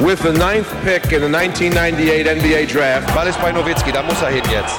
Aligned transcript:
with 0.00 0.20
the 0.22 0.32
ninth 0.32 0.68
pick 0.82 1.12
in 1.12 1.20
the 1.22 1.28
1998 1.28 2.26
NBA 2.26 2.66
Draft. 2.66 3.14
Ball 3.14 3.28
ist 3.28 3.40
bei 3.40 3.52
Nowitzki, 3.52 3.92
da 3.92 4.02
muss 4.02 4.20
er 4.22 4.30
hin 4.30 4.42
jetzt. 4.50 4.78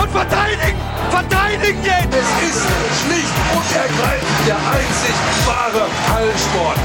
Und 0.00 0.10
verteidigen! 0.10 0.78
Verteidigen 1.10 1.84
jetzt! 1.84 2.14
Es 2.14 2.28
ist 2.48 2.66
schlicht 3.02 3.34
und 3.54 3.76
ergreifend 3.76 4.46
der 4.46 4.56
einzig 4.56 5.14
wahre 5.46 5.86
Hallensport. 6.14 6.78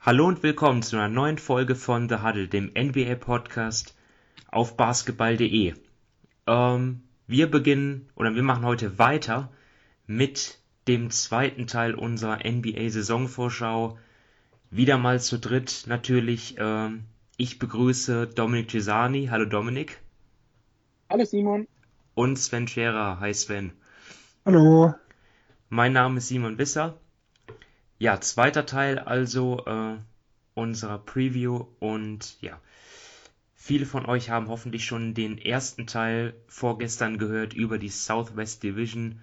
Hallo 0.00 0.26
und 0.26 0.42
willkommen 0.42 0.82
zu 0.82 0.96
einer 0.96 1.08
neuen 1.08 1.38
Folge 1.38 1.74
von 1.74 2.08
The 2.08 2.16
Huddle, 2.16 2.48
dem 2.48 2.72
NBA-Podcast 2.76 3.94
auf 4.50 4.76
basketball.de. 4.76 5.74
Ähm, 6.46 7.02
wir 7.26 7.50
beginnen 7.50 8.08
oder 8.16 8.34
wir 8.34 8.42
machen 8.42 8.64
heute 8.64 8.98
weiter 8.98 9.50
mit 10.06 10.58
dem 10.88 11.10
zweiten 11.10 11.66
Teil 11.66 11.94
unserer 11.94 12.44
NBA-Saisonvorschau. 12.44 13.98
Wieder 14.70 14.98
mal 14.98 15.20
zu 15.20 15.38
dritt 15.38 15.84
natürlich. 15.86 16.56
Ähm, 16.58 17.04
ich 17.36 17.58
begrüße 17.58 18.28
Dominik 18.28 18.70
Cisani. 18.70 19.26
Hallo 19.30 19.44
Dominik. 19.44 20.00
Hallo 21.10 21.24
Simon. 21.24 21.66
Und 22.14 22.38
Sven 22.38 22.68
Scherer. 22.68 23.20
Hi 23.20 23.32
Sven. 23.34 23.72
Hallo. 24.44 24.94
Mein 25.68 25.92
Name 25.92 26.18
ist 26.18 26.28
Simon 26.28 26.58
Wisser. 26.58 26.98
Ja, 27.98 28.20
zweiter 28.20 28.66
Teil 28.66 28.98
also 28.98 29.64
äh, 29.66 29.96
unserer 30.54 30.98
Preview 30.98 31.66
und 31.80 32.40
ja, 32.40 32.60
viele 33.54 33.86
von 33.86 34.06
euch 34.06 34.30
haben 34.30 34.48
hoffentlich 34.48 34.84
schon 34.84 35.14
den 35.14 35.38
ersten 35.38 35.86
Teil 35.86 36.34
vorgestern 36.46 37.18
gehört 37.18 37.54
über 37.54 37.78
die 37.78 37.88
Southwest 37.88 38.62
Division. 38.62 39.20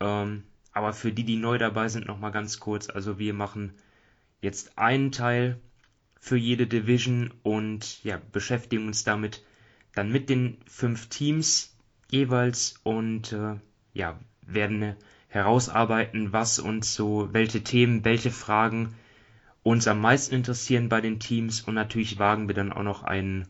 Ähm, 0.00 0.44
aber 0.72 0.92
für 0.92 1.12
die, 1.12 1.24
die 1.24 1.36
neu 1.36 1.58
dabei 1.58 1.88
sind, 1.88 2.06
nochmal 2.06 2.32
ganz 2.32 2.60
kurz. 2.60 2.88
Also 2.88 3.18
wir 3.18 3.34
machen 3.34 3.72
jetzt 4.40 4.78
einen 4.78 5.12
Teil 5.12 5.60
für 6.20 6.36
jede 6.36 6.66
Division 6.66 7.32
und 7.42 8.02
ja, 8.04 8.20
beschäftigen 8.32 8.86
uns 8.86 9.04
damit 9.04 9.44
dann 9.94 10.10
mit 10.10 10.30
den 10.30 10.58
fünf 10.66 11.08
Teams 11.08 11.76
jeweils 12.10 12.76
und 12.82 13.32
äh, 13.32 13.56
ja, 13.92 14.18
werden 14.42 14.96
herausarbeiten, 15.28 16.32
was 16.32 16.58
uns 16.58 16.94
so, 16.94 17.28
welche 17.32 17.62
Themen, 17.64 18.04
welche 18.04 18.30
Fragen 18.30 18.94
uns 19.62 19.86
am 19.88 20.00
meisten 20.00 20.34
interessieren 20.34 20.88
bei 20.88 21.00
den 21.00 21.20
Teams. 21.20 21.62
Und 21.62 21.74
natürlich 21.74 22.18
wagen 22.18 22.48
wir 22.48 22.54
dann 22.54 22.72
auch 22.72 22.82
noch 22.82 23.02
einen, 23.02 23.48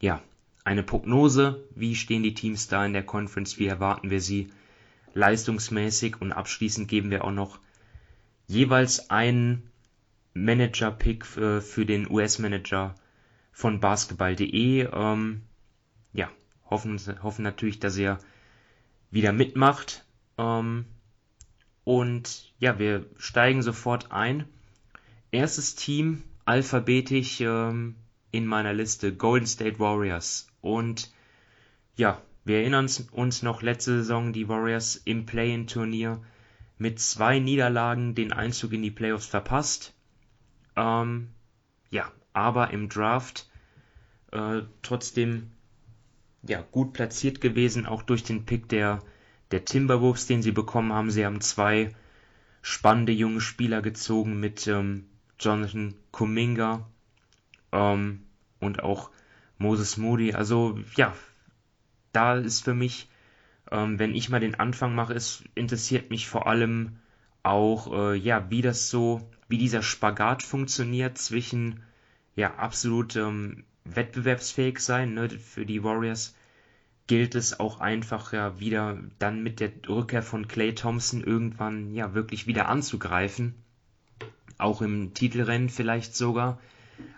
ja, 0.00 0.22
eine 0.64 0.82
Prognose, 0.82 1.62
wie 1.74 1.94
stehen 1.94 2.22
die 2.22 2.34
Teams 2.34 2.68
da 2.68 2.84
in 2.84 2.94
der 2.94 3.04
Conference, 3.04 3.58
wie 3.58 3.66
erwarten 3.66 4.10
wir 4.10 4.20
sie 4.20 4.50
leistungsmäßig 5.14 6.20
und 6.20 6.32
abschließend 6.32 6.88
geben 6.88 7.10
wir 7.10 7.24
auch 7.24 7.32
noch 7.32 7.58
jeweils 8.46 9.10
einen 9.10 9.70
Manager-Pick 10.34 11.24
für, 11.24 11.62
für 11.62 11.86
den 11.86 12.10
US-Manager 12.10 12.94
von 13.52 13.80
basketball.de. 13.80 14.88
Ähm, 14.92 15.42
ja, 16.12 16.28
hoffen, 16.68 17.00
hoffen 17.22 17.42
natürlich, 17.42 17.78
dass 17.78 17.96
er 17.96 18.18
wieder 19.10 19.32
mitmacht. 19.32 20.04
Ähm, 20.36 20.86
und 21.84 22.52
ja, 22.58 22.78
wir 22.78 23.06
steigen 23.16 23.62
sofort 23.62 24.10
ein. 24.10 24.46
Erstes 25.30 25.74
Team 25.74 26.22
alphabetisch 26.44 27.40
ähm, 27.40 27.96
in 28.30 28.46
meiner 28.46 28.72
Liste 28.72 29.14
Golden 29.14 29.46
State 29.46 29.78
Warriors. 29.78 30.48
Und 30.60 31.12
ja, 31.96 32.20
wir 32.44 32.58
erinnern 32.58 32.88
uns 33.12 33.42
noch 33.42 33.62
letzte 33.62 33.98
Saison 33.98 34.32
die 34.32 34.48
Warriors 34.48 34.96
im 34.96 35.26
Play-in-Turnier 35.26 36.22
mit 36.78 37.00
zwei 37.00 37.38
Niederlagen 37.38 38.14
den 38.14 38.32
Einzug 38.32 38.72
in 38.72 38.82
die 38.82 38.90
Playoffs 38.90 39.26
verpasst. 39.26 39.94
Ähm, 40.76 41.28
ja, 41.90 42.10
aber 42.32 42.70
im 42.70 42.88
Draft 42.88 43.48
äh, 44.32 44.62
trotzdem 44.82 45.52
ja 46.42 46.62
gut 46.70 46.92
platziert 46.92 47.40
gewesen, 47.40 47.86
auch 47.86 48.02
durch 48.02 48.22
den 48.24 48.44
Pick 48.44 48.68
der 48.68 49.02
der 49.50 49.64
Timberwolves, 49.64 50.26
den 50.26 50.42
sie 50.42 50.52
bekommen 50.52 50.92
haben. 50.92 51.10
Sie 51.10 51.24
haben 51.24 51.40
zwei 51.40 51.94
spannende 52.60 53.12
junge 53.12 53.40
Spieler 53.40 53.82
gezogen 53.82 54.40
mit 54.40 54.66
ähm, 54.66 55.06
Jonathan 55.38 55.94
Kuminga 56.10 56.86
ähm, 57.72 58.22
und 58.58 58.82
auch 58.82 59.10
Moses 59.58 59.96
Moody. 59.96 60.32
Also 60.32 60.78
ja, 60.96 61.14
da 62.14 62.36
ist 62.36 62.64
für 62.64 62.74
mich, 62.74 63.08
ähm, 63.70 63.98
wenn 63.98 64.14
ich 64.14 64.28
mal 64.28 64.40
den 64.40 64.54
Anfang 64.54 64.94
mache, 64.94 65.14
es 65.14 65.44
interessiert 65.54 66.10
mich 66.10 66.28
vor 66.28 66.46
allem 66.46 66.96
auch, 67.42 67.92
äh, 67.92 68.16
ja, 68.16 68.50
wie 68.50 68.62
das 68.62 68.88
so, 68.88 69.20
wie 69.48 69.58
dieser 69.58 69.82
Spagat 69.82 70.42
funktioniert 70.42 71.18
zwischen, 71.18 71.82
ja, 72.36 72.54
absolut 72.54 73.16
ähm, 73.16 73.64
wettbewerbsfähig 73.84 74.78
sein. 74.78 75.14
Ne? 75.14 75.28
Für 75.30 75.66
die 75.66 75.84
Warriors 75.84 76.34
gilt 77.06 77.34
es 77.34 77.60
auch 77.60 77.80
einfach 77.80 78.32
ja 78.32 78.58
wieder 78.58 78.98
dann 79.18 79.42
mit 79.42 79.60
der 79.60 79.70
Rückkehr 79.88 80.22
von 80.22 80.48
Clay 80.48 80.74
Thompson 80.74 81.22
irgendwann 81.22 81.94
ja 81.94 82.14
wirklich 82.14 82.46
wieder 82.46 82.68
anzugreifen. 82.68 83.54
Auch 84.56 84.80
im 84.80 85.12
Titelrennen 85.12 85.68
vielleicht 85.68 86.16
sogar. 86.16 86.60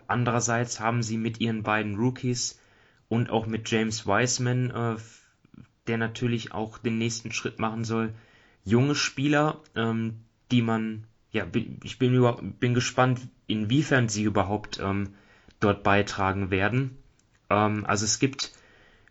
Andererseits 0.09 0.81
haben 0.81 1.03
sie 1.03 1.19
mit 1.19 1.41
ihren 1.41 1.63
beiden 1.63 1.97
Rookies 1.97 2.59
und 3.09 3.31
auch 3.31 3.47
mit 3.47 3.71
James 3.71 4.07
Wiseman, 4.07 4.71
äh, 4.71 4.97
der 5.87 5.99
natürlich 5.99 6.53
auch 6.53 6.79
den 6.79 6.99
nächsten 6.99 7.33
Schritt 7.33 7.59
machen 7.59 7.85
soll. 7.85 8.13
Junge 8.65 8.95
Spieler, 8.95 9.61
ähm, 9.75 10.21
die 10.51 10.63
man, 10.63 11.05
ja, 11.31 11.47
ich 11.83 11.99
bin, 11.99 12.15
über, 12.15 12.41
bin 12.43 12.75
gespannt, 12.75 13.21
inwiefern 13.47 14.09
sie 14.09 14.25
überhaupt 14.25 14.81
ähm, 14.83 15.15
dort 15.61 15.83
beitragen 15.83 16.51
werden. 16.51 16.99
Ähm, 17.51 17.85
also 17.87 18.05
es 18.05 18.19
gibt 18.19 18.53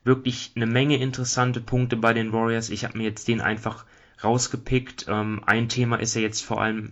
wirklich 0.04 0.52
eine 0.56 0.68
Menge 0.68 0.98
interessante 0.98 1.62
Punkte 1.62 1.98
bei 1.98 2.14
den 2.14 2.34
Warriors. 2.34 2.70
Ich 2.70 2.84
habe 2.84 2.98
mir 2.98 3.06
jetzt 3.06 3.28
den 3.28 3.42
einfach 3.42 3.86
rausgepickt. 4.24 5.06
Ähm, 5.08 5.42
ein 5.46 5.70
Thema 5.70 5.98
ist 5.98 6.16
ja 6.16 6.22
jetzt 6.22 6.42
vor 6.42 6.62
allem 6.62 6.92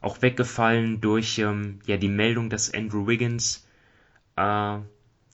auch 0.00 0.22
weggefallen 0.22 1.00
durch 1.00 1.38
ähm, 1.38 1.80
ja 1.86 1.96
die 1.96 2.08
Meldung, 2.08 2.50
dass 2.50 2.72
Andrew 2.72 3.06
Wiggins 3.06 3.66
äh, 4.36 4.78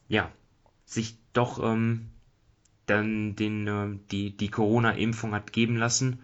ja 0.08 0.32
sich 0.92 1.16
doch 1.32 1.62
ähm, 1.62 2.10
dann 2.86 3.36
den, 3.36 3.66
äh, 3.66 3.98
die, 4.10 4.36
die 4.36 4.48
Corona-Impfung 4.48 5.34
hat 5.34 5.52
geben 5.52 5.76
lassen. 5.76 6.20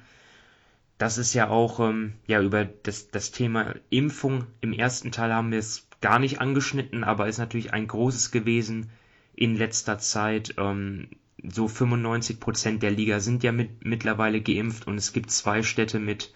Das 0.99 1.17
ist 1.17 1.35
ja 1.35 1.49
auch, 1.49 1.81
ähm, 1.81 2.15
ja, 2.27 2.43
über 2.43 2.65
das, 2.65 3.11
das 3.11 3.31
Thema 3.31 3.75
Impfung 3.89 4.47
im 4.61 4.73
ersten 4.73 5.13
Teil 5.13 5.33
haben 5.33 5.53
wir 5.53 5.59
es 5.59 5.89
gar 6.01 6.19
nicht 6.19 6.41
angeschnitten, 6.41 7.05
aber 7.05 7.29
ist 7.29 7.39
natürlich 7.39 7.73
ein 7.73 7.87
großes 7.87 8.31
gewesen 8.31 8.91
in 9.35 9.57
letzter 9.57 9.99
Zeit. 9.99 10.55
Ähm, 10.59 11.09
so 11.43 11.69
95 11.69 12.41
Prozent 12.41 12.83
der 12.83 12.91
Liga 12.91 13.21
sind 13.21 13.45
ja 13.45 13.53
mit, 13.53 13.85
mittlerweile 13.85 14.41
geimpft 14.41 14.89
und 14.89 14.97
es 14.97 15.13
gibt 15.13 15.31
zwei 15.31 15.63
Städte 15.63 16.01
mit 16.01 16.33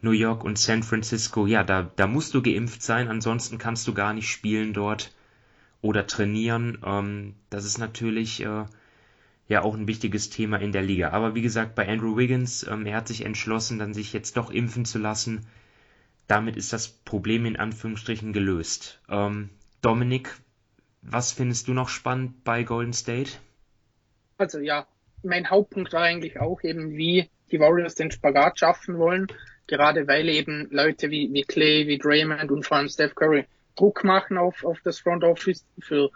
New 0.00 0.12
York 0.12 0.44
und 0.44 0.58
San 0.58 0.84
Francisco. 0.84 1.46
Ja, 1.46 1.64
da, 1.64 1.90
da 1.96 2.06
musst 2.06 2.34
du 2.34 2.42
geimpft 2.42 2.82
sein, 2.82 3.08
ansonsten 3.08 3.58
kannst 3.58 3.88
du 3.88 3.94
gar 3.94 4.12
nicht 4.12 4.30
spielen 4.30 4.72
dort 4.72 5.12
oder 5.80 6.06
trainieren. 6.06 6.78
Ähm, 6.84 7.34
das 7.50 7.64
ist 7.64 7.78
natürlich 7.78 8.42
äh, 8.42 8.64
ja 9.48 9.62
auch 9.62 9.74
ein 9.74 9.88
wichtiges 9.88 10.30
Thema 10.30 10.58
in 10.58 10.72
der 10.72 10.82
Liga. 10.82 11.10
Aber 11.10 11.34
wie 11.34 11.42
gesagt, 11.42 11.74
bei 11.74 11.88
Andrew 11.88 12.16
Wiggins, 12.16 12.66
ähm, 12.68 12.86
er 12.86 12.96
hat 12.96 13.08
sich 13.08 13.24
entschlossen, 13.24 13.78
dann 13.78 13.94
sich 13.94 14.12
jetzt 14.12 14.36
doch 14.36 14.50
impfen 14.50 14.84
zu 14.84 14.98
lassen. 14.98 15.46
Damit 16.26 16.56
ist 16.56 16.72
das 16.72 16.88
Problem 16.88 17.46
in 17.46 17.56
Anführungsstrichen 17.56 18.32
gelöst. 18.32 19.00
Ähm, 19.08 19.50
Dominik, 19.80 20.36
was 21.02 21.32
findest 21.32 21.68
du 21.68 21.72
noch 21.72 21.88
spannend 21.88 22.44
bei 22.44 22.64
Golden 22.64 22.92
State? 22.92 23.32
Also 24.36 24.58
ja, 24.58 24.86
mein 25.22 25.48
Hauptpunkt 25.48 25.92
war 25.92 26.02
eigentlich 26.02 26.38
auch 26.38 26.62
eben, 26.62 26.96
wie 26.96 27.30
die 27.50 27.60
Warriors 27.60 27.94
den 27.94 28.10
Spagat 28.10 28.58
schaffen 28.58 28.98
wollen, 28.98 29.26
gerade 29.66 30.06
weil 30.06 30.28
eben 30.28 30.68
Leute 30.70 31.10
wie, 31.10 31.32
wie 31.32 31.42
Clay, 31.42 31.86
wie 31.86 31.98
Draymond 31.98 32.50
und 32.50 32.66
vor 32.66 32.76
allem 32.76 32.88
Steph 32.88 33.14
Curry 33.14 33.46
Druck 33.78 34.04
machen 34.04 34.36
auf, 34.36 34.64
auf 34.64 34.80
das 34.82 34.98
Front 34.98 35.24
Office 35.24 35.64
für 35.78 36.10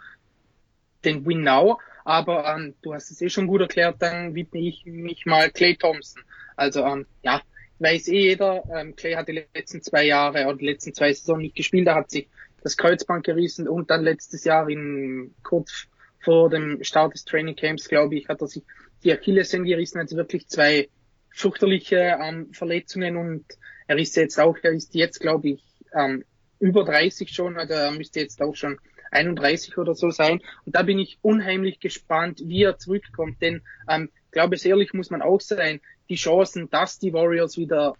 den 1.03 1.25
Win 1.25 1.41
Now. 1.41 1.79
Aber 2.05 2.53
ähm, 2.53 2.75
du 2.81 2.93
hast 2.93 3.11
es 3.11 3.21
eh 3.21 3.29
schon 3.29 3.47
gut 3.47 3.61
erklärt, 3.61 4.01
dann 4.01 4.35
widme 4.35 4.59
ich 4.59 4.85
mich 4.85 5.25
mal 5.25 5.49
Clay 5.49 5.75
Thompson. 5.75 6.23
Also 6.55 6.83
ähm, 6.85 7.05
ja, 7.21 7.41
weiß 7.79 8.07
eh 8.09 8.29
jeder, 8.29 8.63
ähm, 8.73 8.95
Clay 8.95 9.13
hat 9.13 9.27
die 9.27 9.45
letzten 9.53 9.81
zwei 9.81 10.05
Jahre 10.05 10.45
oder 10.45 10.57
die 10.57 10.65
letzten 10.65 10.93
zwei 10.93 11.13
Saison 11.13 11.39
nicht 11.39 11.55
gespielt, 11.55 11.87
da 11.87 11.95
hat 11.95 12.11
sich 12.11 12.27
das 12.61 12.77
Kreuzband 12.77 13.25
gerissen 13.25 13.67
und 13.67 13.89
dann 13.89 14.03
letztes 14.03 14.43
Jahr 14.43 14.69
in 14.69 15.33
kurz 15.43 15.87
vor 16.19 16.49
dem 16.49 16.83
Start 16.83 17.13
des 17.13 17.25
Training 17.25 17.55
Camps, 17.55 17.89
glaube 17.89 18.15
ich, 18.15 18.29
hat 18.29 18.41
er 18.41 18.47
sich 18.47 18.63
die 19.03 19.11
Achillessehne 19.11 19.65
gerissen, 19.65 19.99
also 19.99 20.15
wirklich 20.15 20.47
zwei 20.47 20.89
fürchterliche 21.29 22.17
ähm, 22.21 22.53
Verletzungen 22.53 23.17
und 23.17 23.45
er 23.87 23.97
ist 23.97 24.15
jetzt 24.15 24.39
auch, 24.39 24.57
er 24.61 24.71
ist 24.71 24.95
jetzt, 24.95 25.19
glaube 25.19 25.49
ich, 25.49 25.63
ähm, 25.93 26.23
über 26.63 26.85
30 26.85 27.29
schon, 27.29 27.57
also 27.57 27.73
er 27.73 27.91
müsste 27.91 28.21
jetzt 28.21 28.41
auch 28.41 28.55
schon 28.55 28.79
31 29.11 29.77
oder 29.77 29.95
so 29.95 30.11
sein. 30.11 30.41
Und 30.65 30.75
da 30.75 30.83
bin 30.83 30.97
ich 30.97 31.19
unheimlich 31.21 31.81
gespannt, 31.81 32.41
wie 32.45 32.63
er 32.63 32.77
zurückkommt. 32.77 33.41
Denn 33.41 33.61
ähm, 33.89 34.09
glaube 34.31 34.55
es 34.55 34.63
ehrlich 34.63 34.93
muss 34.93 35.09
man 35.09 35.21
auch 35.21 35.41
sein, 35.41 35.81
die 36.07 36.15
Chancen, 36.15 36.69
dass 36.69 36.99
die 36.99 37.11
Warriors 37.11 37.57
wieder 37.57 37.95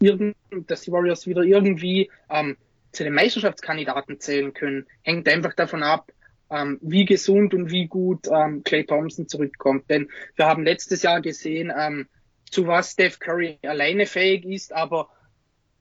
irgend, 0.00 0.36
dass 0.66 0.80
die 0.80 0.90
Warriors 0.90 1.26
wieder 1.26 1.42
irgendwie 1.42 2.10
ähm, 2.30 2.56
zu 2.92 3.04
den 3.04 3.12
Meisterschaftskandidaten 3.12 4.18
zählen 4.20 4.54
können, 4.54 4.86
hängt 5.02 5.28
einfach 5.28 5.52
davon 5.52 5.82
ab, 5.82 6.10
ähm, 6.50 6.78
wie 6.80 7.04
gesund 7.04 7.52
und 7.52 7.70
wie 7.70 7.88
gut 7.88 8.26
ähm, 8.28 8.62
Clay 8.64 8.84
Thompson 8.84 9.28
zurückkommt. 9.28 9.90
Denn 9.90 10.08
wir 10.34 10.46
haben 10.46 10.64
letztes 10.64 11.02
Jahr 11.02 11.20
gesehen, 11.20 11.70
ähm, 11.78 12.08
zu 12.50 12.66
was 12.66 12.92
Steph 12.92 13.18
Curry 13.18 13.58
alleine 13.62 14.06
fähig 14.06 14.46
ist, 14.46 14.72
aber 14.72 15.10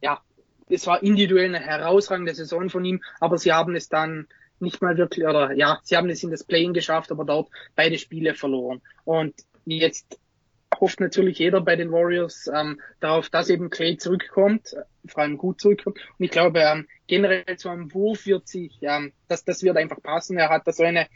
ja, 0.02 0.22
es 0.70 0.88
war 0.88 1.02
individuell 1.04 1.54
eine 1.54 1.60
herausragende 1.60 2.34
Saison 2.36 2.70
von 2.70 2.86
ihm, 2.86 3.02
aber 3.20 3.38
sie 3.38 3.54
haben 3.54 3.76
es 3.76 3.90
dann 3.90 4.28
nicht 4.60 4.82
mal 4.82 4.98
wirklich, 4.98 5.26
oder 5.26 5.54
ja, 5.54 5.80
sie 5.84 5.98
haben 5.98 6.10
es 6.10 6.24
in 6.24 6.32
das 6.32 6.44
Play-in 6.44 6.74
geschafft, 6.74 7.12
aber 7.12 7.26
dort 7.26 7.50
beide 7.76 7.98
Spiele 7.98 8.34
verloren. 8.34 8.82
Und 9.06 9.36
jetzt 9.66 10.20
hofft 10.80 11.00
natürlich 11.00 11.40
jeder 11.40 11.62
bei 11.62 11.76
den 11.76 11.92
Warriors 11.92 12.50
ähm, 12.54 12.80
darauf, 13.00 13.30
dass 13.30 13.50
eben 13.50 13.70
Clay 13.70 13.98
zurückkommt, 13.98 14.76
vor 15.08 15.24
allem 15.24 15.38
gut 15.38 15.62
zurückkommt. 15.62 15.98
Und 16.18 16.26
ich 16.26 16.32
glaube, 16.32 16.60
ähm, 16.60 16.88
generell 17.08 17.58
zu 17.58 17.70
einem 17.70 17.94
Wurf 17.94 18.26
wird 18.26 18.48
sich, 18.48 18.78
ähm, 18.82 19.14
das, 19.28 19.46
das 19.46 19.64
wird 19.64 19.78
einfach 19.78 20.02
passen. 20.02 20.38
Er 20.38 20.50
hat 20.50 20.68
da 20.68 20.72
so 20.72 20.84
eine 20.84 21.08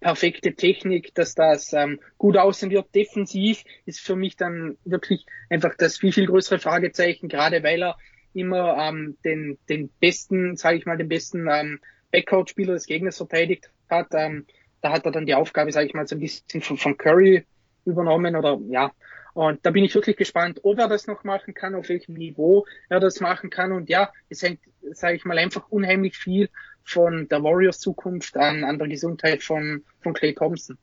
perfekte 0.00 0.54
Technik, 0.54 1.14
dass 1.14 1.34
das 1.34 1.72
ähm, 1.72 2.00
gut 2.18 2.36
aussehen 2.36 2.70
wird. 2.70 2.94
Defensiv 2.94 3.64
ist 3.86 4.00
für 4.00 4.16
mich 4.16 4.36
dann 4.36 4.76
wirklich 4.84 5.24
einfach 5.48 5.74
das 5.76 5.98
viel, 5.98 6.12
viel 6.12 6.26
größere 6.26 6.58
Fragezeichen, 6.58 7.28
gerade 7.28 7.62
weil 7.62 7.82
er 7.82 7.96
immer 8.34 8.76
ähm, 8.78 9.16
den, 9.24 9.58
den 9.68 9.88
besten, 10.00 10.56
sage 10.56 10.78
ich 10.78 10.86
mal, 10.86 10.96
den 10.96 11.08
besten 11.08 11.48
ähm, 11.50 11.80
Backcourt-Spieler 12.12 12.74
des 12.74 12.86
Gegners 12.86 13.16
verteidigt 13.16 13.70
hat. 13.88 14.08
Ähm, 14.12 14.46
da 14.80 14.92
hat 14.92 15.04
er 15.06 15.12
dann 15.12 15.26
die 15.26 15.34
Aufgabe, 15.34 15.72
sage 15.72 15.86
ich 15.86 15.94
mal, 15.94 16.06
so 16.06 16.16
ein 16.16 16.20
bisschen 16.20 16.60
von, 16.60 16.76
von 16.76 16.96
Curry 16.96 17.44
übernommen 17.84 18.36
oder 18.36 18.58
ja. 18.68 18.92
Und 19.34 19.66
da 19.66 19.70
bin 19.70 19.82
ich 19.82 19.94
wirklich 19.94 20.16
gespannt, 20.16 20.60
ob 20.62 20.78
er 20.78 20.88
das 20.88 21.08
noch 21.08 21.24
machen 21.24 21.54
kann, 21.54 21.74
auf 21.74 21.88
welchem 21.88 22.14
Niveau 22.14 22.66
er 22.88 23.00
das 23.00 23.20
machen 23.20 23.50
kann. 23.50 23.72
Und 23.72 23.88
ja, 23.88 24.12
es 24.28 24.42
hängt, 24.42 24.60
sage 24.92 25.16
ich 25.16 25.24
mal, 25.24 25.38
einfach 25.38 25.68
unheimlich 25.70 26.16
viel 26.16 26.48
von 26.84 27.28
der 27.28 27.42
Warriors 27.42 27.80
Zukunft 27.80 28.36
an, 28.36 28.62
an 28.62 28.78
der 28.78 28.86
Gesundheit 28.86 29.42
von, 29.42 29.84
von 30.02 30.14
Clay 30.14 30.34
Thompson. 30.34 30.78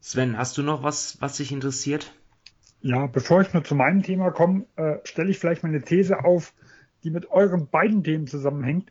Sven, 0.00 0.36
hast 0.36 0.58
du 0.58 0.62
noch 0.62 0.82
was, 0.82 1.20
was 1.20 1.38
dich 1.38 1.52
interessiert? 1.52 2.12
Ja, 2.82 3.06
bevor 3.06 3.42
ich 3.42 3.52
nur 3.52 3.64
zu 3.64 3.74
meinem 3.74 4.02
Thema 4.02 4.30
komme, 4.30 4.64
äh, 4.76 4.96
stelle 5.04 5.30
ich 5.30 5.38
vielleicht 5.38 5.62
mal 5.62 5.68
eine 5.68 5.82
These 5.82 6.24
auf, 6.24 6.54
die 7.04 7.10
mit 7.10 7.30
euren 7.30 7.68
beiden 7.68 8.02
Themen 8.02 8.26
zusammenhängt. 8.26 8.90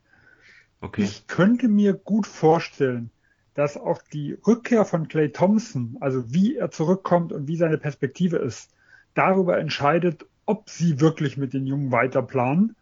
Okay. 0.81 1.03
Ich 1.03 1.27
könnte 1.27 1.68
mir 1.68 1.94
gut 1.94 2.27
vorstellen, 2.27 3.09
dass 3.53 3.77
auch 3.77 4.01
die 4.01 4.38
Rückkehr 4.47 4.86
von 4.86 5.07
Clay 5.07 5.31
Thompson, 5.31 5.97
also 6.00 6.31
wie 6.33 6.56
er 6.56 6.71
zurückkommt 6.71 7.33
und 7.33 7.47
wie 7.47 7.57
seine 7.57 7.77
Perspektive 7.77 8.38
ist, 8.38 8.74
darüber 9.15 9.57
entscheidet, 9.57 10.25
ob 10.45 10.69
sie 10.69 11.00
wirklich 11.00 11.38
mit 11.38 11.53
den 11.53 11.65
Jungen 11.65 11.92
weiter 11.92 12.21
planen 12.21 12.75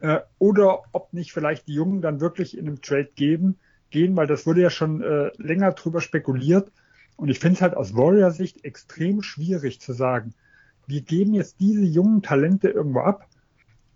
äh, 0.00 0.20
oder 0.38 0.82
ob 0.92 1.12
nicht 1.12 1.32
vielleicht 1.32 1.66
die 1.66 1.74
Jungen 1.74 2.00
dann 2.00 2.20
wirklich 2.20 2.56
in 2.56 2.66
einem 2.66 2.80
Trade 2.80 3.10
geben, 3.14 3.58
gehen, 3.90 4.16
weil 4.16 4.26
das 4.26 4.46
wurde 4.46 4.60
ja 4.60 4.70
schon 4.70 5.02
äh, 5.02 5.30
länger 5.36 5.72
drüber 5.72 6.00
spekuliert. 6.00 6.70
Und 7.16 7.28
ich 7.28 7.38
finde 7.38 7.56
es 7.56 7.62
halt 7.62 7.76
aus 7.76 7.94
Warrior-Sicht 7.94 8.64
extrem 8.64 9.22
schwierig 9.22 9.80
zu 9.80 9.92
sagen, 9.92 10.34
wir 10.86 11.00
geben 11.00 11.34
jetzt 11.34 11.60
diese 11.60 11.82
jungen 11.84 12.22
Talente 12.22 12.68
irgendwo 12.68 13.00
ab, 13.00 13.28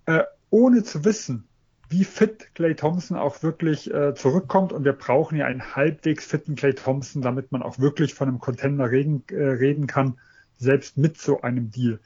äh, 0.07 0.23
ohne 0.51 0.83
zu 0.85 1.05
wissen, 1.05 1.49
wie 1.91 2.05
fit 2.05 2.55
Clay 2.55 2.75
Thompson 2.75 3.17
auch 3.17 3.43
wirklich 3.43 3.93
äh, 3.93 4.15
zurückkommt. 4.15 4.73
Und 4.73 4.85
wir 4.85 4.93
brauchen 4.93 5.37
ja 5.37 5.47
einen 5.47 5.75
halbwegs 5.75 6.25
fitten 6.25 6.55
Clay 6.55 6.75
Thompson, 6.75 7.23
damit 7.23 7.53
man 7.53 7.63
auch 7.63 7.79
wirklich 7.79 8.15
von 8.15 8.29
einem 8.29 8.39
Contender 8.39 8.91
reden, 8.91 9.25
äh, 9.31 9.43
reden 9.43 9.87
kann, 9.87 10.19
selbst 10.57 10.97
mit 10.97 11.19
so 11.19 11.41
einem 11.43 11.71
Deal. 11.71 12.01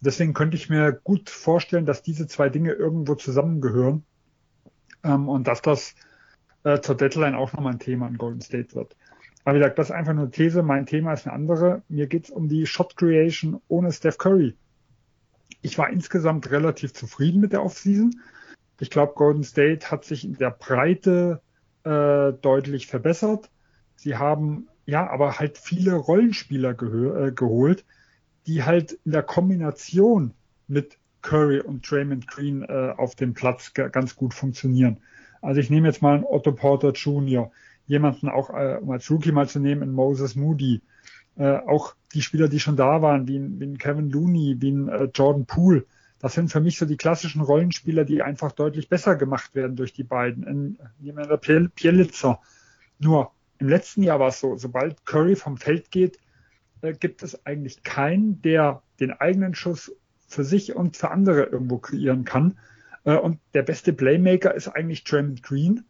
Deswegen 0.00 0.34
könnte 0.34 0.56
ich 0.56 0.70
mir 0.70 0.92
gut 0.92 1.30
vorstellen, 1.30 1.86
dass 1.86 2.02
diese 2.02 2.26
zwei 2.26 2.48
Dinge 2.48 2.72
irgendwo 2.72 3.14
zusammengehören 3.14 4.04
ähm, 5.02 5.28
und 5.28 5.48
dass 5.48 5.62
das 5.62 5.94
äh, 6.64 6.80
zur 6.80 6.96
Deadline 6.96 7.34
auch 7.34 7.52
nochmal 7.52 7.72
ein 7.72 7.78
Thema 7.80 8.06
in 8.06 8.18
Golden 8.18 8.40
State 8.40 8.74
wird. 8.74 8.96
Aber 9.44 9.54
wie 9.54 9.60
gesagt, 9.60 9.78
das 9.78 9.88
ist 9.88 9.94
einfach 9.94 10.14
nur 10.14 10.30
These. 10.30 10.62
Mein 10.62 10.86
Thema 10.86 11.12
ist 11.12 11.26
eine 11.26 11.34
andere. 11.34 11.82
Mir 11.88 12.06
geht 12.06 12.24
es 12.24 12.30
um 12.30 12.48
die 12.48 12.66
Shot 12.66 12.96
Creation 12.96 13.60
ohne 13.68 13.92
Steph 13.92 14.18
Curry. 14.18 14.56
Ich 15.62 15.78
war 15.78 15.90
insgesamt 15.90 16.50
relativ 16.50 16.92
zufrieden 16.92 17.40
mit 17.40 17.52
der 17.52 17.62
Offseason. 17.64 18.20
Ich 18.80 18.90
glaube, 18.90 19.14
Golden 19.14 19.44
State 19.44 19.90
hat 19.90 20.04
sich 20.04 20.24
in 20.24 20.34
der 20.34 20.50
Breite 20.50 21.40
äh, 21.84 22.32
deutlich 22.32 22.86
verbessert. 22.86 23.50
Sie 23.96 24.16
haben 24.16 24.68
ja 24.86 25.08
aber 25.10 25.38
halt 25.38 25.58
viele 25.58 25.94
Rollenspieler 25.94 26.70
äh, 26.70 27.32
geholt, 27.32 27.84
die 28.46 28.62
halt 28.62 28.92
in 29.04 29.12
der 29.12 29.22
Kombination 29.22 30.34
mit 30.68 30.98
Curry 31.22 31.60
und 31.60 31.90
Draymond 31.90 32.28
Green 32.28 32.62
äh, 32.62 32.94
auf 32.96 33.14
dem 33.14 33.34
Platz 33.34 33.74
ganz 33.74 34.14
gut 34.14 34.34
funktionieren. 34.34 35.00
Also 35.42 35.60
ich 35.60 35.70
nehme 35.70 35.88
jetzt 35.88 36.02
mal 36.02 36.14
einen 36.14 36.24
Otto 36.24 36.52
Porter 36.52 36.92
Jr., 36.92 37.50
jemanden 37.88 38.28
auch, 38.28 38.50
äh, 38.50 38.78
um 38.80 38.90
als 38.92 39.10
Rookie 39.10 39.32
mal 39.32 39.48
zu 39.48 39.58
nehmen, 39.58 39.82
in 39.82 39.92
Moses 39.92 40.36
Moody, 40.36 40.82
äh, 41.36 41.56
auch 41.56 41.94
die 42.14 42.22
Spieler, 42.22 42.48
die 42.48 42.60
schon 42.60 42.76
da 42.76 43.02
waren, 43.02 43.26
wie 43.26 43.38
ein, 43.38 43.58
wie 43.58 43.64
ein 43.64 43.78
Kevin 43.78 44.10
Looney, 44.10 44.56
wie 44.60 44.70
ein 44.70 44.88
äh, 44.88 45.08
Jordan 45.12 45.46
Poole, 45.46 45.84
das 46.20 46.34
sind 46.34 46.50
für 46.50 46.60
mich 46.60 46.78
so 46.78 46.86
die 46.86 46.96
klassischen 46.96 47.42
Rollenspieler, 47.42 48.04
die 48.04 48.22
einfach 48.22 48.52
deutlich 48.52 48.88
besser 48.88 49.14
gemacht 49.16 49.54
werden 49.54 49.76
durch 49.76 49.92
die 49.92 50.02
beiden. 50.02 50.44
In, 50.44 50.78
jemand 50.98 51.30
der 51.30 51.36
Pielitzer. 51.36 52.40
Nur 52.98 53.32
im 53.58 53.68
letzten 53.68 54.02
Jahr 54.02 54.18
war 54.18 54.28
es 54.28 54.40
so, 54.40 54.56
sobald 54.56 55.04
Curry 55.06 55.36
vom 55.36 55.56
Feld 55.56 55.90
geht, 55.90 56.18
äh, 56.82 56.92
gibt 56.92 57.22
es 57.22 57.46
eigentlich 57.46 57.82
keinen, 57.82 58.42
der 58.42 58.82
den 59.00 59.12
eigenen 59.12 59.54
Schuss 59.54 59.92
für 60.26 60.44
sich 60.44 60.74
und 60.74 60.96
für 60.96 61.10
andere 61.10 61.44
irgendwo 61.44 61.78
kreieren 61.78 62.24
kann. 62.24 62.58
Äh, 63.04 63.16
und 63.16 63.38
der 63.54 63.62
beste 63.62 63.92
Playmaker 63.92 64.54
ist 64.54 64.68
eigentlich 64.68 65.04
Draymond 65.04 65.42
Green. 65.42 65.84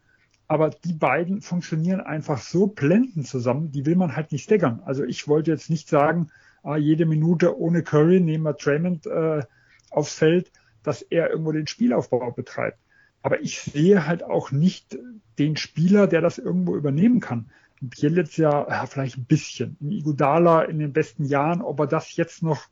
Aber 0.49 0.71
die 0.71 0.95
beiden 0.95 1.43
funktionieren 1.43 2.01
einfach 2.01 2.39
so 2.39 2.67
blendend 2.67 3.29
zusammen, 3.29 3.71
die 3.71 3.85
will 3.85 3.97
man 3.97 4.17
halt 4.17 4.33
nicht 4.33 4.45
staggern. 4.45 4.81
Also 4.85 5.05
ich 5.05 5.29
wollte 5.29 5.51
jetzt 5.51 5.69
nicht 5.69 5.89
sagen, 5.89 6.31
ah, 6.63 6.77
jede 6.77 7.05
Minute 7.05 7.59
ohne 7.59 7.83
Curry 7.83 8.21
nehmen 8.21 8.45
wir 8.45 8.55
Draymond 8.55 9.07
äh, 9.07 9.43
aufs 9.91 10.15
Feld, 10.15 10.51
dass 10.83 11.03
er 11.03 11.31
irgendwo 11.31 11.53
den 11.53 11.67
Spielaufbau 11.67 12.31
betreibt. 12.31 12.79
Aber 13.23 13.41
ich 13.43 13.61
sehe 13.61 14.07
halt 14.07 14.23
auch 14.23 14.51
nicht 14.51 14.99
den 15.39 15.57
Spieler, 15.57 16.07
der 16.07 16.23
das 16.23 16.39
irgendwo 16.39 16.77
übernehmen 16.77 17.21
kann. 17.21 17.51
Bielitz 17.81 18.39
ja, 18.39 18.67
ja 18.69 18.87
vielleicht 18.87 19.19
ein 19.19 19.25
bisschen. 19.27 19.77
Ein 19.81 19.93
Igudala 19.93 20.63
in 20.63 20.79
den 20.79 20.93
besten 20.93 21.25
Jahren, 21.25 21.61
ob 21.61 21.79
er 21.81 21.87
das 21.87 22.17
jetzt 22.17 22.43
noch 22.43 22.69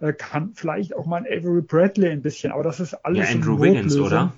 äh, 0.00 0.12
kann, 0.12 0.52
vielleicht 0.54 0.94
auch 0.96 1.06
mal 1.06 1.18
ein 1.18 1.26
Avery 1.26 1.62
Bradley 1.62 2.10
ein 2.10 2.22
bisschen, 2.22 2.52
aber 2.52 2.64
das 2.64 2.80
ist 2.80 2.94
alles. 2.94 3.28
Ja, 3.28 3.34
Andrew 3.34 3.60
Wiggins, 3.60 3.96
oder? 3.96 4.32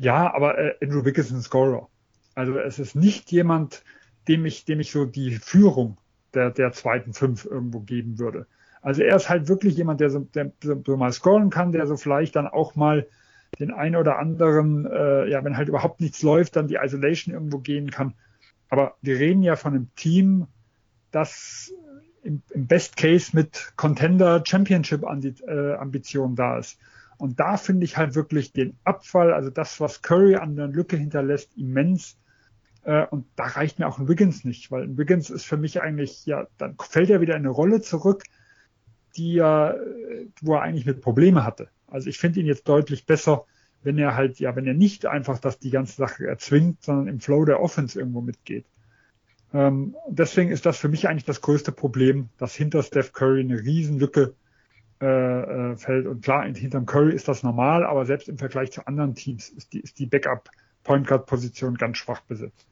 Ja, 0.00 0.32
aber 0.32 0.58
äh, 0.58 0.74
Andrew 0.80 1.04
Wiggins 1.04 1.26
ist 1.26 1.32
ein 1.32 1.42
Scorer. 1.42 1.88
Also 2.36 2.56
es 2.56 2.78
ist 2.78 2.94
nicht 2.94 3.32
jemand, 3.32 3.82
dem 4.28 4.46
ich, 4.46 4.64
dem 4.64 4.78
ich 4.78 4.92
so 4.92 5.04
die 5.04 5.32
Führung 5.32 5.98
der, 6.34 6.50
der 6.50 6.70
zweiten 6.72 7.14
fünf 7.14 7.44
irgendwo 7.44 7.80
geben 7.80 8.18
würde. 8.18 8.46
Also 8.80 9.02
er 9.02 9.16
ist 9.16 9.28
halt 9.28 9.48
wirklich 9.48 9.76
jemand, 9.76 10.00
der 10.00 10.10
so, 10.10 10.20
der 10.20 10.52
so 10.62 10.96
mal 10.96 11.12
scoren 11.12 11.50
kann, 11.50 11.72
der 11.72 11.86
so 11.88 11.96
vielleicht 11.96 12.36
dann 12.36 12.46
auch 12.46 12.76
mal 12.76 13.08
den 13.58 13.72
einen 13.72 13.96
oder 13.96 14.18
anderen, 14.18 14.86
äh, 14.86 15.28
ja, 15.28 15.42
wenn 15.42 15.56
halt 15.56 15.68
überhaupt 15.68 16.00
nichts 16.00 16.22
läuft, 16.22 16.54
dann 16.54 16.68
die 16.68 16.78
Isolation 16.80 17.34
irgendwo 17.34 17.58
gehen 17.58 17.90
kann. 17.90 18.14
Aber 18.68 18.94
wir 19.02 19.18
reden 19.18 19.42
ja 19.42 19.56
von 19.56 19.74
einem 19.74 19.88
Team, 19.96 20.46
das 21.10 21.72
im, 22.22 22.42
im 22.50 22.68
Best 22.68 22.96
Case 22.96 23.34
mit 23.34 23.72
Contender 23.74 24.44
Championship 24.46 25.02
äh, 25.02 25.72
Ambitionen 25.74 26.36
da 26.36 26.58
ist. 26.58 26.78
Und 27.18 27.40
da 27.40 27.56
finde 27.56 27.84
ich 27.84 27.96
halt 27.96 28.14
wirklich 28.14 28.52
den 28.52 28.76
Abfall, 28.84 29.32
also 29.32 29.50
das, 29.50 29.80
was 29.80 30.02
Curry 30.02 30.36
an 30.36 30.56
der 30.56 30.68
Lücke 30.68 30.96
hinterlässt, 30.96 31.50
immens. 31.56 32.16
Äh, 32.84 33.06
und 33.06 33.26
da 33.34 33.44
reicht 33.44 33.80
mir 33.80 33.88
auch 33.88 33.98
ein 33.98 34.08
Wiggins 34.08 34.44
nicht, 34.44 34.70
weil 34.70 34.84
ein 34.84 34.96
Wiggins 34.96 35.28
ist 35.28 35.44
für 35.44 35.56
mich 35.56 35.82
eigentlich, 35.82 36.24
ja, 36.26 36.46
dann 36.58 36.76
fällt 36.78 37.10
er 37.10 37.20
wieder 37.20 37.34
in 37.34 37.42
eine 37.42 37.50
Rolle 37.50 37.80
zurück, 37.80 38.22
die 39.16 39.38
er, 39.38 39.76
wo 40.40 40.54
er 40.54 40.62
eigentlich 40.62 40.86
mit 40.86 41.00
Probleme 41.00 41.44
hatte. 41.44 41.68
Also 41.88 42.08
ich 42.08 42.18
finde 42.18 42.38
ihn 42.38 42.46
jetzt 42.46 42.68
deutlich 42.68 43.04
besser, 43.04 43.46
wenn 43.82 43.98
er 43.98 44.14
halt, 44.14 44.38
ja, 44.38 44.54
wenn 44.54 44.66
er 44.66 44.74
nicht 44.74 45.06
einfach 45.06 45.38
das 45.38 45.58
die 45.58 45.70
ganze 45.70 45.96
Sache 45.96 46.26
erzwingt, 46.26 46.82
sondern 46.82 47.08
im 47.08 47.20
Flow 47.20 47.44
der 47.44 47.60
Offense 47.60 47.98
irgendwo 47.98 48.20
mitgeht. 48.20 48.66
Ähm, 49.52 49.96
deswegen 50.08 50.50
ist 50.50 50.66
das 50.66 50.78
für 50.78 50.88
mich 50.88 51.08
eigentlich 51.08 51.24
das 51.24 51.40
größte 51.40 51.72
Problem, 51.72 52.28
dass 52.38 52.54
hinter 52.54 52.82
Steph 52.82 53.12
Curry 53.12 53.40
eine 53.40 53.60
Riesenlücke 53.60 54.22
äh, 54.22 54.47
äh, 55.00 55.76
fällt. 55.76 56.06
Und 56.06 56.22
klar, 56.22 56.44
hinterm 56.44 56.86
Curry 56.86 57.14
ist 57.14 57.28
das 57.28 57.42
normal, 57.42 57.84
aber 57.84 58.04
selbst 58.04 58.28
im 58.28 58.38
Vergleich 58.38 58.72
zu 58.72 58.86
anderen 58.86 59.14
Teams 59.14 59.48
ist 59.48 59.72
die, 59.72 59.80
ist 59.80 59.98
die 59.98 60.06
Backup 60.06 60.50
Point 60.84 61.06
Guard 61.06 61.26
Position 61.26 61.76
ganz 61.76 61.98
schwach 61.98 62.20
besetzt. 62.22 62.66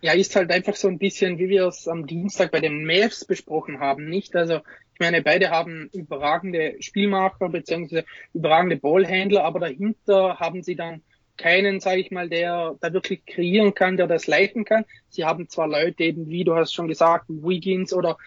Ja, 0.00 0.12
ist 0.12 0.36
halt 0.36 0.52
einfach 0.52 0.76
so 0.76 0.88
ein 0.88 0.98
bisschen, 0.98 1.38
wie 1.38 1.48
wir 1.48 1.66
es 1.66 1.88
am 1.88 2.06
Dienstag 2.06 2.52
bei 2.52 2.60
den 2.60 2.84
Mavs 2.84 3.24
besprochen 3.24 3.80
haben, 3.80 4.08
nicht? 4.08 4.36
Also 4.36 4.56
ich 4.56 5.00
meine, 5.00 5.22
beide 5.22 5.50
haben 5.50 5.88
überragende 5.92 6.76
Spielmacher 6.80 7.48
beziehungsweise 7.48 8.04
überragende 8.34 8.76
Ballhändler, 8.76 9.44
aber 9.44 9.60
dahinter 9.60 10.38
haben 10.38 10.62
sie 10.62 10.76
dann 10.76 11.02
keinen, 11.36 11.80
sage 11.80 12.00
ich 12.00 12.10
mal, 12.10 12.28
der 12.28 12.76
da 12.80 12.92
wirklich 12.92 13.24
kreieren 13.26 13.74
kann, 13.74 13.96
der 13.96 14.06
das 14.06 14.26
leiten 14.26 14.64
kann. 14.64 14.84
Sie 15.08 15.24
haben 15.24 15.48
zwar 15.48 15.66
Leute 15.66 16.04
eben, 16.04 16.28
wie 16.28 16.44
du 16.44 16.54
hast 16.54 16.74
schon 16.74 16.86
gesagt, 16.86 17.24
Wiggins 17.28 17.92
oder 17.92 18.18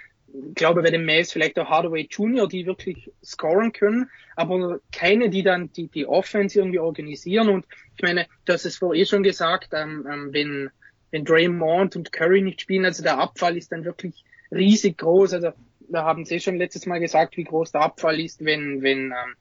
glaube 0.56 0.82
bei 0.82 0.92
den 0.92 1.06
Mays 1.06 1.32
vielleicht 1.32 1.58
auch 1.60 1.70
Hardaway 1.70 2.08
Jr., 2.10 2.48
die 2.48 2.66
wirklich 2.66 3.12
scoren 3.24 3.72
können, 3.72 4.10
aber 4.36 4.80
keine, 4.92 5.30
die 5.30 5.44
dann 5.44 5.72
die, 5.74 5.88
die 5.88 6.06
Offense 6.06 6.60
irgendwie 6.60 6.80
organisieren. 6.80 7.50
Und 7.50 7.66
ich 7.96 8.02
meine, 8.02 8.28
hast 8.48 8.66
es 8.66 8.78
vorher 8.78 9.02
eh 9.02 9.06
schon 9.06 9.24
gesagt, 9.24 9.70
ähm, 9.74 10.08
ähm, 10.12 10.30
wenn, 10.32 10.70
wenn 11.12 11.26
Draymond 11.26 11.96
und 11.96 12.12
Curry 12.12 12.42
nicht 12.42 12.62
spielen, 12.62 12.86
also 12.86 13.04
der 13.04 13.18
Abfall 13.18 13.58
ist 13.58 13.72
dann 13.72 13.86
wirklich 13.86 14.24
riesig 14.52 14.98
groß. 14.98 15.34
Also 15.34 15.52
wir 15.90 16.04
haben 16.04 16.24
es 16.24 16.32
eh 16.32 16.40
schon 16.40 16.58
letztes 16.58 16.86
Mal 16.86 17.00
gesagt, 17.00 17.38
wie 17.38 17.44
groß 17.44 17.72
der 17.72 17.82
Abfall 17.82 18.20
ist, 18.20 18.44
wenn, 18.44 18.82
wenn, 18.82 19.12
ähm, 19.12 19.36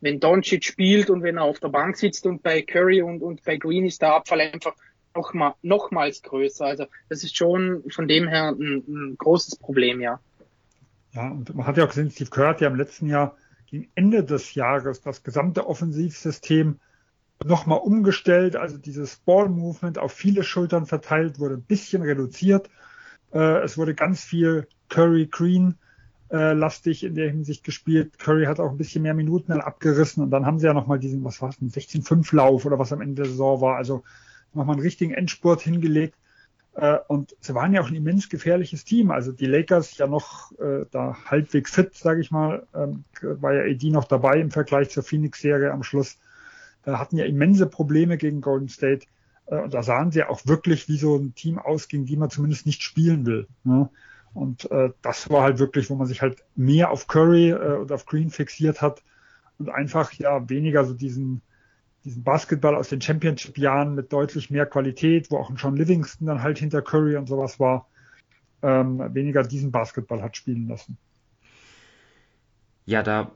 wenn 0.00 0.20
Doncic 0.20 0.64
spielt 0.64 1.10
und 1.10 1.22
wenn 1.22 1.36
er 1.36 1.44
auf 1.44 1.60
der 1.60 1.68
Bank 1.68 1.96
sitzt 1.96 2.26
und 2.26 2.42
bei 2.42 2.62
Curry 2.62 3.02
und, 3.02 3.22
und 3.22 3.44
bei 3.44 3.56
Green 3.56 3.84
ist 3.84 4.02
der 4.02 4.14
Abfall 4.14 4.40
einfach 4.40 4.74
noch 5.14 5.34
mal, 5.34 5.54
nochmals 5.62 6.22
größer. 6.22 6.64
Also 6.64 6.86
das 7.08 7.24
ist 7.24 7.36
schon 7.36 7.84
von 7.90 8.08
dem 8.08 8.28
her 8.28 8.50
ein, 8.50 8.84
ein 8.86 9.16
großes 9.18 9.56
Problem, 9.56 10.00
ja. 10.00 10.20
Ja, 11.12 11.28
und 11.28 11.54
man 11.54 11.66
hat 11.66 11.76
ja 11.76 11.84
auch 11.84 11.88
gesehen, 11.88 12.10
Steve 12.10 12.30
Kerr 12.30 12.48
hat 12.48 12.60
ja 12.60 12.68
im 12.68 12.76
letzten 12.76 13.06
Jahr 13.06 13.36
gegen 13.66 13.88
Ende 13.94 14.24
des 14.24 14.54
Jahres 14.54 15.00
das 15.00 15.22
gesamte 15.22 15.66
Offensivsystem 15.66 16.78
nochmal 17.44 17.78
umgestellt, 17.78 18.56
also 18.56 18.76
dieses 18.76 19.16
Ball-Movement 19.16 19.98
auf 19.98 20.12
viele 20.12 20.42
Schultern 20.42 20.86
verteilt, 20.86 21.38
wurde 21.38 21.54
ein 21.54 21.62
bisschen 21.62 22.02
reduziert. 22.02 22.68
Äh, 23.32 23.62
es 23.62 23.78
wurde 23.78 23.94
ganz 23.94 24.22
viel 24.22 24.68
Curry 24.88 25.26
Green 25.26 25.76
äh, 26.30 26.52
lastig 26.52 27.02
in 27.02 27.14
der 27.14 27.30
Hinsicht 27.30 27.64
gespielt. 27.64 28.18
Curry 28.18 28.44
hat 28.44 28.60
auch 28.60 28.70
ein 28.70 28.76
bisschen 28.76 29.02
mehr 29.02 29.14
Minuten 29.14 29.52
dann 29.52 29.60
abgerissen 29.60 30.22
und 30.22 30.30
dann 30.30 30.46
haben 30.46 30.58
sie 30.58 30.66
ja 30.66 30.74
nochmal 30.74 30.98
diesen, 30.98 31.24
was 31.24 31.40
war 31.40 31.48
es, 31.48 31.60
einen 31.60 31.70
16-5-Lauf 31.70 32.64
oder 32.66 32.78
was 32.78 32.92
am 32.92 33.00
Ende 33.00 33.22
der 33.22 33.30
Saison 33.30 33.60
war. 33.60 33.76
Also 33.76 34.02
nochmal 34.52 34.74
einen 34.74 34.82
richtigen 34.82 35.12
Endspurt 35.12 35.62
hingelegt. 35.62 36.14
Äh, 36.74 36.98
und 37.08 37.36
sie 37.40 37.54
waren 37.54 37.72
ja 37.72 37.80
auch 37.80 37.88
ein 37.88 37.96
immens 37.96 38.28
gefährliches 38.28 38.84
Team. 38.84 39.10
Also 39.10 39.32
die 39.32 39.46
Lakers 39.46 39.98
ja 39.98 40.06
noch 40.06 40.52
äh, 40.58 40.86
da 40.90 41.16
halbwegs 41.26 41.72
fit, 41.72 41.94
sage 41.94 42.20
ich 42.20 42.30
mal, 42.30 42.66
ähm, 42.74 43.04
war 43.22 43.54
ja 43.54 43.62
AD 43.62 43.90
noch 43.90 44.04
dabei 44.04 44.40
im 44.40 44.50
Vergleich 44.50 44.90
zur 44.90 45.02
Phoenix-Serie 45.02 45.72
am 45.72 45.82
Schluss. 45.82 46.18
Äh, 46.86 46.92
hatten 46.92 47.16
ja 47.16 47.24
immense 47.24 47.66
Probleme 47.66 48.16
gegen 48.16 48.40
Golden 48.40 48.68
State. 48.68 49.06
Äh, 49.46 49.56
und 49.56 49.74
da 49.74 49.82
sahen 49.82 50.12
sie 50.12 50.20
ja 50.20 50.28
auch 50.28 50.46
wirklich, 50.46 50.88
wie 50.88 50.98
so 50.98 51.16
ein 51.16 51.34
Team 51.34 51.58
ausging, 51.58 52.06
die 52.06 52.16
man 52.16 52.30
zumindest 52.30 52.66
nicht 52.66 52.82
spielen 52.82 53.26
will. 53.26 53.46
Ne? 53.64 53.90
Und 54.32 54.70
äh, 54.70 54.90
das 55.02 55.28
war 55.28 55.42
halt 55.42 55.58
wirklich, 55.58 55.90
wo 55.90 55.96
man 55.96 56.06
sich 56.06 56.22
halt 56.22 56.44
mehr 56.54 56.90
auf 56.90 57.08
Curry 57.08 57.50
äh, 57.50 57.76
und 57.78 57.90
auf 57.90 58.06
Green 58.06 58.30
fixiert 58.30 58.80
hat 58.80 59.02
und 59.58 59.70
einfach 59.70 60.12
ja 60.12 60.48
weniger 60.48 60.84
so 60.84 60.94
diesen 60.94 61.42
diesen 62.04 62.22
Basketball 62.22 62.74
aus 62.74 62.88
den 62.88 63.00
Championship-Jahren 63.00 63.94
mit 63.94 64.12
deutlich 64.12 64.50
mehr 64.50 64.66
Qualität, 64.66 65.30
wo 65.30 65.38
auch 65.38 65.50
ein 65.50 65.56
John 65.56 65.76
Livingston 65.76 66.26
dann 66.26 66.42
halt 66.42 66.58
hinter 66.58 66.82
Curry 66.82 67.16
und 67.16 67.28
sowas 67.28 67.60
war, 67.60 67.86
ähm, 68.62 69.02
weniger 69.14 69.42
diesen 69.42 69.70
Basketball 69.70 70.22
hat 70.22 70.36
spielen 70.36 70.68
lassen. 70.68 70.96
Ja, 72.86 73.02
da 73.02 73.30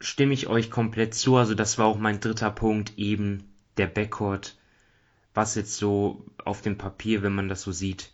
stimme 0.00 0.34
ich 0.34 0.46
euch 0.46 0.70
komplett 0.70 1.14
zu. 1.14 1.36
Also 1.36 1.54
das 1.54 1.78
war 1.78 1.86
auch 1.86 1.98
mein 1.98 2.20
dritter 2.20 2.50
Punkt, 2.50 2.96
eben 2.96 3.44
der 3.76 3.86
Backcourt, 3.86 4.56
was 5.34 5.56
jetzt 5.56 5.76
so 5.76 6.24
auf 6.44 6.62
dem 6.62 6.78
Papier, 6.78 7.22
wenn 7.22 7.34
man 7.34 7.48
das 7.48 7.62
so 7.62 7.72
sieht, 7.72 8.12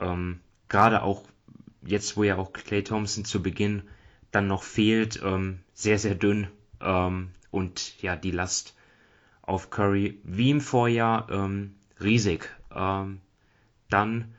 ähm, 0.00 0.40
gerade 0.68 1.02
auch 1.02 1.24
jetzt, 1.82 2.16
wo 2.16 2.24
ja 2.24 2.36
auch 2.36 2.52
Clay 2.52 2.82
Thompson 2.82 3.24
zu 3.24 3.42
Beginn 3.42 3.82
dann 4.30 4.46
noch 4.46 4.62
fehlt, 4.62 5.20
ähm, 5.22 5.60
sehr, 5.74 5.98
sehr 5.98 6.14
dünn 6.14 6.48
ähm, 6.80 7.30
und 7.50 8.00
ja, 8.02 8.16
die 8.16 8.30
Last 8.30 8.74
auf 9.42 9.70
Curry 9.70 10.20
wie 10.24 10.50
im 10.50 10.60
Vorjahr 10.60 11.28
ähm, 11.30 11.74
riesig. 12.00 12.48
Ähm, 12.74 13.20
dann, 13.90 14.34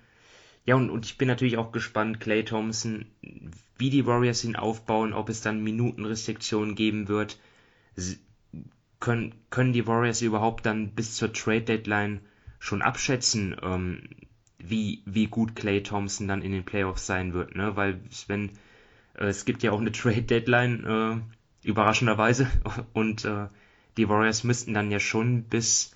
ja, 0.66 0.76
und, 0.76 0.90
und 0.90 1.06
ich 1.06 1.18
bin 1.18 1.28
natürlich 1.28 1.58
auch 1.58 1.72
gespannt, 1.72 2.20
Clay 2.20 2.44
Thompson, 2.44 3.06
wie 3.78 3.90
die 3.90 4.06
Warriors 4.06 4.44
ihn 4.44 4.56
aufbauen, 4.56 5.14
ob 5.14 5.30
es 5.30 5.42
dann 5.42 5.64
Minutenrestriktionen 5.64 6.76
geben 6.76 7.08
wird. 7.08 7.40
Können, 9.00 9.36
können 9.50 9.74
die 9.74 9.86
Warriors 9.86 10.22
überhaupt 10.22 10.66
dann 10.66 10.96
bis 10.96 11.16
zur 11.16 11.34
Trade 11.34 11.62
Deadline 11.62 12.22
schon 12.60 12.82
abschätzen, 12.82 13.58
ähm, 13.62 14.10
wie, 14.58 15.04
wie 15.06 15.28
gut 15.28 15.56
Clay 15.56 15.84
Thompson 15.84 16.30
dann 16.30 16.42
in 16.42 16.54
den 16.54 16.64
Playoffs 16.64 17.06
sein 17.06 17.34
wird, 17.34 17.56
ne? 17.56 17.76
Weil 17.76 18.00
wenn 18.28 18.52
äh, 19.16 19.26
es 19.26 19.44
gibt 19.44 19.64
ja 19.64 19.72
auch 19.72 19.82
eine 19.82 19.92
Trade 19.92 20.22
Deadline, 20.22 20.86
äh, 20.86 21.68
überraschenderweise, 21.68 22.48
und 22.94 23.26
äh, 23.26 23.48
die 23.98 24.10
Warriors 24.10 24.44
müssten 24.44 24.74
dann 24.74 24.92
ja 24.92 25.00
schon 25.00 25.44
bis 25.44 25.96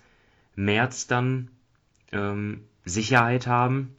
März 0.55 1.07
dann 1.07 1.49
ähm, 2.11 2.63
Sicherheit 2.85 3.47
haben. 3.47 3.95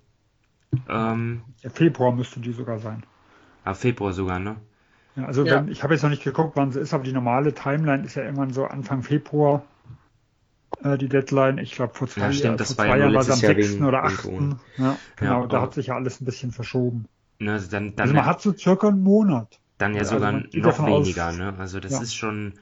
Ähm, 0.89 1.43
ja, 1.61 1.71
Februar 1.71 2.13
müsste 2.13 2.41
die 2.41 2.53
sogar 2.53 2.79
sein. 2.79 3.03
Ah, 3.65 3.75
Februar 3.75 4.13
sogar, 4.13 4.39
ne? 4.39 4.57
Ja, 5.17 5.25
also 5.27 5.45
ja. 5.45 5.57
Wenn, 5.57 5.69
ich 5.69 5.83
habe 5.83 5.95
jetzt 5.95 6.03
noch 6.03 6.11
nicht 6.11 6.25
geguckt, 6.25 6.57
wann 6.57 6.73
sie 6.73 6.81
ist, 6.81 6.95
aber 6.95 7.05
die 7.05 7.13
normale 7.13 7.55
Timeline 7.55 8.05
ist 8.05 8.15
ja 8.15 8.23
irgendwann 8.23 8.53
so 8.53 8.65
Anfang 8.65 9.03
Februar 9.03 9.63
äh, 10.83 10.97
die 10.97 11.09
Deadline. 11.09 11.59
Ich 11.59 11.73
glaube 11.73 11.95
vor 11.95 12.09
zwei, 12.09 12.27
ja, 12.27 12.33
stimmt, 12.33 12.59
vor 12.59 12.67
zwei 12.67 12.99
Jahren 12.99 13.15
war 13.15 13.23
es 13.23 13.31
am 13.31 13.39
6. 13.39 13.81
oder 13.81 14.05
8. 14.05 14.29
Ja, 14.79 14.97
genau, 15.17 15.47
da 15.47 15.63
hat 15.63 15.75
sich 15.75 15.89
ja 15.89 15.95
alles 15.95 16.21
ein 16.21 16.25
bisschen 16.25 16.53
verschoben. 16.53 17.07
Ne, 17.41 17.53
also, 17.53 17.71
dann, 17.71 17.95
dann 17.95 18.03
also 18.03 18.15
man 18.15 18.27
hat 18.27 18.41
so 18.41 18.53
circa 18.53 18.89
einen 18.89 19.03
Monat. 19.03 19.61
Dann 19.79 19.95
ja 19.95 20.01
also 20.01 20.17
sogar 20.17 20.33
noch 20.33 20.87
weniger, 20.87 21.29
aus, 21.29 21.37
ne? 21.37 21.55
Also 21.59 21.79
das 21.79 22.01
ist 22.01 22.15
schon 22.15 22.55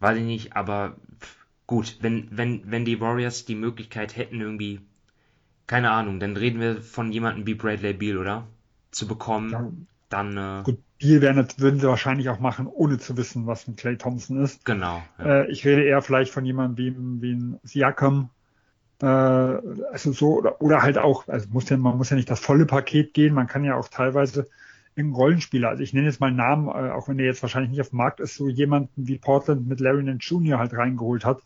weiß 0.00 0.18
ich 0.18 0.24
nicht, 0.24 0.56
aber 0.56 0.96
gut, 1.66 1.98
wenn, 2.00 2.28
wenn, 2.30 2.62
wenn 2.70 2.84
die 2.84 3.00
Warriors 3.00 3.44
die 3.44 3.54
Möglichkeit 3.54 4.16
hätten, 4.16 4.40
irgendwie, 4.40 4.80
keine 5.66 5.90
Ahnung, 5.90 6.18
dann 6.18 6.36
reden 6.36 6.60
wir 6.60 6.82
von 6.82 7.12
jemandem 7.12 7.46
wie 7.46 7.54
Bradley 7.54 7.92
Beal, 7.92 8.18
oder? 8.18 8.46
Zu 8.90 9.06
bekommen, 9.06 9.52
ja. 9.52 9.70
dann. 10.08 10.36
Äh, 10.36 10.62
gut, 10.64 10.78
Beal 10.98 11.22
werden, 11.22 11.46
würden 11.58 11.80
sie 11.80 11.86
wahrscheinlich 11.86 12.28
auch 12.28 12.40
machen, 12.40 12.66
ohne 12.66 12.98
zu 12.98 13.16
wissen, 13.16 13.46
was 13.46 13.68
ein 13.68 13.76
Clay 13.76 13.96
Thompson 13.96 14.42
ist. 14.42 14.64
Genau. 14.64 15.02
Ja. 15.18 15.42
Äh, 15.42 15.50
ich 15.50 15.64
rede 15.64 15.84
eher 15.84 16.02
vielleicht 16.02 16.32
von 16.32 16.44
jemandem 16.44 17.20
wie, 17.20 17.22
wie 17.22 17.32
ein 17.32 17.60
Siakam, 17.62 18.30
äh, 19.00 19.06
also 19.06 20.12
so, 20.12 20.38
oder, 20.38 20.60
oder 20.60 20.82
halt 20.82 20.98
auch, 20.98 21.28
also 21.28 21.48
muss 21.50 21.68
ja, 21.68 21.76
man 21.76 21.96
muss 21.96 22.10
ja 22.10 22.16
nicht 22.16 22.30
das 22.30 22.40
volle 22.40 22.66
Paket 22.66 23.14
gehen, 23.14 23.34
man 23.34 23.46
kann 23.46 23.64
ja 23.64 23.76
auch 23.76 23.88
teilweise 23.88 24.48
irgendein 24.96 25.16
Rollenspieler, 25.16 25.68
also 25.68 25.82
ich 25.82 25.92
nenne 25.92 26.06
jetzt 26.06 26.20
mal 26.20 26.28
einen 26.28 26.36
Namen, 26.36 26.68
äh, 26.68 26.90
auch 26.90 27.08
wenn 27.08 27.16
der 27.16 27.26
jetzt 27.26 27.42
wahrscheinlich 27.42 27.70
nicht 27.70 27.80
auf 27.80 27.90
dem 27.90 27.98
Markt 27.98 28.20
ist, 28.20 28.34
so 28.34 28.48
jemanden 28.48 29.06
wie 29.06 29.18
Portland 29.18 29.66
mit 29.66 29.80
Larry 29.80 30.02
Nance 30.02 30.28
Jr. 30.28 30.58
halt 30.58 30.74
reingeholt 30.74 31.24
hat. 31.24 31.42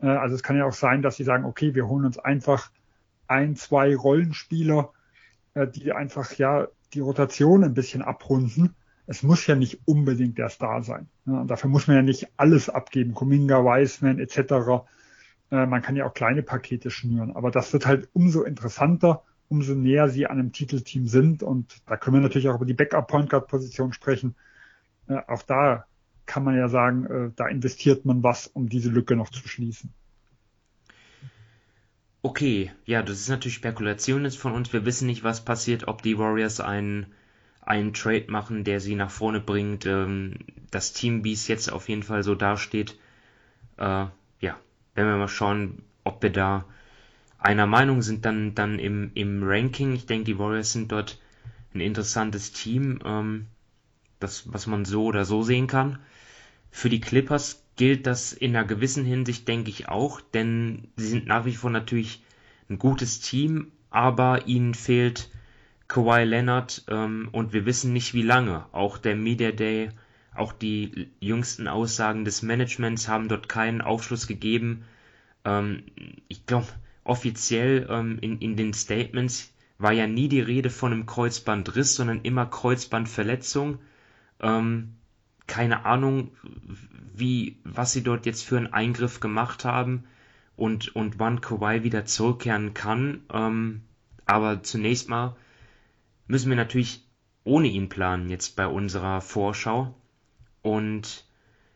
Äh, 0.00 0.06
also 0.06 0.34
es 0.34 0.42
kann 0.42 0.56
ja 0.56 0.64
auch 0.64 0.72
sein, 0.72 1.02
dass 1.02 1.16
sie 1.16 1.24
sagen, 1.24 1.44
okay, 1.44 1.74
wir 1.74 1.88
holen 1.88 2.04
uns 2.04 2.18
einfach 2.18 2.70
ein, 3.26 3.56
zwei 3.56 3.94
Rollenspieler, 3.94 4.92
äh, 5.54 5.66
die 5.66 5.92
einfach 5.92 6.32
ja 6.34 6.68
die 6.94 7.00
Rotation 7.00 7.64
ein 7.64 7.74
bisschen 7.74 8.02
abrunden. 8.02 8.74
Es 9.06 9.22
muss 9.22 9.46
ja 9.46 9.54
nicht 9.54 9.80
unbedingt 9.84 10.38
der 10.38 10.48
Star 10.48 10.82
sein. 10.82 11.08
Und 11.26 11.48
dafür 11.48 11.68
muss 11.68 11.86
man 11.86 11.96
ja 11.96 12.02
nicht 12.02 12.28
alles 12.36 12.70
abgeben, 12.70 13.12
Kuminga, 13.12 13.62
Wiseman 13.62 14.18
etc. 14.18 14.86
Äh, 15.50 15.66
man 15.66 15.82
kann 15.82 15.96
ja 15.96 16.06
auch 16.06 16.14
kleine 16.14 16.42
Pakete 16.42 16.90
schnüren, 16.90 17.34
aber 17.36 17.50
das 17.50 17.72
wird 17.72 17.86
halt 17.86 18.08
umso 18.12 18.42
interessanter 18.42 19.22
umso 19.48 19.74
näher 19.74 20.08
sie 20.08 20.26
an 20.26 20.38
einem 20.38 20.52
Titelteam 20.52 21.06
sind. 21.06 21.42
Und 21.42 21.82
da 21.86 21.96
können 21.96 22.16
wir 22.16 22.20
natürlich 22.20 22.48
auch 22.48 22.56
über 22.56 22.66
die 22.66 22.74
Backup-Point 22.74 23.30
Guard-Position 23.30 23.92
sprechen. 23.92 24.34
Äh, 25.08 25.20
auch 25.26 25.42
da 25.42 25.86
kann 26.26 26.44
man 26.44 26.56
ja 26.56 26.68
sagen, 26.68 27.04
äh, 27.06 27.30
da 27.36 27.46
investiert 27.48 28.04
man 28.04 28.22
was, 28.22 28.46
um 28.46 28.68
diese 28.68 28.90
Lücke 28.90 29.16
noch 29.16 29.30
zu 29.30 29.46
schließen. 29.46 29.92
Okay, 32.22 32.72
ja, 32.86 33.02
das 33.02 33.20
ist 33.20 33.28
natürlich 33.28 33.56
Spekulation 33.56 34.24
jetzt 34.24 34.38
von 34.38 34.54
uns. 34.54 34.72
Wir 34.72 34.86
wissen 34.86 35.06
nicht, 35.06 35.24
was 35.24 35.44
passiert, 35.44 35.88
ob 35.88 36.00
die 36.00 36.18
Warriors 36.18 36.58
einen, 36.58 37.12
einen 37.60 37.92
Trade 37.92 38.26
machen, 38.28 38.64
der 38.64 38.80
sie 38.80 38.94
nach 38.94 39.10
vorne 39.10 39.40
bringt. 39.40 39.84
Ähm, 39.84 40.38
das 40.70 40.94
Team, 40.94 41.22
wie 41.22 41.34
es 41.34 41.48
jetzt 41.48 41.70
auf 41.70 41.90
jeden 41.90 42.02
Fall 42.02 42.22
so 42.22 42.34
dasteht, 42.34 42.98
äh, 43.76 44.06
ja, 44.40 44.58
werden 44.94 45.10
wir 45.10 45.16
mal 45.18 45.28
schauen, 45.28 45.82
ob 46.02 46.22
wir 46.22 46.30
da 46.30 46.64
einer 47.44 47.66
Meinung 47.66 48.00
sind 48.00 48.24
dann, 48.24 48.54
dann 48.54 48.78
im, 48.78 49.10
im 49.14 49.42
Ranking. 49.42 49.92
Ich 49.92 50.06
denke, 50.06 50.24
die 50.24 50.38
Warriors 50.38 50.72
sind 50.72 50.90
dort 50.90 51.20
ein 51.74 51.80
interessantes 51.80 52.52
Team, 52.52 53.00
ähm, 53.04 53.46
das, 54.18 54.52
was 54.52 54.66
man 54.66 54.84
so 54.84 55.04
oder 55.04 55.24
so 55.24 55.42
sehen 55.42 55.66
kann. 55.66 55.98
Für 56.70 56.88
die 56.88 57.00
Clippers 57.00 57.62
gilt 57.76 58.06
das 58.06 58.32
in 58.32 58.56
einer 58.56 58.66
gewissen 58.66 59.04
Hinsicht, 59.04 59.46
denke 59.46 59.68
ich 59.68 59.88
auch, 59.88 60.20
denn 60.22 60.88
sie 60.96 61.08
sind 61.08 61.26
nach 61.26 61.44
wie 61.44 61.54
vor 61.54 61.70
natürlich 61.70 62.22
ein 62.70 62.78
gutes 62.78 63.20
Team, 63.20 63.72
aber 63.90 64.46
ihnen 64.46 64.72
fehlt 64.72 65.30
Kawhi 65.86 66.24
Leonard 66.24 66.84
ähm, 66.88 67.28
und 67.30 67.52
wir 67.52 67.66
wissen 67.66 67.92
nicht 67.92 68.14
wie 68.14 68.22
lange. 68.22 68.64
Auch 68.72 68.96
der 68.96 69.16
Media 69.16 69.52
Day, 69.52 69.90
auch 70.34 70.52
die 70.52 71.10
jüngsten 71.20 71.68
Aussagen 71.68 72.24
des 72.24 72.42
Managements 72.42 73.06
haben 73.06 73.28
dort 73.28 73.50
keinen 73.50 73.82
Aufschluss 73.82 74.26
gegeben. 74.26 74.84
Ähm, 75.44 75.82
ich 76.28 76.46
glaube, 76.46 76.68
offiziell 77.04 77.86
ähm, 77.90 78.18
in, 78.20 78.38
in 78.38 78.56
den 78.56 78.72
Statements 78.72 79.52
war 79.78 79.92
ja 79.92 80.06
nie 80.06 80.28
die 80.28 80.40
Rede 80.40 80.70
von 80.70 80.92
einem 80.92 81.06
Kreuzbandriss, 81.06 81.94
sondern 81.94 82.22
immer 82.22 82.46
Kreuzbandverletzung. 82.46 83.78
Ähm, 84.40 84.94
keine 85.46 85.84
Ahnung, 85.84 86.30
wie, 87.14 87.58
was 87.64 87.92
sie 87.92 88.02
dort 88.02 88.26
jetzt 88.26 88.44
für 88.44 88.56
einen 88.56 88.72
Eingriff 88.72 89.20
gemacht 89.20 89.64
haben 89.64 90.04
und, 90.56 90.94
und 90.96 91.18
wann 91.18 91.40
Kawhi 91.40 91.82
wieder 91.82 92.06
zurückkehren 92.06 92.74
kann. 92.74 93.22
Ähm, 93.32 93.82
aber 94.26 94.62
zunächst 94.62 95.08
mal 95.08 95.36
müssen 96.26 96.48
wir 96.48 96.56
natürlich 96.56 97.06
ohne 97.44 97.68
ihn 97.68 97.88
planen 97.88 98.30
jetzt 98.30 98.56
bei 98.56 98.66
unserer 98.66 99.20
Vorschau. 99.20 99.94
Und 100.62 101.26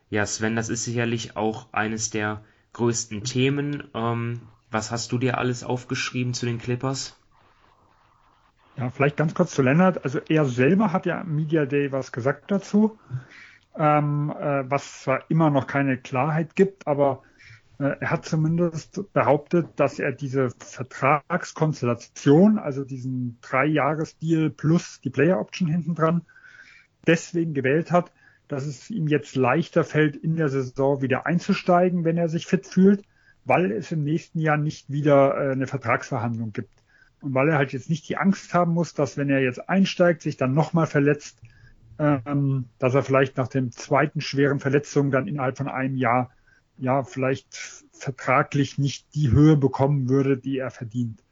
ja, 0.08 0.24
Sven, 0.24 0.56
das 0.56 0.70
ist 0.70 0.84
sicherlich 0.84 1.36
auch 1.36 1.72
eines 1.72 2.08
der 2.08 2.42
größten 2.72 3.24
Themen. 3.24 3.84
Ähm, 3.94 4.40
was 4.70 4.90
hast 4.90 5.12
du 5.12 5.18
dir 5.18 5.38
alles 5.38 5.64
aufgeschrieben 5.64 6.34
zu 6.34 6.46
den 6.46 6.58
Clippers? 6.58 7.16
Ja, 8.76 8.90
vielleicht 8.90 9.16
ganz 9.16 9.34
kurz 9.34 9.52
zu 9.52 9.62
Lennart. 9.62 10.04
Also 10.04 10.20
er 10.28 10.44
selber 10.44 10.92
hat 10.92 11.06
ja 11.06 11.24
Media 11.24 11.66
Day 11.66 11.90
was 11.90 12.12
gesagt 12.12 12.50
dazu, 12.50 12.98
ähm, 13.76 14.32
äh, 14.38 14.70
was 14.70 15.02
zwar 15.02 15.28
immer 15.30 15.50
noch 15.50 15.66
keine 15.66 15.98
Klarheit 15.98 16.54
gibt, 16.54 16.86
aber 16.86 17.22
äh, 17.78 17.96
er 18.00 18.10
hat 18.10 18.24
zumindest 18.24 19.12
behauptet, 19.12 19.68
dass 19.76 19.98
er 19.98 20.12
diese 20.12 20.50
Vertragskonstellation, 20.50 22.58
also 22.58 22.84
diesen 22.84 23.38
Drei-Jahres-Deal 23.40 24.50
plus 24.50 25.00
die 25.00 25.10
Player-Option 25.10 25.68
hinten 25.68 25.94
dran, 25.94 26.22
deswegen 27.06 27.54
gewählt 27.54 27.90
hat, 27.90 28.12
dass 28.48 28.66
es 28.66 28.90
ihm 28.90 29.08
jetzt 29.08 29.36
leichter 29.36 29.84
fällt, 29.84 30.16
in 30.16 30.36
der 30.36 30.48
Saison 30.48 31.02
wieder 31.02 31.26
einzusteigen, 31.26 32.04
wenn 32.04 32.16
er 32.16 32.28
sich 32.28 32.46
fit 32.46 32.66
fühlt, 32.66 33.04
weil 33.48 33.72
es 33.72 33.90
im 33.90 34.04
nächsten 34.04 34.40
Jahr 34.40 34.58
nicht 34.58 34.90
wieder 34.90 35.34
äh, 35.36 35.52
eine 35.52 35.66
Vertragsverhandlung 35.66 36.52
gibt. 36.52 36.70
Und 37.20 37.34
weil 37.34 37.48
er 37.48 37.58
halt 37.58 37.72
jetzt 37.72 37.90
nicht 37.90 38.08
die 38.08 38.16
Angst 38.16 38.54
haben 38.54 38.72
muss, 38.72 38.94
dass 38.94 39.16
wenn 39.16 39.30
er 39.30 39.40
jetzt 39.40 39.68
einsteigt, 39.68 40.22
sich 40.22 40.36
dann 40.36 40.54
nochmal 40.54 40.86
verletzt, 40.86 41.40
ähm, 41.98 42.66
dass 42.78 42.94
er 42.94 43.02
vielleicht 43.02 43.36
nach 43.36 43.48
dem 43.48 43.72
zweiten 43.72 44.20
schweren 44.20 44.60
Verletzung 44.60 45.10
dann 45.10 45.26
innerhalb 45.26 45.56
von 45.56 45.68
einem 45.68 45.96
Jahr 45.96 46.30
ja 46.76 47.02
vielleicht 47.02 47.84
vertraglich 47.92 48.78
nicht 48.78 49.14
die 49.14 49.30
Höhe 49.30 49.56
bekommen 49.56 50.08
würde, 50.08 50.36
die 50.36 50.58
er 50.58 50.70
verdient. 50.70 51.24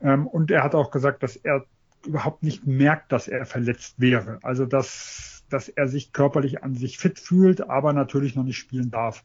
Ähm, 0.00 0.26
und 0.26 0.50
er 0.50 0.64
hat 0.64 0.74
auch 0.74 0.90
gesagt, 0.90 1.22
dass 1.22 1.36
er 1.36 1.64
überhaupt 2.06 2.42
nicht 2.42 2.66
merkt, 2.66 3.12
dass 3.12 3.28
er 3.28 3.46
verletzt 3.46 4.00
wäre. 4.00 4.38
Also 4.42 4.66
dass, 4.66 5.44
dass 5.48 5.68
er 5.68 5.88
sich 5.88 6.12
körperlich 6.12 6.62
an 6.64 6.74
sich 6.74 6.98
fit 6.98 7.18
fühlt, 7.18 7.68
aber 7.68 7.92
natürlich 7.92 8.34
noch 8.34 8.44
nicht 8.44 8.58
spielen 8.58 8.90
darf. 8.90 9.24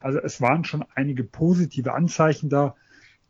Also 0.00 0.18
es 0.20 0.40
waren 0.40 0.64
schon 0.64 0.84
einige 0.94 1.24
positive 1.24 1.94
Anzeichen 1.94 2.48
da, 2.48 2.76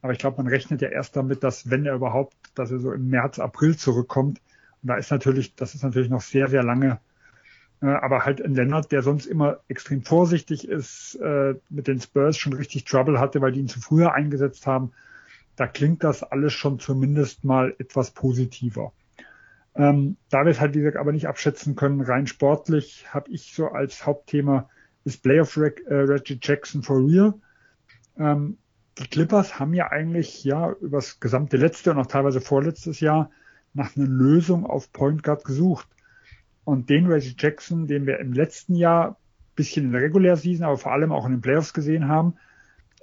aber 0.02 0.12
ich 0.12 0.18
glaube, 0.18 0.36
man 0.42 0.48
rechnet 0.48 0.82
ja 0.82 0.88
erst 0.88 1.16
damit, 1.16 1.42
dass 1.42 1.70
wenn 1.70 1.86
er 1.86 1.94
überhaupt, 1.94 2.36
dass 2.54 2.70
er 2.70 2.78
so 2.78 2.92
im 2.92 3.08
März, 3.08 3.38
April 3.38 3.76
zurückkommt. 3.76 4.40
Und 4.82 4.88
da 4.88 4.96
ist 4.96 5.10
natürlich, 5.10 5.54
das 5.56 5.74
ist 5.74 5.82
natürlich 5.82 6.10
noch 6.10 6.20
sehr, 6.20 6.48
sehr 6.48 6.62
lange 6.62 7.00
äh, 7.80 7.86
aber 7.86 8.24
halt 8.24 8.42
ein 8.42 8.54
Lennart, 8.54 8.90
der 8.90 9.02
sonst 9.02 9.26
immer 9.26 9.60
extrem 9.68 10.02
vorsichtig 10.02 10.68
ist, 10.68 11.14
äh, 11.16 11.54
mit 11.68 11.86
den 11.86 12.00
Spurs 12.00 12.36
schon 12.36 12.52
richtig 12.52 12.84
Trouble 12.84 13.20
hatte, 13.20 13.40
weil 13.40 13.52
die 13.52 13.60
ihn 13.60 13.68
zu 13.68 13.80
früher 13.80 14.14
eingesetzt 14.14 14.66
haben. 14.66 14.92
Da 15.56 15.66
klingt 15.66 16.04
das 16.04 16.22
alles 16.22 16.52
schon 16.52 16.78
zumindest 16.78 17.44
mal 17.44 17.74
etwas 17.78 18.10
positiver. 18.10 18.92
Ähm, 19.74 20.16
da 20.30 20.44
wir 20.44 20.50
es 20.50 20.60
halt, 20.60 20.74
wie 20.74 20.80
gesagt, 20.80 20.96
aber 20.96 21.12
nicht 21.12 21.28
abschätzen 21.28 21.76
können, 21.76 22.00
rein 22.00 22.26
sportlich, 22.26 23.06
habe 23.14 23.30
ich 23.30 23.54
so 23.54 23.68
als 23.68 24.06
Hauptthema 24.06 24.68
ist 25.04 25.22
Playoff 25.22 25.56
Reg 25.56 25.84
äh, 25.86 25.94
Reggie 25.94 26.38
Jackson 26.40 26.82
for 26.82 26.98
real. 26.98 27.34
Ähm, 28.18 28.58
die 28.98 29.06
Clippers 29.06 29.58
haben 29.58 29.74
ja 29.74 29.90
eigentlich 29.90 30.42
ja 30.44 30.72
übers 30.80 31.20
gesamte 31.20 31.56
letzte 31.56 31.92
und 31.92 31.98
auch 31.98 32.06
teilweise 32.06 32.40
vorletztes 32.40 33.00
Jahr 33.00 33.30
nach 33.74 33.96
einer 33.96 34.06
Lösung 34.06 34.66
auf 34.66 34.92
Point 34.92 35.22
Guard 35.22 35.44
gesucht. 35.44 35.88
Und 36.64 36.90
den 36.90 37.06
Reggie 37.06 37.36
Jackson, 37.38 37.86
den 37.86 38.06
wir 38.06 38.18
im 38.18 38.32
letzten 38.32 38.74
Jahr 38.74 39.16
bisschen 39.54 39.86
in 39.86 39.92
der 39.92 40.02
Regular 40.02 40.36
Season, 40.36 40.64
aber 40.64 40.78
vor 40.78 40.92
allem 40.92 41.12
auch 41.12 41.26
in 41.26 41.32
den 41.32 41.40
Playoffs 41.40 41.74
gesehen 41.74 42.08
haben, 42.08 42.34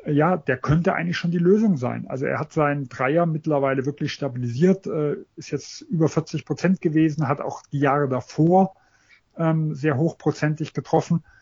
ja, 0.06 0.38
der 0.38 0.58
könnte 0.58 0.94
eigentlich 0.94 1.18
schon 1.18 1.32
die 1.32 1.38
Lösung 1.38 1.78
sein. 1.78 2.08
Also 2.08 2.26
er 2.26 2.40
hat 2.40 2.54
seinen 2.54 2.88
Dreier 2.88 3.26
mittlerweile 3.26 3.86
wirklich 3.86 4.14
stabilisiert, 4.14 4.88
äh, 4.88 5.18
ist 5.36 5.52
jetzt 5.52 5.82
über 5.82 6.08
40 6.08 6.46
Prozent 6.46 6.82
gewesen, 6.82 7.28
hat 7.28 7.42
auch 7.42 7.64
die 7.72 7.80
Jahre 7.80 8.08
davor 8.08 8.76
ähm, 9.38 9.74
sehr 9.74 9.98
hochprozentig 9.98 10.74
getroffen, 10.74 11.24
äh, 11.24 11.35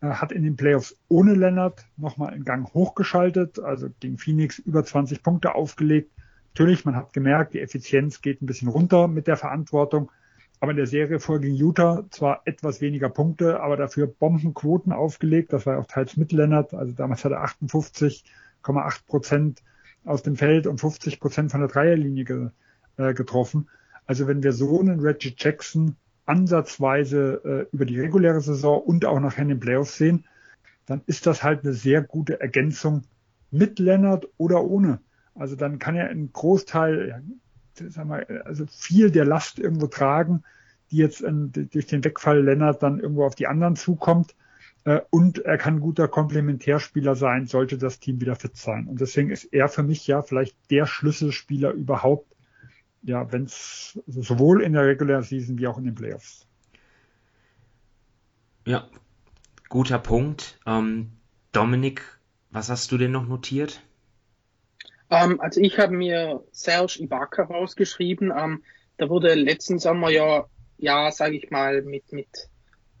hat 0.00 0.32
in 0.32 0.42
den 0.42 0.56
Playoffs 0.56 0.96
ohne 1.08 1.34
Leonard 1.34 1.84
nochmal 1.96 2.30
einen 2.30 2.44
Gang 2.44 2.72
hochgeschaltet, 2.72 3.58
also 3.58 3.88
gegen 4.00 4.18
Phoenix 4.18 4.58
über 4.58 4.84
20 4.84 5.22
Punkte 5.22 5.54
aufgelegt. 5.54 6.10
Natürlich, 6.54 6.84
man 6.84 6.96
hat 6.96 7.12
gemerkt, 7.12 7.54
die 7.54 7.60
Effizienz 7.60 8.22
geht 8.22 8.42
ein 8.42 8.46
bisschen 8.46 8.68
runter 8.68 9.08
mit 9.08 9.26
der 9.26 9.36
Verantwortung, 9.36 10.10
aber 10.58 10.72
in 10.72 10.78
der 10.78 10.86
Serie 10.86 11.20
vor 11.20 11.38
gegen 11.38 11.54
Utah 11.54 12.04
zwar 12.10 12.42
etwas 12.44 12.80
weniger 12.80 13.08
Punkte, 13.08 13.60
aber 13.60 13.76
dafür 13.76 14.06
Bombenquoten 14.06 14.92
aufgelegt. 14.92 15.52
Das 15.52 15.66
war 15.66 15.78
auch 15.78 15.86
teils 15.86 16.16
mit 16.16 16.32
Lennart. 16.32 16.74
Also 16.74 16.92
damals 16.92 17.24
hat 17.24 17.32
er 17.32 17.44
58,8 17.44 19.06
Prozent 19.06 19.62
aus 20.04 20.22
dem 20.22 20.36
Feld 20.36 20.66
und 20.66 20.80
50 20.80 21.20
Prozent 21.20 21.52
von 21.52 21.60
der 21.60 21.68
Dreierlinie 21.68 22.24
ge, 22.24 22.48
äh, 22.96 23.14
getroffen. 23.14 23.68
Also 24.06 24.26
wenn 24.26 24.42
wir 24.42 24.52
so 24.52 24.80
einen 24.80 25.00
Reggie 25.00 25.34
Jackson 25.36 25.96
ansatzweise 26.30 27.40
äh, 27.44 27.74
über 27.74 27.84
die 27.84 27.98
reguläre 27.98 28.40
Saison 28.40 28.80
und 28.80 29.04
auch 29.04 29.18
nachher 29.18 29.42
in 29.42 29.48
den 29.48 29.60
Playoffs 29.60 29.96
sehen, 29.96 30.24
dann 30.86 31.02
ist 31.06 31.26
das 31.26 31.42
halt 31.42 31.64
eine 31.64 31.72
sehr 31.72 32.02
gute 32.02 32.40
Ergänzung 32.40 33.02
mit 33.50 33.80
Lennart 33.80 34.28
oder 34.36 34.62
ohne. 34.62 35.00
Also 35.34 35.56
dann 35.56 35.80
kann 35.80 35.96
er 35.96 36.08
einen 36.08 36.32
Großteil, 36.32 37.08
ja, 37.08 37.20
sag 37.88 38.06
mal, 38.06 38.24
also 38.44 38.64
viel 38.66 39.10
der 39.10 39.24
Last 39.24 39.58
irgendwo 39.58 39.88
tragen, 39.88 40.44
die 40.92 40.98
jetzt 40.98 41.20
in, 41.20 41.50
durch 41.52 41.86
den 41.86 42.04
Wegfall 42.04 42.42
Lennart 42.42 42.82
dann 42.82 43.00
irgendwo 43.00 43.24
auf 43.24 43.34
die 43.34 43.48
anderen 43.48 43.74
zukommt. 43.74 44.36
Äh, 44.84 45.00
und 45.10 45.40
er 45.40 45.58
kann 45.58 45.80
guter 45.80 46.06
Komplementärspieler 46.06 47.16
sein, 47.16 47.46
sollte 47.46 47.76
das 47.76 47.98
Team 47.98 48.20
wieder 48.20 48.36
fit 48.36 48.56
sein. 48.56 48.86
Und 48.86 49.00
deswegen 49.00 49.30
ist 49.30 49.44
er 49.52 49.68
für 49.68 49.82
mich 49.82 50.06
ja 50.06 50.22
vielleicht 50.22 50.56
der 50.70 50.86
Schlüsselspieler 50.86 51.72
überhaupt, 51.72 52.29
ja, 53.02 53.30
wenn 53.32 53.44
es 53.44 53.98
also 54.06 54.22
sowohl 54.22 54.62
in 54.62 54.72
der 54.72 54.86
Regular 54.86 55.22
Season 55.22 55.58
wie 55.58 55.66
auch 55.66 55.78
in 55.78 55.84
den 55.84 55.94
Playoffs. 55.94 56.46
Ja, 58.66 58.88
guter 59.68 59.98
Punkt. 59.98 60.58
Ähm, 60.66 61.12
Dominik, 61.52 62.02
was 62.50 62.68
hast 62.68 62.92
du 62.92 62.98
denn 62.98 63.12
noch 63.12 63.26
notiert? 63.26 63.82
Ähm, 65.10 65.40
also 65.40 65.60
ich 65.60 65.78
habe 65.78 65.94
mir 65.96 66.44
Serge 66.52 66.98
Ibaka 67.00 67.44
rausgeschrieben. 67.44 68.32
Ähm, 68.36 68.62
da 68.96 69.08
wurde 69.08 69.34
letzten 69.34 69.78
Sommer 69.78 70.10
ja, 70.10 70.46
ja, 70.76 71.10
sage 71.10 71.36
ich 71.36 71.50
mal, 71.50 71.82
mit 71.82 72.12
mit 72.12 72.28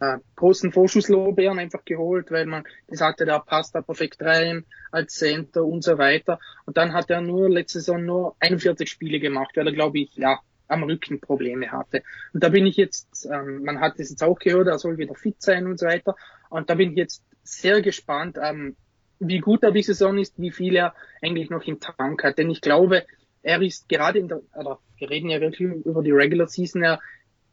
äh, 0.00 0.18
großen 0.36 0.72
Vorschusslorbeeren 0.72 1.58
einfach 1.58 1.84
geholt, 1.84 2.30
weil 2.30 2.46
man 2.46 2.64
gesagt 2.88 3.20
hat, 3.20 3.28
er 3.28 3.40
passt 3.40 3.74
da 3.74 3.82
perfekt 3.82 4.22
rein 4.22 4.64
als 4.90 5.14
Center 5.14 5.64
und 5.64 5.84
so 5.84 5.98
weiter. 5.98 6.38
Und 6.66 6.76
dann 6.76 6.92
hat 6.92 7.10
er 7.10 7.20
nur 7.20 7.48
letzte 7.48 7.80
Saison 7.80 8.04
nur 8.04 8.36
41 8.40 8.88
Spiele 8.88 9.20
gemacht, 9.20 9.56
weil 9.56 9.66
er, 9.66 9.72
glaube 9.72 9.98
ich, 9.98 10.14
ja, 10.16 10.40
am 10.68 10.84
Rücken 10.84 11.20
Probleme 11.20 11.70
hatte. 11.70 12.02
Und 12.32 12.42
da 12.42 12.48
bin 12.48 12.66
ich 12.66 12.76
jetzt, 12.76 13.28
ähm, 13.30 13.64
man 13.64 13.80
hat 13.80 13.98
es 13.98 14.10
jetzt 14.10 14.22
auch 14.22 14.38
gehört, 14.38 14.68
er 14.68 14.78
soll 14.78 14.98
wieder 14.98 15.14
fit 15.14 15.36
sein 15.42 15.66
und 15.66 15.78
so 15.78 15.86
weiter. 15.86 16.16
Und 16.48 16.70
da 16.70 16.74
bin 16.74 16.90
ich 16.90 16.96
jetzt 16.96 17.24
sehr 17.42 17.82
gespannt, 17.82 18.38
ähm, 18.42 18.76
wie 19.18 19.40
gut 19.40 19.62
er 19.62 19.72
die 19.72 19.82
Saison 19.82 20.16
ist, 20.16 20.38
wie 20.38 20.50
viel 20.50 20.76
er 20.76 20.94
eigentlich 21.20 21.50
noch 21.50 21.64
im 21.64 21.80
Tank 21.80 22.24
hat. 22.24 22.38
Denn 22.38 22.50
ich 22.50 22.60
glaube, 22.60 23.04
er 23.42 23.60
ist 23.60 23.88
gerade 23.88 24.18
in 24.18 24.28
der, 24.28 24.40
oder 24.54 24.78
wir 24.96 25.10
reden 25.10 25.30
ja 25.30 25.40
wirklich 25.40 25.68
über 25.68 26.02
die 26.02 26.12
Regular 26.12 26.46
Season, 26.46 26.82
er 26.82 27.00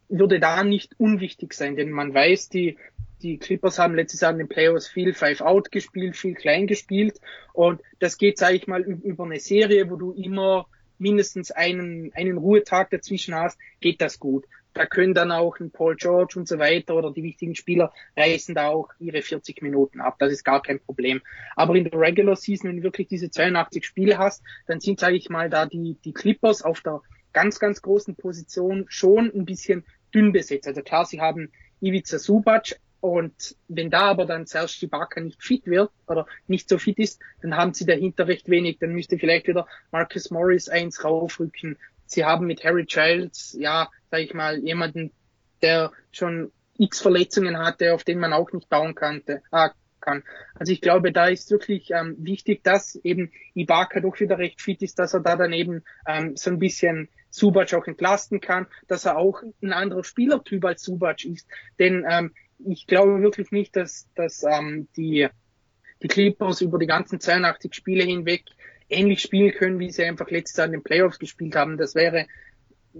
würde 0.09 0.39
da 0.39 0.63
nicht 0.63 0.99
unwichtig 0.99 1.53
sein, 1.53 1.75
denn 1.75 1.91
man 1.91 2.13
weiß, 2.13 2.49
die, 2.49 2.77
die 3.21 3.37
Clippers 3.37 3.79
haben 3.79 3.95
letztes 3.95 4.21
Jahr 4.21 4.31
in 4.31 4.37
den 4.37 4.47
Playoffs 4.47 4.87
viel 4.87 5.13
Five-Out 5.13 5.71
gespielt, 5.71 6.15
viel 6.15 6.35
klein 6.35 6.67
gespielt 6.67 7.19
und 7.53 7.81
das 7.99 8.17
geht, 8.17 8.37
sage 8.37 8.55
ich 8.55 8.67
mal, 8.67 8.81
über 8.83 9.25
eine 9.25 9.39
Serie, 9.39 9.89
wo 9.89 9.95
du 9.95 10.13
immer 10.13 10.67
mindestens 10.99 11.51
einen, 11.51 12.11
einen 12.15 12.37
Ruhetag 12.37 12.89
dazwischen 12.89 13.35
hast, 13.35 13.59
geht 13.79 14.01
das 14.01 14.19
gut. 14.19 14.45
Da 14.73 14.85
können 14.85 15.15
dann 15.15 15.31
auch 15.31 15.59
ein 15.59 15.71
Paul 15.71 15.95
George 15.95 16.35
und 16.37 16.47
so 16.47 16.59
weiter 16.59 16.95
oder 16.95 17.11
die 17.11 17.23
wichtigen 17.23 17.55
Spieler 17.55 17.91
reißen 18.15 18.53
da 18.53 18.67
auch 18.67 18.89
ihre 18.99 19.23
40 19.23 19.63
Minuten 19.63 20.01
ab. 20.01 20.17
Das 20.19 20.31
ist 20.31 20.43
gar 20.43 20.61
kein 20.61 20.79
Problem. 20.79 21.21
Aber 21.55 21.75
in 21.75 21.85
der 21.85 21.99
Regular 21.99 22.35
Season, 22.35 22.69
wenn 22.69 22.77
du 22.77 22.83
wirklich 22.83 23.07
diese 23.07 23.31
82 23.31 23.83
Spiele 23.83 24.19
hast, 24.19 24.43
dann 24.67 24.79
sind, 24.79 24.99
sage 24.99 25.15
ich 25.15 25.29
mal, 25.29 25.49
da 25.49 25.65
die, 25.65 25.97
die 26.05 26.13
Clippers 26.13 26.61
auf 26.61 26.81
der 26.81 27.01
ganz, 27.33 27.59
ganz 27.59 27.81
großen 27.81 28.15
Position 28.15 28.85
schon 28.87 29.31
ein 29.33 29.45
bisschen 29.45 29.83
dünn 30.17 30.31
besetzt. 30.33 30.67
Also 30.67 30.81
klar, 30.81 31.05
sie 31.05 31.21
haben 31.21 31.51
Ivica 31.79 32.17
Subac, 32.17 32.79
und 32.99 33.55
wenn 33.67 33.91
da 33.91 34.01
aber 34.01 34.25
dann 34.25 34.47
Serge 34.47 34.79
Ibaka 34.81 35.21
nicht 35.21 35.43
fit 35.43 35.67
wird 35.67 35.91
oder 36.07 36.25
nicht 36.47 36.67
so 36.67 36.77
fit 36.79 36.97
ist, 36.97 37.21
dann 37.41 37.55
haben 37.55 37.73
sie 37.73 37.85
dahinter 37.85 38.27
recht 38.27 38.49
wenig. 38.49 38.79
Dann 38.79 38.91
müsste 38.91 39.19
vielleicht 39.19 39.47
wieder 39.47 39.67
Marcus 39.91 40.31
Morris 40.31 40.67
eins 40.67 41.03
raufrücken. 41.03 41.77
Sie 42.05 42.25
haben 42.25 42.47
mit 42.47 42.63
Harry 42.63 42.85
Childs, 42.85 43.55
ja, 43.59 43.89
sag 44.09 44.21
ich 44.21 44.33
mal, 44.33 44.59
jemanden, 44.59 45.11
der 45.61 45.91
schon 46.11 46.51
x 46.77 46.99
Verletzungen 47.01 47.59
hatte, 47.59 47.93
auf 47.93 48.03
den 48.03 48.19
man 48.19 48.33
auch 48.33 48.51
nicht 48.51 48.69
bauen 48.69 48.95
kannte, 48.95 49.41
ah, 49.51 49.71
kann. 49.99 50.23
Also 50.55 50.71
ich 50.71 50.81
glaube, 50.81 51.11
da 51.11 51.27
ist 51.27 51.51
wirklich 51.51 51.91
ähm, 51.91 52.15
wichtig, 52.19 52.63
dass 52.63 52.95
eben 53.03 53.31
Ibaka 53.55 53.99
doch 53.99 54.19
wieder 54.19 54.37
recht 54.37 54.61
fit 54.61 54.81
ist, 54.81 54.99
dass 54.99 55.13
er 55.13 55.19
da 55.19 55.35
dann 55.35 55.53
eben 55.53 55.83
ähm, 56.07 56.35
so 56.37 56.49
ein 56.49 56.59
bisschen 56.59 57.09
Subac 57.37 57.73
auch 57.73 57.87
entlasten 57.87 58.41
kann, 58.41 58.67
dass 58.87 59.05
er 59.05 59.17
auch 59.17 59.41
ein 59.61 59.73
anderer 59.73 60.03
Spielertyp 60.03 60.65
als 60.65 60.83
Subac 60.83 61.23
ist. 61.25 61.47
Denn 61.79 62.05
ähm, 62.09 62.33
ich 62.65 62.87
glaube 62.87 63.21
wirklich 63.21 63.51
nicht, 63.51 63.75
dass, 63.75 64.07
dass 64.15 64.43
ähm, 64.43 64.87
die, 64.97 65.27
die 66.01 66.07
Clippers 66.07 66.61
über 66.61 66.79
die 66.79 66.87
ganzen 66.87 67.19
82 67.19 67.73
Spiele 67.73 68.03
hinweg 68.03 68.43
ähnlich 68.89 69.21
spielen 69.21 69.51
können, 69.51 69.79
wie 69.79 69.91
sie 69.91 70.03
einfach 70.03 70.29
letztes 70.29 70.57
Jahr 70.57 70.67
in 70.67 70.73
den 70.73 70.83
Playoffs 70.83 71.19
gespielt 71.19 71.55
haben. 71.55 71.77
Das 71.77 71.93
wäre 71.93 72.25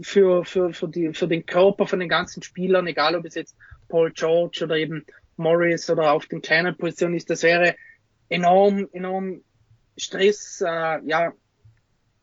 für, 0.01 0.45
für, 0.45 0.73
für, 0.73 0.87
die, 0.87 1.13
für 1.13 1.27
den 1.27 1.45
Körper 1.45 1.87
von 1.87 1.99
den 1.99 2.09
ganzen 2.09 2.43
Spielern, 2.43 2.87
egal 2.87 3.15
ob 3.15 3.25
es 3.25 3.35
jetzt 3.35 3.55
Paul 3.87 4.11
George 4.11 4.61
oder 4.63 4.75
eben 4.75 5.05
Morris 5.37 5.89
oder 5.89 6.11
auf 6.11 6.25
den 6.27 6.41
kleinen 6.41 6.75
Positionen 6.75 7.15
ist, 7.15 7.29
das 7.29 7.43
wäre 7.43 7.75
enorm, 8.29 8.87
enorm 8.91 9.41
Stress, 9.97 10.61
äh, 10.61 10.99
ja, 11.05 11.33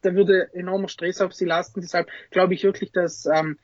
da 0.05 0.15
würde 0.15 0.53
enormer 0.55 0.89
Stress 0.89 1.21
auf 1.21 1.33
sie 1.33 1.45
lasten. 1.45 1.81
Deshalb 1.81 2.09
glaube 2.31 2.55
ich 2.55 2.65
wirklich, 2.65 2.93
dass 2.93 3.27
ähm, 3.27 3.59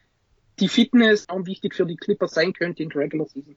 die 0.58 0.68
Fitness 0.68 1.28
auch 1.28 1.44
wichtig 1.46 1.74
für 1.74 1.86
die 1.86 1.96
Clippers 1.96 2.32
sein 2.32 2.52
könnte 2.52 2.82
in 2.82 2.90
der 2.90 3.02
Regular 3.02 3.26
Season. 3.26 3.56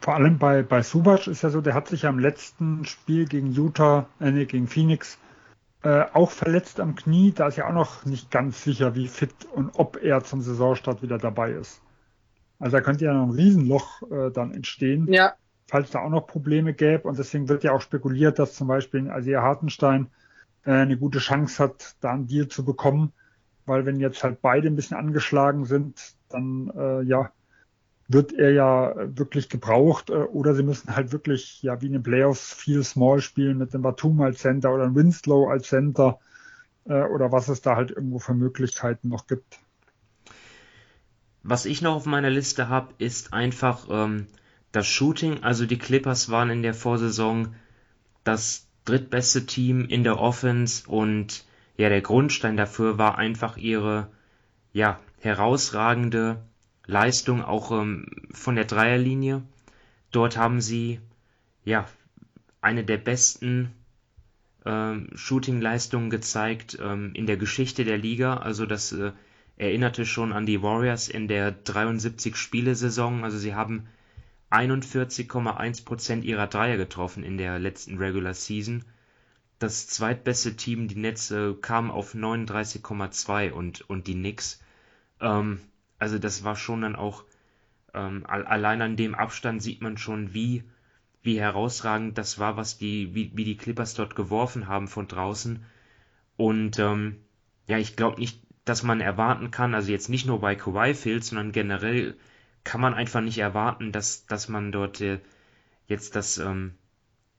Vor 0.00 0.14
allem 0.14 0.38
bei, 0.38 0.62
bei 0.62 0.82
Subac 0.82 1.26
ist 1.26 1.42
ja 1.42 1.50
so, 1.50 1.60
der 1.60 1.74
hat 1.74 1.88
sich 1.88 2.02
ja 2.02 2.10
im 2.10 2.18
letzten 2.18 2.84
Spiel 2.84 3.26
gegen 3.26 3.52
Utah, 3.52 4.08
äh, 4.20 4.30
nee, 4.30 4.46
gegen 4.46 4.66
Phoenix 4.66 5.18
äh, 5.82 6.04
auch 6.12 6.30
verletzt 6.30 6.80
am 6.80 6.94
Knie. 6.94 7.32
Da 7.32 7.48
ist 7.48 7.56
ja 7.56 7.68
auch 7.68 7.72
noch 7.72 8.04
nicht 8.04 8.30
ganz 8.30 8.62
sicher, 8.62 8.94
wie 8.94 9.08
fit 9.08 9.32
und 9.52 9.70
ob 9.74 10.02
er 10.02 10.22
zum 10.22 10.40
Saisonstart 10.40 11.02
wieder 11.02 11.18
dabei 11.18 11.52
ist. 11.52 11.80
Also 12.58 12.76
da 12.76 12.80
könnte 12.80 13.04
ja 13.04 13.12
noch 13.12 13.26
ein 13.26 13.34
Riesenloch 13.34 14.02
äh, 14.10 14.30
dann 14.30 14.52
entstehen, 14.52 15.12
ja. 15.12 15.34
falls 15.68 15.90
da 15.90 16.00
auch 16.00 16.10
noch 16.10 16.28
Probleme 16.28 16.74
gäbe. 16.74 17.08
Und 17.08 17.18
deswegen 17.18 17.48
wird 17.48 17.64
ja 17.64 17.72
auch 17.72 17.80
spekuliert, 17.80 18.38
dass 18.38 18.54
zum 18.54 18.68
Beispiel 18.68 19.10
Asia 19.10 19.42
Hartenstein 19.42 20.08
eine 20.70 20.96
gute 20.96 21.18
Chance 21.18 21.62
hat, 21.62 21.96
da 22.00 22.12
einen 22.12 22.26
Deal 22.26 22.48
zu 22.48 22.64
bekommen. 22.64 23.12
Weil 23.66 23.86
wenn 23.86 24.00
jetzt 24.00 24.24
halt 24.24 24.42
beide 24.42 24.68
ein 24.68 24.76
bisschen 24.76 24.96
angeschlagen 24.96 25.64
sind, 25.64 26.14
dann 26.28 26.72
äh, 26.76 27.02
ja 27.02 27.30
wird 28.08 28.32
er 28.32 28.52
ja 28.52 28.94
wirklich 29.16 29.48
gebraucht 29.48 30.10
äh, 30.10 30.14
oder 30.14 30.54
sie 30.54 30.62
müssen 30.62 30.94
halt 30.94 31.12
wirklich 31.12 31.62
ja 31.62 31.80
wie 31.80 31.86
in 31.86 31.92
den 31.92 32.02
Playoffs 32.02 32.52
viel 32.52 32.82
Small 32.84 33.20
spielen 33.20 33.58
mit 33.58 33.72
dem 33.72 33.82
Batum 33.82 34.20
als 34.20 34.40
Center 34.40 34.72
oder 34.74 34.84
einem 34.84 34.94
Winslow 34.94 35.48
als 35.48 35.68
Center 35.68 36.18
äh, 36.84 37.02
oder 37.02 37.32
was 37.32 37.48
es 37.48 37.62
da 37.62 37.76
halt 37.76 37.90
irgendwo 37.90 38.18
für 38.18 38.34
Möglichkeiten 38.34 39.08
noch 39.08 39.26
gibt. 39.26 39.58
Was 41.42 41.64
ich 41.64 41.82
noch 41.82 41.94
auf 41.94 42.06
meiner 42.06 42.30
Liste 42.30 42.68
habe, 42.68 42.94
ist 42.98 43.32
einfach 43.32 43.86
ähm, 43.90 44.26
das 44.70 44.86
Shooting. 44.86 45.42
Also 45.42 45.66
die 45.66 45.78
Clippers 45.78 46.30
waren 46.30 46.50
in 46.50 46.62
der 46.62 46.74
Vorsaison 46.74 47.54
das 48.24 48.68
drittbeste 48.84 49.46
Team 49.46 49.84
in 49.86 50.04
der 50.04 50.18
Offense 50.18 50.88
und 50.88 51.44
ja, 51.76 51.88
der 51.88 52.02
Grundstein 52.02 52.56
dafür 52.56 52.98
war 52.98 53.18
einfach 53.18 53.56
ihre 53.56 54.08
ja, 54.72 55.00
herausragende 55.20 56.42
Leistung 56.86 57.42
auch 57.42 57.70
ähm, 57.70 58.06
von 58.32 58.56
der 58.56 58.64
Dreierlinie. 58.64 59.42
Dort 60.10 60.36
haben 60.36 60.60
sie 60.60 61.00
ja 61.64 61.86
eine 62.60 62.84
der 62.84 62.98
besten 62.98 63.72
ähm, 64.64 65.08
Shooting-Leistungen 65.14 66.10
gezeigt 66.10 66.78
ähm, 66.80 67.12
in 67.14 67.26
der 67.26 67.36
Geschichte 67.36 67.84
der 67.84 67.98
Liga. 67.98 68.36
Also 68.36 68.66
das 68.66 68.92
äh, 68.92 69.12
erinnerte 69.56 70.06
schon 70.06 70.32
an 70.32 70.46
die 70.46 70.62
Warriors 70.62 71.08
in 71.08 71.28
der 71.28 71.64
73-Spiele-Saison. 71.64 73.24
Also 73.24 73.38
sie 73.38 73.54
haben 73.54 73.86
41,1% 74.52 76.22
ihrer 76.22 76.46
Dreier 76.46 76.76
getroffen 76.76 77.24
in 77.24 77.38
der 77.38 77.58
letzten 77.58 77.96
Regular 77.96 78.34
Season. 78.34 78.84
Das 79.58 79.86
zweitbeste 79.86 80.56
Team, 80.56 80.88
die 80.88 80.96
Netze, 80.96 81.56
kam 81.60 81.90
auf 81.90 82.14
39,2 82.14 83.50
und, 83.52 83.88
und 83.88 84.06
die 84.06 84.14
Knicks. 84.14 84.60
Ähm, 85.20 85.60
also 85.98 86.18
das 86.18 86.44
war 86.44 86.56
schon 86.56 86.82
dann 86.82 86.96
auch, 86.96 87.24
ähm, 87.94 88.26
allein 88.26 88.82
an 88.82 88.96
dem 88.96 89.14
Abstand 89.14 89.62
sieht 89.62 89.80
man 89.80 89.96
schon, 89.96 90.34
wie, 90.34 90.64
wie 91.22 91.40
herausragend 91.40 92.18
das 92.18 92.38
war, 92.38 92.56
was 92.56 92.76
die, 92.76 93.14
wie, 93.14 93.30
wie 93.34 93.44
die 93.44 93.56
Clippers 93.56 93.94
dort 93.94 94.16
geworfen 94.16 94.66
haben 94.66 94.88
von 94.88 95.08
draußen. 95.08 95.64
Und 96.36 96.78
ähm, 96.78 97.20
ja, 97.68 97.78
ich 97.78 97.96
glaube 97.96 98.20
nicht, 98.20 98.42
dass 98.64 98.82
man 98.82 99.00
erwarten 99.00 99.50
kann, 99.50 99.74
also 99.74 99.90
jetzt 99.90 100.08
nicht 100.08 100.26
nur 100.26 100.40
bei 100.40 100.56
Kawhi 100.56 100.94
Field, 100.94 101.24
sondern 101.24 101.52
generell 101.52 102.16
kann 102.64 102.80
man 102.80 102.94
einfach 102.94 103.20
nicht 103.20 103.38
erwarten, 103.38 103.92
dass, 103.92 104.26
dass 104.26 104.48
man 104.48 104.72
dort 104.72 105.00
äh, 105.00 105.20
jetzt 105.86 106.16
das 106.16 106.38
ähm, 106.38 106.74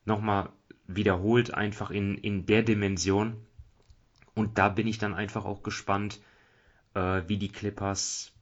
nochmal 0.06 0.50
wiederholt, 0.88 1.54
einfach 1.54 1.92
in, 1.92 2.18
in 2.18 2.46
der 2.46 2.64
Dimension. 2.64 3.38
Und 4.36 4.58
da 4.58 4.70
bin 4.70 4.88
ich 4.88 4.98
dann 4.98 5.14
einfach 5.14 5.46
auch 5.46 5.64
gespannt, 5.64 6.20
äh, 6.94 7.22
wie 7.28 7.38
die 7.38 7.52
Clippers, 7.52 8.34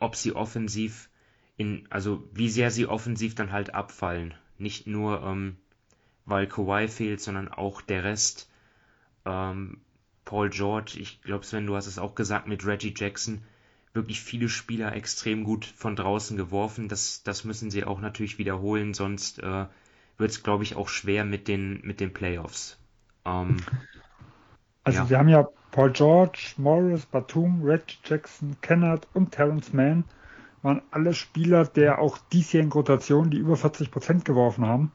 ob 0.00 0.16
sie 0.16 0.32
offensiv 0.32 1.10
in, 1.56 1.86
also 1.90 2.28
wie 2.32 2.48
sehr 2.48 2.70
sie 2.70 2.86
offensiv 2.86 3.34
dann 3.34 3.52
halt 3.52 3.74
abfallen. 3.74 4.34
Nicht 4.58 4.86
nur, 4.86 5.22
ähm, 5.22 5.56
weil 6.24 6.46
Kawhi 6.46 6.88
fehlt, 6.88 7.20
sondern 7.20 7.48
auch 7.48 7.80
der 7.80 8.04
Rest. 8.04 8.50
Ähm, 9.24 9.80
Paul 10.24 10.50
George, 10.50 10.96
ich 10.98 11.20
glaube, 11.22 11.44
Sven, 11.44 11.66
du 11.66 11.76
hast 11.76 11.86
es 11.86 11.98
auch 11.98 12.14
gesagt 12.14 12.46
mit 12.48 12.64
Reggie 12.64 12.94
Jackson, 12.96 13.44
wirklich 13.94 14.20
viele 14.20 14.48
Spieler 14.48 14.94
extrem 14.94 15.44
gut 15.44 15.64
von 15.64 15.96
draußen 15.96 16.36
geworfen. 16.36 16.88
Das, 16.88 17.22
das 17.22 17.44
müssen 17.44 17.70
sie 17.70 17.84
auch 17.84 18.00
natürlich 18.00 18.38
wiederholen, 18.38 18.92
sonst 18.92 19.38
äh, 19.38 19.66
wird 20.18 20.30
es, 20.30 20.42
glaube 20.42 20.64
ich, 20.64 20.76
auch 20.76 20.88
schwer 20.88 21.24
mit 21.24 21.48
den, 21.48 21.80
mit 21.82 22.00
den 22.00 22.12
Playoffs. 22.12 22.78
Ähm, 23.24 23.56
also 24.84 24.98
ja. 24.98 25.10
wir 25.10 25.18
haben 25.18 25.28
ja 25.28 25.48
Paul 25.70 25.92
George, 25.92 26.54
Morris, 26.56 27.06
Batum, 27.06 27.62
Reggie 27.62 27.98
Jackson, 28.04 28.56
Kennard 28.60 29.06
und 29.14 29.32
Terrence 29.32 29.72
Mann 29.72 30.04
waren 30.62 30.82
alle 30.90 31.12
Spieler 31.12 31.66
der 31.66 31.98
auch 31.98 32.18
diesjährigen 32.32 32.72
Rotation, 32.72 33.30
die 33.30 33.36
über 33.36 33.56
40 33.56 33.90
Prozent 33.90 34.24
geworfen 34.24 34.66
haben. 34.66 34.92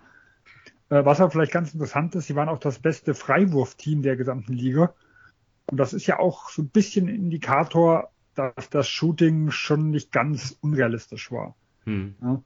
Äh, 0.89 1.05
was 1.05 1.21
aber 1.21 1.31
vielleicht 1.31 1.51
ganz 1.51 1.73
interessant 1.73 2.15
ist, 2.15 2.27
sie 2.27 2.35
waren 2.35 2.49
auch 2.49 2.59
das 2.59 2.79
beste 2.79 3.13
Freiwurfteam 3.13 4.01
der 4.01 4.17
gesamten 4.17 4.53
Liga. 4.53 4.93
Und 5.67 5.77
das 5.77 5.93
ist 5.93 6.07
ja 6.07 6.17
auch 6.17 6.49
so 6.49 6.63
ein 6.63 6.69
bisschen 6.69 7.07
ein 7.07 7.15
Indikator, 7.15 8.09
dass 8.39 8.69
das 8.69 8.87
Shooting 8.87 9.51
schon 9.51 9.89
nicht 9.89 10.11
ganz 10.11 10.57
unrealistisch 10.61 11.31
war. 11.31 11.55
Hm. 11.83 12.15
Ja. 12.21 12.43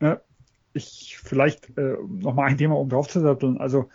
Ne, 0.00 0.20
ich 0.74 1.18
vielleicht 1.22 1.76
äh, 1.78 1.96
noch 2.08 2.34
mal 2.34 2.46
ein 2.46 2.58
Thema, 2.58 2.76
um 2.76 2.88
drauf 2.88 3.08
zu 3.08 3.20
satteln. 3.20 3.58
Also 3.58 3.88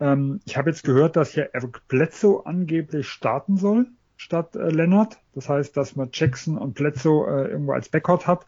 ähm, 0.00 0.40
ich 0.44 0.56
habe 0.56 0.70
jetzt 0.70 0.84
gehört, 0.84 1.16
dass 1.16 1.34
ja 1.34 1.44
Eric 1.52 1.86
Bledsoe 1.88 2.44
angeblich 2.44 3.08
starten 3.08 3.56
soll 3.56 3.86
statt 4.16 4.54
äh, 4.56 4.70
Leonard. 4.70 5.18
Das 5.34 5.48
heißt, 5.48 5.76
dass 5.76 5.96
man 5.96 6.10
Jackson 6.12 6.58
und 6.58 6.74
Bledsoe 6.74 7.26
äh, 7.26 7.50
irgendwo 7.50 7.72
als 7.72 7.88
Backcourt 7.88 8.26
hat. 8.26 8.46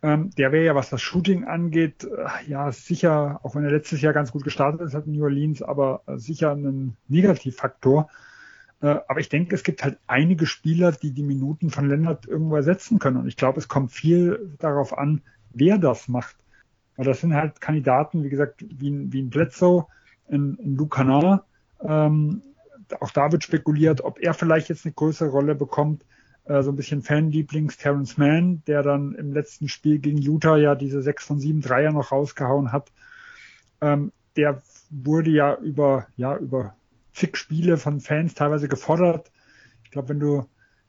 Ähm, 0.00 0.30
der 0.36 0.52
wäre 0.52 0.64
ja, 0.64 0.74
was 0.74 0.90
das 0.90 1.02
Shooting 1.02 1.44
angeht, 1.44 2.04
äh, 2.04 2.50
ja 2.50 2.70
sicher, 2.70 3.40
auch 3.42 3.54
wenn 3.54 3.64
er 3.64 3.72
letztes 3.72 4.00
Jahr 4.00 4.12
ganz 4.12 4.30
gut 4.30 4.44
gestartet 4.44 4.80
ist, 4.82 4.94
hat 4.94 5.06
New 5.06 5.24
Orleans, 5.24 5.62
aber 5.62 6.02
äh, 6.06 6.18
sicher 6.18 6.52
ein 6.52 6.96
Negativfaktor. 7.08 8.08
Äh, 8.80 8.98
aber 9.08 9.20
ich 9.20 9.28
denke, 9.28 9.54
es 9.54 9.62
gibt 9.62 9.82
halt 9.82 9.98
einige 10.06 10.46
Spieler, 10.46 10.92
die 10.92 11.12
die 11.12 11.22
Minuten 11.22 11.70
von 11.70 11.88
Lennart 11.88 12.26
irgendwo 12.26 12.56
ersetzen 12.56 12.98
können. 12.98 13.16
Und 13.16 13.28
ich 13.28 13.36
glaube, 13.36 13.58
es 13.58 13.68
kommt 13.68 13.92
viel 13.92 14.54
darauf 14.58 14.96
an, 14.96 15.22
wer 15.50 15.78
das 15.78 16.08
macht. 16.08 16.36
Weil 16.96 17.06
das 17.06 17.20
sind 17.20 17.34
halt 17.34 17.60
Kandidaten, 17.60 18.24
wie 18.24 18.28
gesagt, 18.28 18.64
wie, 18.68 19.12
wie 19.12 19.22
ein 19.22 19.30
Bledsoe, 19.30 19.86
ein, 20.30 20.58
ein 20.60 20.76
Lucanar. 20.76 21.44
Ähm, 21.80 22.42
auch 23.00 23.10
da 23.10 23.30
wird 23.32 23.44
spekuliert, 23.44 24.00
ob 24.00 24.18
er 24.20 24.34
vielleicht 24.34 24.68
jetzt 24.68 24.84
eine 24.84 24.94
größere 24.94 25.28
Rolle 25.28 25.54
bekommt. 25.54 26.04
Äh, 26.44 26.62
so 26.62 26.70
ein 26.70 26.76
bisschen 26.76 27.02
Fanlieblings 27.02 27.76
Terrence 27.76 28.16
Mann, 28.16 28.62
der 28.66 28.82
dann 28.82 29.14
im 29.14 29.32
letzten 29.32 29.68
Spiel 29.68 29.98
gegen 29.98 30.18
Utah 30.18 30.56
ja 30.56 30.74
diese 30.74 31.02
6 31.02 31.24
von 31.24 31.38
7 31.38 31.60
Dreier 31.60 31.92
noch 31.92 32.10
rausgehauen 32.10 32.72
hat. 32.72 32.90
Ähm, 33.80 34.12
der 34.36 34.62
wurde 34.90 35.30
ja 35.30 35.56
über, 35.56 36.06
ja, 36.16 36.36
über 36.36 36.74
zig 37.12 37.36
Spiele 37.36 37.76
von 37.76 38.00
Fans 38.00 38.34
teilweise 38.34 38.68
gefordert. 38.68 39.30
Ich 39.84 39.90
glaube, 39.90 40.10
wenn 40.10 40.20
du, 40.20 40.44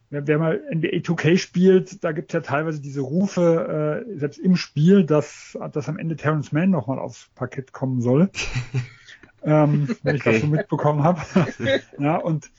wer, 0.10 0.28
wer 0.28 0.40
mal 0.40 0.62
NBA 0.74 0.98
2K 0.98 1.38
spielt, 1.38 2.04
da 2.04 2.12
gibt 2.12 2.32
es 2.32 2.34
ja 2.34 2.42
teilweise 2.42 2.82
diese 2.82 3.02
Rufe, 3.02 4.06
äh, 4.08 4.18
selbst 4.18 4.40
im 4.40 4.56
Spiel, 4.56 5.06
dass, 5.06 5.58
dass 5.72 5.90
am 5.90 5.98
Ende 5.98 6.16
Terrence 6.16 6.52
Mann 6.52 6.70
nochmal 6.70 7.00
aufs 7.00 7.30
Parkett 7.36 7.72
kommen 7.72 8.02
soll. 8.02 8.30
ähm, 9.44 9.96
wenn 10.04 10.16
ich 10.16 10.24
das 10.24 10.42
so 10.42 10.48
mitbekommen 10.48 11.04
habe. 11.04 11.22
ja, 12.00 12.18
und 12.18 12.50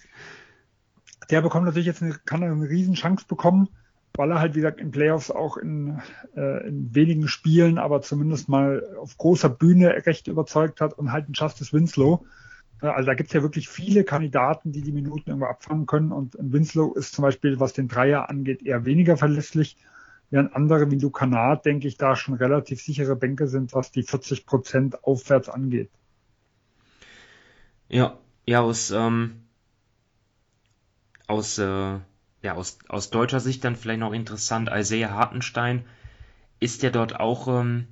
der 1.31 1.43
bekommt 1.43 1.67
natürlich 1.67 1.87
jetzt 1.87 2.03
eine, 2.03 2.15
kann 2.25 2.43
eine 2.43 2.69
riesen 2.69 2.95
Chance 2.95 3.25
bekommen, 3.29 3.69
weil 4.15 4.31
er 4.31 4.41
halt, 4.41 4.55
wie 4.55 4.61
gesagt, 4.61 4.81
in 4.81 4.91
Playoffs 4.91 5.31
auch 5.31 5.57
in, 5.57 6.01
äh, 6.37 6.67
in 6.67 6.95
wenigen 6.95 7.29
Spielen, 7.29 7.79
aber 7.79 8.03
zumindest 8.03 8.49
mal 8.49 8.85
auf 8.99 9.17
großer 9.17 9.49
Bühne 9.49 10.07
recht 10.07 10.27
überzeugt 10.27 10.81
hat 10.81 10.95
und 10.95 11.13
halt 11.13 11.29
ein 11.29 11.35
Justice 11.35 11.73
Winslow, 11.73 12.27
also 12.89 13.07
da 13.07 13.15
gibt 13.15 13.29
es 13.29 13.35
ja 13.35 13.43
wirklich 13.43 13.69
viele 13.69 14.05
Kandidaten, 14.05 14.73
die 14.73 14.81
die 14.81 14.93
Minuten 14.93 15.31
irgendwo 15.31 15.47
abfangen 15.47 15.87
können. 15.87 16.13
Und 16.13 16.35
Winslow 16.39 16.95
ist 16.95 17.15
zum 17.15 17.23
Beispiel, 17.23 17.61
was 17.61 17.73
den 17.73 17.89
Dreier 17.89 18.31
angeht, 18.31 18.63
eher 18.63 18.85
weniger 18.85 19.17
verlässlich. 19.17 19.77
Während 20.31 20.55
andere 20.55 20.91
wie 20.91 20.99
Lucanat, 20.99 21.67
denke 21.67 21.89
ich, 21.89 21.97
da 21.97 22.17
schon 22.17 22.35
relativ 22.35 22.81
sichere 22.81 23.17
Bänke 23.17 23.49
sind, 23.49 23.75
was 23.75 23.91
die 23.91 24.05
40 24.05 24.47
Prozent 24.47 25.05
aufwärts 25.05 25.49
angeht. 25.49 25.91
Ja, 27.89 28.17
ja, 28.47 28.61
aus, 28.61 28.93
ähm, 28.93 29.43
aus, 31.27 31.59
äh, 31.59 31.99
ja, 32.43 32.55
aus, 32.55 32.79
aus 32.89 33.11
deutscher 33.11 33.41
Sicht 33.41 33.65
dann 33.65 33.75
vielleicht 33.75 34.01
noch 34.01 34.13
interessant, 34.13 34.71
Isaiah 34.73 35.11
Hartenstein 35.11 35.85
ist 36.61 36.83
ja 36.83 36.91
dort 36.91 37.19
auch, 37.19 37.49
ähm, 37.49 37.89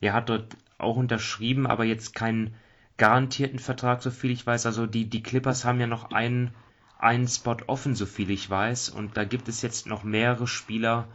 er 0.00 0.14
hat 0.14 0.28
dort 0.28 0.56
auch 0.78 0.96
unterschrieben, 0.96 1.66
aber 1.66 1.84
jetzt 1.84 2.14
keinen 2.14 2.54
garantierten 2.98 3.58
Vertrag, 3.58 4.02
so 4.02 4.10
viel 4.10 4.32
ich 4.32 4.46
weiß. 4.46 4.66
Also 4.66 4.86
die, 4.86 5.08
die 5.08 5.22
Clippers 5.22 5.64
haben 5.64 5.80
ja 5.80 5.86
noch 5.86 6.10
einen, 6.10 6.50
einen 6.98 7.28
Spot 7.28 7.56
offen, 7.66 7.94
so 7.94 8.04
viel 8.04 8.30
ich 8.30 8.50
weiß. 8.50 8.90
Und 8.90 9.16
da 9.16 9.24
gibt 9.24 9.48
es 9.48 9.62
jetzt 9.62 9.86
noch 9.86 10.04
mehrere 10.04 10.46
Spieler 10.46 11.06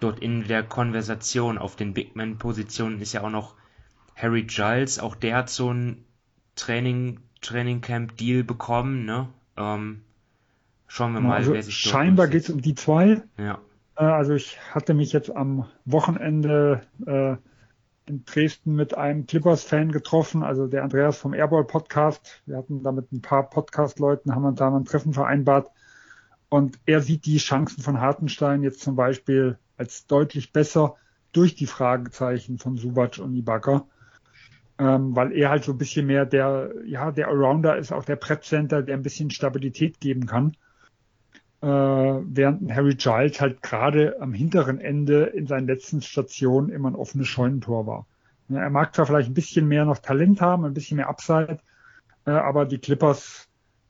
dort 0.00 0.18
in 0.18 0.46
der 0.46 0.62
Konversation. 0.64 1.56
Auf 1.56 1.76
den 1.76 1.94
Big 1.94 2.16
Man-Positionen 2.16 3.00
ist 3.00 3.12
ja 3.12 3.22
auch 3.22 3.30
noch 3.30 3.54
Harry 4.16 4.42
Giles. 4.42 4.98
Auch 4.98 5.14
der 5.14 5.36
hat 5.36 5.50
so 5.50 5.72
ein 5.72 6.04
Training, 6.56 7.20
Training 7.40 7.80
Camp 7.80 8.16
Deal 8.16 8.42
bekommen. 8.42 9.04
Ne? 9.04 9.28
Ähm, 9.56 10.02
schauen 10.88 11.14
wir 11.14 11.20
mal, 11.20 11.36
also 11.36 11.52
wer 11.52 11.62
sich 11.62 11.76
Scheinbar 11.76 12.26
geht 12.26 12.42
es 12.42 12.50
um 12.50 12.60
die 12.60 12.74
zwei. 12.74 13.22
Ja. 13.38 13.60
Äh, 13.96 14.02
also 14.02 14.34
ich 14.34 14.58
hatte 14.74 14.94
mich 14.94 15.12
jetzt 15.12 15.34
am 15.34 15.66
Wochenende 15.84 16.82
äh, 17.06 17.36
in 18.10 18.24
Dresden 18.24 18.74
mit 18.74 18.96
einem 18.96 19.26
Clippers-Fan 19.26 19.92
getroffen, 19.92 20.42
also 20.42 20.66
der 20.66 20.82
Andreas 20.82 21.16
vom 21.16 21.32
Airball 21.32 21.64
Podcast. 21.64 22.42
Wir 22.44 22.56
hatten 22.56 22.82
da 22.82 22.90
mit 22.90 23.12
ein 23.12 23.22
paar 23.22 23.48
Podcast-Leuten, 23.48 24.34
haben 24.34 24.54
da 24.56 24.68
ein 24.68 24.84
Treffen 24.84 25.14
vereinbart. 25.14 25.70
Und 26.48 26.78
er 26.86 27.00
sieht 27.00 27.24
die 27.24 27.38
Chancen 27.38 27.82
von 27.82 28.00
Hartenstein 28.00 28.64
jetzt 28.64 28.80
zum 28.80 28.96
Beispiel 28.96 29.58
als 29.76 30.06
deutlich 30.06 30.52
besser 30.52 30.96
durch 31.32 31.54
die 31.54 31.66
Fragezeichen 31.66 32.58
von 32.58 32.76
Subac 32.76 33.18
und 33.20 33.36
Ibaka. 33.36 33.86
Ähm, 34.78 35.14
weil 35.14 35.32
er 35.32 35.50
halt 35.50 35.62
so 35.62 35.72
ein 35.72 35.78
bisschen 35.78 36.06
mehr 36.06 36.26
der, 36.26 36.72
ja, 36.84 37.12
der 37.12 37.28
Arounder 37.28 37.76
ist, 37.76 37.92
auch 37.92 38.04
der 38.04 38.16
Prep-Center, 38.16 38.82
der 38.82 38.96
ein 38.96 39.02
bisschen 39.02 39.30
Stabilität 39.30 40.00
geben 40.00 40.26
kann. 40.26 40.56
Äh, 41.62 41.66
während 41.66 42.72
Harry 42.72 42.94
Giles 42.94 43.40
halt 43.40 43.62
gerade 43.62 44.16
am 44.20 44.32
hinteren 44.32 44.80
Ende 44.80 45.24
in 45.24 45.46
seinen 45.46 45.66
letzten 45.66 46.00
Stationen 46.00 46.70
immer 46.70 46.90
ein 46.90 46.94
offenes 46.94 47.28
Scheunentor 47.28 47.86
war. 47.86 48.06
Er 48.48 48.70
mag 48.70 48.94
zwar 48.94 49.06
vielleicht 49.06 49.30
ein 49.30 49.34
bisschen 49.34 49.68
mehr 49.68 49.84
noch 49.84 49.98
Talent 49.98 50.40
haben, 50.40 50.64
ein 50.64 50.74
bisschen 50.74 50.96
mehr 50.96 51.08
Upside, 51.08 51.58
äh, 52.24 52.30
aber 52.30 52.64
die 52.64 52.78
Clippers 52.78 53.48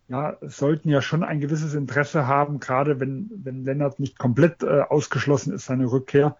ja, 0.08 0.36
sollten 0.42 0.88
ja 0.88 1.00
schon 1.00 1.22
ein 1.22 1.40
gewisses 1.40 1.74
Interesse 1.74 2.26
haben, 2.26 2.58
gerade 2.58 2.98
wenn, 2.98 3.30
wenn 3.44 3.64
Lennart 3.64 4.00
nicht 4.00 4.18
komplett 4.18 4.64
äh, 4.64 4.80
ausgeschlossen 4.80 5.54
ist, 5.54 5.66
seine 5.66 5.90
Rückkehr, 5.90 6.36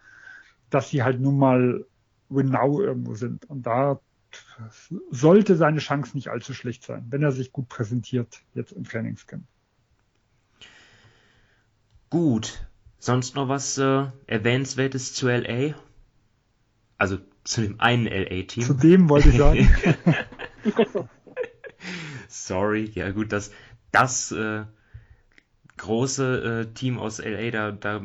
dass 0.69 0.89
sie 0.89 1.03
halt 1.03 1.21
nun 1.21 1.37
mal 1.37 1.85
genau 2.29 2.81
irgendwo 2.81 3.15
sind. 3.15 3.49
Und 3.49 3.65
da 3.65 4.01
sollte 5.09 5.55
seine 5.55 5.79
Chance 5.79 6.15
nicht 6.15 6.27
allzu 6.27 6.53
schlecht 6.53 6.83
sein, 6.83 7.05
wenn 7.09 7.23
er 7.23 7.31
sich 7.31 7.53
gut 7.53 7.69
präsentiert 7.69 8.41
jetzt 8.53 8.73
im 8.73 8.83
Trainingscamp. 8.83 9.43
Gut. 12.11 12.67
Sonst 12.99 13.35
noch 13.35 13.47
was 13.47 13.79
äh, 13.79 14.05
Erwähnenswertes 14.27 15.13
zu 15.13 15.27
LA? 15.27 15.73
Also 16.99 17.17
zu 17.43 17.61
dem 17.61 17.79
einen 17.79 18.05
LA-Team. 18.05 18.63
Zu 18.63 18.73
dem 18.75 19.09
wollte 19.09 19.29
ich 19.29 19.37
sagen. 19.37 19.73
Sorry, 22.27 22.91
ja 22.93 23.09
gut, 23.09 23.31
das, 23.31 23.51
das 23.91 24.31
äh, 24.33 24.65
große 25.77 26.67
äh, 26.69 26.73
Team 26.73 26.99
aus 26.99 27.17
LA, 27.17 27.49
da, 27.49 27.71
da 27.71 28.03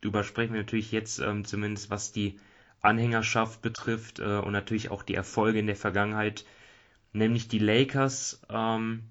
übersprechen 0.00 0.54
wir 0.54 0.60
natürlich 0.60 0.92
jetzt 0.92 1.18
ähm, 1.18 1.44
zumindest, 1.44 1.90
was 1.90 2.12
die 2.12 2.38
Anhängerschaft 2.80 3.60
betrifft 3.60 4.20
äh, 4.20 4.38
und 4.38 4.52
natürlich 4.52 4.90
auch 4.90 5.02
die 5.02 5.14
Erfolge 5.14 5.58
in 5.58 5.66
der 5.66 5.76
Vergangenheit, 5.76 6.46
nämlich 7.12 7.48
die 7.48 7.58
Lakers, 7.58 8.40
ähm, 8.48 9.02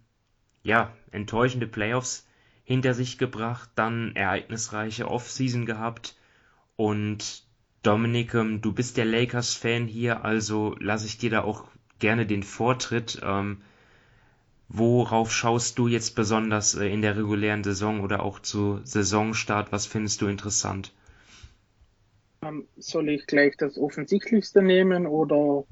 ja, 0.64 0.96
enttäuschende 1.12 1.68
Playoffs 1.68 2.26
hinter 2.64 2.94
sich 2.94 3.18
gebracht, 3.18 3.70
dann 3.76 4.16
ereignisreiche 4.16 5.08
Offseason 5.08 5.66
gehabt 5.66 6.16
und 6.76 7.44
Dominik, 7.84 8.32
du 8.32 8.74
bist 8.74 8.98
der 8.98 9.06
Lakers-Fan 9.06 9.88
hier, 9.88 10.24
also 10.24 10.76
lasse 10.80 11.08
ich 11.08 11.18
dir 11.18 11.32
da 11.32 11.42
auch 11.44 11.68
gerne 12.00 12.26
den 12.26 12.44
Vortritt. 12.44 13.20
Ähm, 13.24 13.62
worauf 14.70 15.32
schaust 15.32 15.80
du 15.80 15.88
jetzt 15.88 16.16
besonders 16.16 16.76
äh, 16.76 16.88
in 16.88 17.02
der 17.02 17.18
regulären 17.18 17.64
Saison 17.64 18.02
oder 18.02 18.24
auch 18.24 18.40
zu 18.40 18.82
Saisonstart? 18.84 19.72
Was 19.72 19.86
findest 19.86 20.22
du 20.22 20.28
interessant? 20.28 20.94
Ähm, 22.44 22.68
soll 22.78 23.10
ich 23.10 23.26
gleich 23.26 23.58
das 23.58 23.78
Offensichtlichste 23.78 24.62
nehmen 24.62 25.08
oder? 25.08 25.66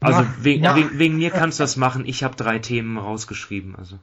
Also 0.00 0.24
wegen, 0.40 0.62
wegen, 0.62 0.98
wegen, 0.98 1.16
mir 1.16 1.30
kannst 1.30 1.58
du 1.58 1.64
das 1.64 1.76
machen. 1.76 2.04
Ich 2.06 2.22
habe 2.22 2.36
drei 2.36 2.58
Themen 2.58 2.98
rausgeschrieben. 2.98 3.74
Also. 3.74 3.98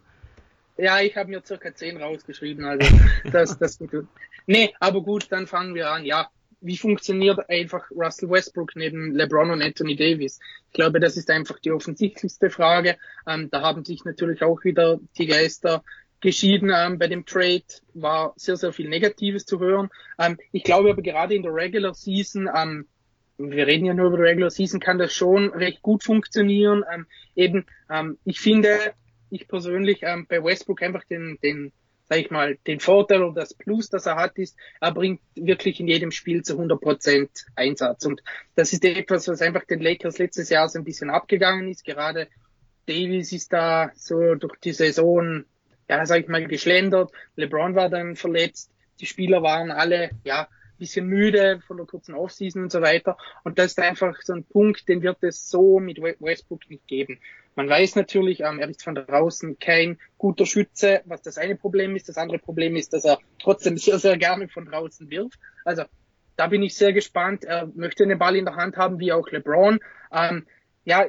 Ja, 0.77 1.01
ich 1.01 1.15
habe 1.15 1.29
mir 1.29 1.41
circa 1.45 1.73
zehn 1.73 1.97
rausgeschrieben, 1.97 2.65
also 2.65 2.87
das, 3.31 3.57
das 3.57 3.77
gut. 3.77 4.07
Nee, 4.47 4.73
aber 4.79 5.01
gut, 5.01 5.27
dann 5.29 5.47
fangen 5.47 5.75
wir 5.75 5.89
an. 5.89 6.05
Ja, 6.05 6.29
wie 6.61 6.77
funktioniert 6.77 7.49
einfach 7.49 7.91
Russell 7.91 8.29
Westbrook 8.29 8.75
neben 8.75 9.13
LeBron 9.13 9.51
und 9.51 9.61
Anthony 9.61 9.95
Davis? 9.95 10.39
Ich 10.67 10.73
glaube, 10.73 10.99
das 10.99 11.17
ist 11.17 11.29
einfach 11.29 11.59
die 11.59 11.71
offensichtlichste 11.71 12.49
Frage. 12.49 12.97
Ähm, 13.27 13.49
da 13.51 13.61
haben 13.61 13.83
sich 13.83 14.05
natürlich 14.05 14.41
auch 14.41 14.63
wieder 14.63 14.99
die 15.17 15.27
Geister 15.27 15.83
geschieden 16.21 16.71
ähm, 16.73 16.97
bei 16.97 17.07
dem 17.07 17.25
Trade. 17.25 17.63
War 17.93 18.33
sehr, 18.37 18.55
sehr 18.55 18.71
viel 18.71 18.87
Negatives 18.87 19.45
zu 19.45 19.59
hören. 19.59 19.89
Ähm, 20.17 20.37
ich 20.53 20.63
glaube 20.63 20.89
aber 20.89 21.01
gerade 21.01 21.35
in 21.35 21.43
der 21.43 21.53
Regular 21.53 21.93
Season, 21.93 22.49
ähm, 22.55 22.87
wir 23.37 23.67
reden 23.67 23.85
ja 23.85 23.93
nur 23.93 24.07
über 24.07 24.17
die 24.17 24.23
Regular 24.23 24.49
Season, 24.49 24.79
kann 24.79 24.97
das 24.97 25.13
schon 25.13 25.49
recht 25.49 25.81
gut 25.81 26.03
funktionieren. 26.03 26.85
Ähm, 26.93 27.07
eben, 27.35 27.65
ähm, 27.91 28.17
ich 28.23 28.39
finde, 28.39 28.93
ich 29.33 29.47
persönlich 29.47 29.99
ähm, 30.03 30.25
bei 30.27 30.43
Westbrook 30.43 30.81
einfach 30.81 31.03
den, 31.05 31.37
den, 31.43 31.71
sag 32.09 32.19
ich 32.19 32.31
mal, 32.31 32.57
den 32.67 32.79
Vorteil 32.79 33.23
oder 33.23 33.41
das 33.41 33.53
Plus, 33.53 33.89
das 33.89 34.05
er 34.05 34.15
hat, 34.15 34.37
ist, 34.37 34.55
er 34.79 34.93
bringt 34.93 35.21
wirklich 35.35 35.79
in 35.79 35.87
jedem 35.87 36.11
Spiel 36.11 36.43
zu 36.43 36.53
100 36.53 36.79
Prozent 36.79 37.29
Einsatz. 37.55 38.05
Und 38.05 38.21
das 38.55 38.73
ist 38.73 38.85
etwas, 38.85 39.27
was 39.27 39.41
einfach 39.41 39.65
den 39.65 39.79
Lakers 39.79 40.17
letztes 40.17 40.49
Jahr 40.49 40.67
so 40.69 40.79
ein 40.79 40.85
bisschen 40.85 41.09
abgegangen 41.09 41.67
ist. 41.67 41.83
Gerade 41.83 42.27
Davis 42.85 43.31
ist 43.31 43.53
da 43.53 43.91
so 43.95 44.35
durch 44.35 44.57
die 44.57 44.73
Saison, 44.73 45.45
ja, 45.89 46.05
sag 46.05 46.21
ich 46.21 46.27
mal, 46.27 46.45
geschlendert. 46.45 47.11
LeBron 47.35 47.75
war 47.75 47.89
dann 47.89 48.15
verletzt. 48.15 48.71
Die 48.99 49.05
Spieler 49.05 49.41
waren 49.41 49.71
alle, 49.71 50.11
ja, 50.23 50.47
bisschen 50.83 51.07
müde 51.07 51.61
von 51.65 51.77
der 51.77 51.85
kurzen 51.85 52.13
Offseason 52.13 52.63
und 52.63 52.71
so 52.71 52.81
weiter. 52.81 53.17
Und 53.43 53.57
das 53.57 53.67
ist 53.67 53.79
einfach 53.79 54.21
so 54.21 54.33
ein 54.33 54.43
Punkt, 54.43 54.87
den 54.89 55.01
wird 55.01 55.23
es 55.23 55.49
so 55.49 55.79
mit 55.79 56.01
Westbrook 56.01 56.69
nicht 56.69 56.85
geben. 56.87 57.19
Man 57.55 57.69
weiß 57.69 57.95
natürlich, 57.95 58.41
ähm, 58.41 58.59
er 58.59 58.69
ist 58.69 58.83
von 58.83 58.95
draußen 58.95 59.59
kein 59.59 59.99
guter 60.17 60.45
Schütze, 60.45 61.01
was 61.05 61.21
das 61.21 61.37
eine 61.37 61.55
Problem 61.55 61.95
ist. 61.95 62.09
Das 62.09 62.17
andere 62.17 62.39
Problem 62.39 62.75
ist, 62.75 62.93
dass 62.93 63.05
er 63.05 63.19
trotzdem 63.39 63.77
sehr, 63.85 63.99
sehr 63.99 64.17
gerne 64.17 64.49
von 64.49 64.65
draußen 64.65 65.09
wirft. 65.09 65.39
Also 65.63 65.83
da 66.35 66.47
bin 66.47 66.63
ich 66.63 66.75
sehr 66.75 66.93
gespannt. 66.93 67.45
Er 67.45 67.67
möchte 67.75 68.05
den 68.05 68.17
Ball 68.17 68.35
in 68.35 68.45
der 68.45 68.55
Hand 68.55 68.75
haben, 68.75 68.99
wie 68.99 69.13
auch 69.13 69.29
LeBron. 69.29 69.79
Ähm, 70.11 70.45
ja, 70.83 71.05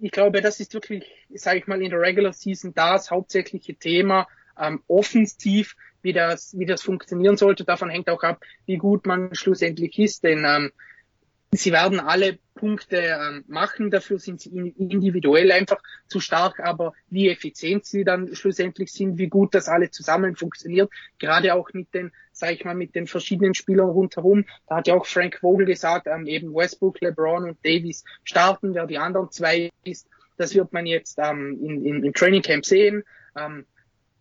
ich 0.00 0.10
glaube, 0.10 0.40
das 0.40 0.60
ist 0.60 0.72
wirklich, 0.74 1.04
sage 1.34 1.58
ich 1.58 1.66
mal, 1.66 1.82
in 1.82 1.90
der 1.90 2.00
Regular 2.00 2.32
Season 2.32 2.72
das 2.74 3.10
hauptsächliche 3.10 3.74
Thema. 3.74 4.26
Ähm, 4.60 4.82
offensiv, 4.86 5.74
wie 6.02 6.12
das, 6.12 6.56
wie 6.58 6.66
das 6.66 6.82
funktionieren 6.82 7.36
sollte, 7.36 7.64
davon 7.64 7.90
hängt 7.90 8.08
auch 8.08 8.22
ab, 8.22 8.40
wie 8.66 8.76
gut 8.76 9.06
man 9.06 9.34
schlussendlich 9.34 9.98
ist. 9.98 10.24
Denn 10.24 10.44
ähm, 10.46 10.70
Sie 11.50 11.72
werden 11.72 11.98
alle 11.98 12.38
Punkte 12.54 12.96
ähm, 12.96 13.44
machen, 13.46 13.90
dafür 13.90 14.18
sind 14.18 14.40
sie 14.40 14.50
individuell 14.76 15.50
einfach 15.50 15.80
zu 16.06 16.20
stark, 16.20 16.60
aber 16.60 16.92
wie 17.08 17.30
effizient 17.30 17.86
sie 17.86 18.04
dann 18.04 18.34
schlussendlich 18.34 18.92
sind, 18.92 19.16
wie 19.16 19.28
gut 19.28 19.54
das 19.54 19.68
alle 19.68 19.90
zusammen 19.90 20.36
funktioniert, 20.36 20.90
gerade 21.18 21.54
auch 21.54 21.70
mit 21.72 21.94
den, 21.94 22.12
sage 22.32 22.52
ich 22.52 22.64
mal, 22.64 22.74
mit 22.74 22.94
den 22.94 23.06
verschiedenen 23.06 23.54
Spielern 23.54 23.88
rundherum. 23.88 24.44
Da 24.66 24.76
hat 24.76 24.88
ja 24.88 24.94
auch 24.94 25.06
Frank 25.06 25.38
Vogel 25.38 25.64
gesagt, 25.64 26.06
ähm, 26.06 26.26
eben 26.26 26.54
Westbrook, 26.54 27.00
LeBron 27.00 27.44
und 27.44 27.64
Davis 27.64 28.04
starten, 28.24 28.74
wer 28.74 28.86
die 28.86 28.98
anderen 28.98 29.30
zwei 29.30 29.70
ist. 29.84 30.06
Das 30.36 30.54
wird 30.54 30.72
man 30.74 30.84
jetzt 30.84 31.18
ähm, 31.18 31.58
in, 31.62 31.84
in, 31.84 32.04
im 32.04 32.12
Training 32.12 32.42
Camp 32.42 32.66
sehen. 32.66 33.04
Ähm, 33.36 33.64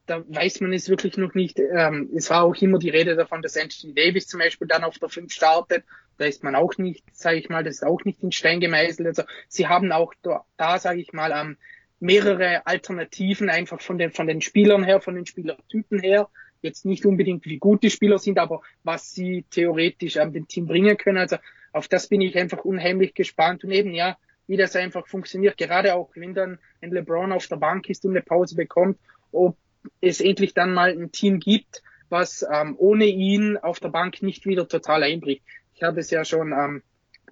da 0.08 0.24
weiß 0.28 0.62
man 0.62 0.74
es 0.74 0.90
wirklich 0.90 1.18
noch 1.18 1.34
nicht. 1.36 1.60
Ähm, 1.60 2.10
es 2.16 2.30
war 2.30 2.44
auch 2.44 2.56
immer 2.56 2.80
die 2.80 2.90
Rede 2.90 3.16
davon, 3.16 3.42
dass 3.42 3.58
Anthony 3.58 3.94
Davis 3.94 4.28
zum 4.28 4.40
Beispiel 4.40 4.68
dann 4.68 4.84
auf 4.84 4.98
der 4.98 5.10
5 5.10 5.32
startet. 5.32 5.84
Da 6.18 6.26
ist 6.26 6.44
man 6.44 6.56
auch 6.56 6.78
nicht, 6.78 7.04
sage 7.12 7.38
ich 7.38 7.50
mal, 7.50 7.64
das 7.64 7.76
ist 7.76 7.84
auch 7.84 8.04
nicht 8.06 8.24
in 8.24 8.32
Stein 8.32 8.60
gemeißelt. 8.60 9.08
Also 9.08 9.24
sie 9.50 9.68
haben 9.68 9.92
auch 9.92 10.14
da, 10.24 10.46
da 10.56 10.80
sage 10.80 11.02
ich 11.02 11.14
mal, 11.14 11.32
ähm, 11.32 11.58
mehrere 12.00 12.66
Alternativen 12.66 13.50
einfach 13.50 13.82
von 13.82 13.98
den, 13.98 14.12
von 14.12 14.28
den 14.28 14.42
Spielern 14.42 14.84
her, 14.84 15.02
von 15.02 15.16
den 15.16 15.26
Spielertypen 15.26 16.00
her. 16.00 16.30
Jetzt 16.62 16.86
nicht 16.86 17.06
unbedingt, 17.06 17.46
wie 17.46 17.58
gut 17.58 17.84
die 17.84 17.92
Spieler 17.92 18.18
sind, 18.18 18.40
aber 18.40 18.62
was 18.84 19.12
sie 19.12 19.46
theoretisch 19.52 20.18
an 20.18 20.30
ähm, 20.30 20.34
dem 20.34 20.48
Team 20.48 20.68
bringen 20.68 20.98
können. 20.98 21.18
Also 21.18 21.38
auf 21.74 21.88
das 21.88 22.08
bin 22.08 22.22
ich 22.22 22.38
einfach 22.38 22.64
unheimlich 22.64 23.14
gespannt. 23.14 23.64
Und 23.64 23.72
eben, 23.72 23.94
ja, 23.94 24.18
wie 24.48 24.58
das 24.58 24.76
einfach 24.78 25.06
funktioniert, 25.06 25.58
gerade 25.58 25.96
auch 25.96 26.10
wenn 26.16 26.34
dann 26.34 26.60
ein 26.82 26.92
LeBron 26.92 27.34
auf 27.34 27.48
der 27.48 27.58
Bank 27.58 27.90
ist 27.90 28.06
und 28.06 28.12
eine 28.12 28.22
Pause 28.22 28.56
bekommt, 28.56 28.98
ob 29.34 29.58
es 30.02 30.22
endlich 30.22 30.54
dann 30.54 30.74
mal 30.74 30.92
ein 30.92 31.12
Team 31.12 31.40
gibt, 31.40 31.84
was 32.10 32.46
ähm, 32.52 32.76
ohne 32.78 33.06
ihn 33.06 33.58
auf 33.58 33.80
der 33.80 33.90
Bank 33.90 34.22
nicht 34.22 34.46
wieder 34.46 34.68
total 34.68 35.04
einbricht. 35.04 35.44
Ich 35.76 35.84
habe 35.84 36.00
es 36.00 36.10
ja 36.10 36.26
schon 36.26 36.52
ähm, 36.52 36.84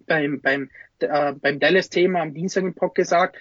beim, 0.06 0.42
beim, 0.42 0.70
äh, 1.00 1.34
beim 1.34 1.60
Dallas-Thema 1.60 2.22
am 2.22 2.34
Dienstag 2.34 2.64
im 2.64 2.74
Pod 2.74 2.96
gesagt, 2.96 3.38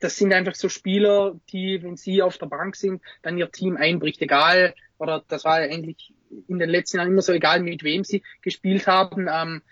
das 0.00 0.16
sind 0.16 0.32
einfach 0.32 0.54
so 0.54 0.68
Spieler, 0.68 1.38
die, 1.52 1.82
wenn 1.82 1.96
sie 1.96 2.22
auf 2.22 2.38
der 2.38 2.46
Bank 2.46 2.76
sind, 2.76 3.02
dann 3.22 3.38
ihr 3.38 3.50
Team 3.50 3.76
einbricht, 3.76 4.22
egal, 4.22 4.74
oder 4.98 5.22
das 5.28 5.44
war 5.44 5.62
ja 5.62 5.70
eigentlich 5.70 6.14
in 6.48 6.58
den 6.58 6.70
letzten 6.70 6.96
Jahren 6.96 7.08
immer 7.08 7.22
so, 7.22 7.32
egal 7.32 7.60
mit 7.60 7.82
wem 7.82 8.02
sie 8.02 8.22
gespielt 8.42 8.86
haben, 8.86 9.28
ähm, 9.30 9.62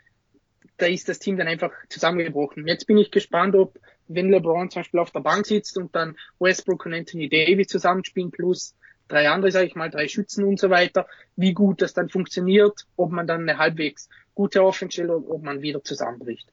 da 0.77 0.87
ist 0.87 1.09
das 1.09 1.18
Team 1.18 1.37
dann 1.37 1.48
einfach 1.48 1.72
zusammengebrochen. 1.88 2.66
Jetzt 2.66 2.87
bin 2.87 2.98
ich 2.98 3.11
gespannt, 3.11 3.55
ob 3.55 3.79
wenn 4.08 4.30
LeBron 4.30 4.70
zum 4.70 4.80
Beispiel 4.80 5.00
auf 5.00 5.10
der 5.10 5.20
Bank 5.20 5.46
sitzt 5.46 5.76
und 5.78 5.94
dann 5.94 6.16
Westbrook 6.38 6.86
und 6.86 6.94
Anthony 6.94 7.28
Davis 7.28 7.68
zusammenspielen 7.68 8.30
plus 8.30 8.74
drei 9.08 9.28
andere, 9.28 9.50
sage 9.50 9.66
ich 9.66 9.74
mal, 9.74 9.90
drei 9.90 10.08
Schützen 10.08 10.44
und 10.44 10.58
so 10.58 10.70
weiter, 10.70 11.06
wie 11.36 11.52
gut 11.52 11.82
das 11.82 11.94
dann 11.94 12.08
funktioniert, 12.08 12.86
ob 12.96 13.10
man 13.10 13.26
dann 13.26 13.42
eine 13.42 13.58
halbwegs 13.58 14.08
gute 14.34 14.64
Offense 14.64 14.92
stellt 14.92 15.10
oder 15.10 15.30
ob 15.30 15.42
man 15.42 15.62
wieder 15.62 15.82
zusammenbricht. 15.82 16.48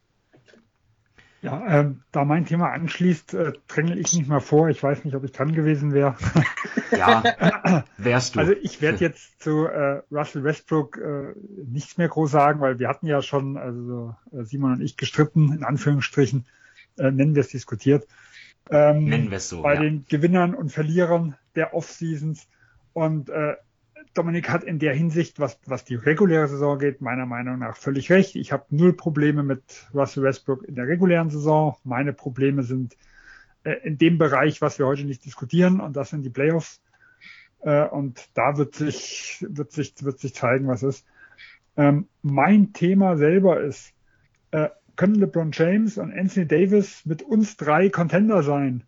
Ja, 1.41 1.65
ähm, 1.67 2.01
da 2.11 2.23
mein 2.23 2.45
Thema 2.45 2.69
anschließt, 2.69 3.33
äh, 3.33 3.53
drängel 3.67 3.97
ich 3.97 4.13
nicht 4.13 4.29
mal 4.29 4.41
vor. 4.41 4.69
Ich 4.69 4.83
weiß 4.83 5.03
nicht, 5.03 5.15
ob 5.15 5.23
ich 5.23 5.31
dran 5.31 5.55
gewesen 5.55 5.91
wäre. 5.91 6.15
ja, 6.91 7.83
wärst 7.97 8.35
du. 8.35 8.39
Also 8.39 8.53
ich 8.61 8.79
werde 8.79 8.99
jetzt 8.99 9.41
zu 9.41 9.65
äh, 9.65 10.03
Russell 10.11 10.43
Westbrook 10.43 10.97
äh, 10.97 11.33
nichts 11.65 11.97
mehr 11.97 12.09
groß 12.09 12.29
sagen, 12.29 12.61
weil 12.61 12.77
wir 12.77 12.87
hatten 12.87 13.07
ja 13.07 13.23
schon, 13.23 13.57
also 13.57 14.15
äh, 14.31 14.43
Simon 14.43 14.73
und 14.73 14.81
ich 14.81 14.97
gestritten, 14.97 15.51
in 15.51 15.63
Anführungsstrichen, 15.63 16.45
äh, 16.97 17.11
nennen 17.11 17.35
wir 17.35 17.41
es 17.41 17.49
diskutiert. 17.49 18.07
Ähm, 18.69 19.05
nennen 19.05 19.29
wir 19.29 19.37
es 19.37 19.49
so. 19.49 19.61
Bei 19.61 19.75
ja. 19.75 19.81
den 19.81 20.05
Gewinnern 20.07 20.53
und 20.53 20.71
Verlierern 20.71 21.35
der 21.55 21.73
Off-Seasons. 21.73 22.47
Und 22.93 23.29
äh, 23.29 23.55
Dominik 24.13 24.49
hat 24.49 24.63
in 24.63 24.79
der 24.79 24.93
Hinsicht, 24.93 25.39
was, 25.39 25.59
was 25.65 25.85
die 25.85 25.95
reguläre 25.95 26.47
Saison 26.47 26.77
geht, 26.77 27.01
meiner 27.01 27.25
Meinung 27.25 27.59
nach 27.59 27.77
völlig 27.77 28.11
recht. 28.11 28.35
Ich 28.35 28.51
habe 28.51 28.65
null 28.69 28.93
Probleme 28.93 29.43
mit 29.43 29.63
Russell 29.93 30.23
Westbrook 30.23 30.63
in 30.63 30.75
der 30.75 30.87
regulären 30.87 31.29
Saison. 31.29 31.77
Meine 31.83 32.13
Probleme 32.13 32.63
sind 32.63 32.97
äh, 33.63 33.73
in 33.83 33.97
dem 33.97 34.17
Bereich, 34.17 34.61
was 34.61 34.79
wir 34.79 34.85
heute 34.85 35.03
nicht 35.05 35.25
diskutieren, 35.25 35.79
und 35.79 35.95
das 35.95 36.09
sind 36.09 36.23
die 36.23 36.29
Playoffs. 36.29 36.81
Äh, 37.61 37.85
und 37.85 38.29
da 38.33 38.57
wird 38.57 38.75
sich, 38.75 39.45
wird 39.47 39.71
sich, 39.71 39.93
wird 40.03 40.19
sich 40.19 40.33
zeigen, 40.33 40.67
was 40.67 40.83
ist. 40.83 41.05
Ähm, 41.77 42.07
mein 42.21 42.73
Thema 42.73 43.17
selber 43.17 43.61
ist, 43.61 43.93
äh, 44.51 44.69
können 45.01 45.15
LeBron 45.15 45.49
James 45.51 45.97
und 45.97 46.13
Anthony 46.13 46.45
Davis 46.45 47.07
mit 47.07 47.23
uns 47.23 47.57
drei 47.57 47.89
Contender 47.89 48.43
sein? 48.43 48.83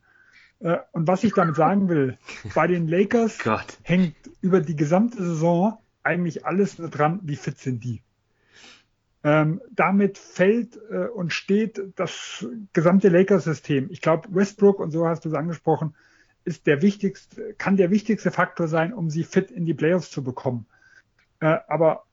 Äh, 0.60 0.78
und 0.92 1.08
was 1.08 1.24
ich 1.24 1.34
damit 1.34 1.56
sagen 1.56 1.90
will, 1.90 2.20
bei 2.54 2.68
den 2.68 2.88
Lakers 2.88 3.40
Gott. 3.40 3.80
hängt 3.82 4.16
über 4.40 4.62
die 4.62 4.76
gesamte 4.76 5.18
Saison 5.18 5.80
eigentlich 6.04 6.46
alles 6.46 6.78
nur 6.78 6.90
dran, 6.90 7.20
wie 7.24 7.36
fit 7.36 7.58
sind 7.58 7.84
die. 7.84 8.04
Ähm, 9.24 9.60
damit 9.72 10.20
fällt 10.20 10.78
äh, 10.92 11.08
und 11.08 11.34
steht 11.34 11.82
das 11.96 12.46
gesamte 12.74 13.10
Lakers-System. 13.10 13.88
Ich 13.90 14.02
glaube, 14.02 14.28
Westbrook, 14.36 14.80
und 14.80 14.92
so 14.92 15.08
hast 15.08 15.26
du 15.26 15.30
es 15.30 15.36
angesprochen, 15.36 15.96
ist 16.46 16.68
der 16.68 16.84
wichtigste, 16.84 17.56
kann 17.58 17.76
der 17.76 17.90
wichtigste 17.90 18.30
Faktor 18.30 18.68
sein, 18.68 18.94
um 18.94 19.10
sie 19.10 19.24
fit 19.24 19.50
in 19.50 19.66
die 19.66 19.74
Playoffs 19.74 20.12
zu 20.12 20.24
bekommen. 20.24 20.68
Äh, 21.40 21.58
aber 21.68 22.04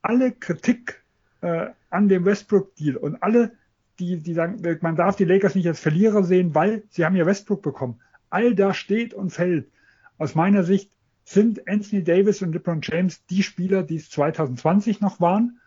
alle 0.00 0.32
Kritik 0.32 1.04
äh, 1.42 1.66
an 1.94 2.08
dem 2.08 2.24
Westbrook-Deal 2.24 2.96
und 2.96 3.22
alle 3.22 3.52
die, 3.98 4.20
die 4.20 4.34
sagen, 4.34 4.60
man 4.80 4.96
darf 4.96 5.16
die 5.16 5.24
Lakers 5.24 5.54
nicht 5.54 5.68
als 5.68 5.80
Verlierer 5.80 6.24
sehen, 6.24 6.54
weil 6.54 6.84
sie 6.90 7.04
haben 7.04 7.16
ja 7.16 7.26
Westbrook 7.26 7.62
bekommen. 7.62 8.00
All 8.30 8.54
da 8.54 8.74
steht 8.74 9.14
und 9.14 9.30
fällt. 9.30 9.70
Aus 10.18 10.34
meiner 10.34 10.64
Sicht 10.64 10.90
sind 11.24 11.68
Anthony 11.68 12.02
Davis 12.02 12.42
und 12.42 12.52
LeBron 12.52 12.80
James 12.82 13.24
die 13.26 13.42
Spieler, 13.42 13.82
die 13.82 13.96
es 13.96 14.10
2020 14.10 15.00
noch 15.00 15.20
waren. 15.20 15.60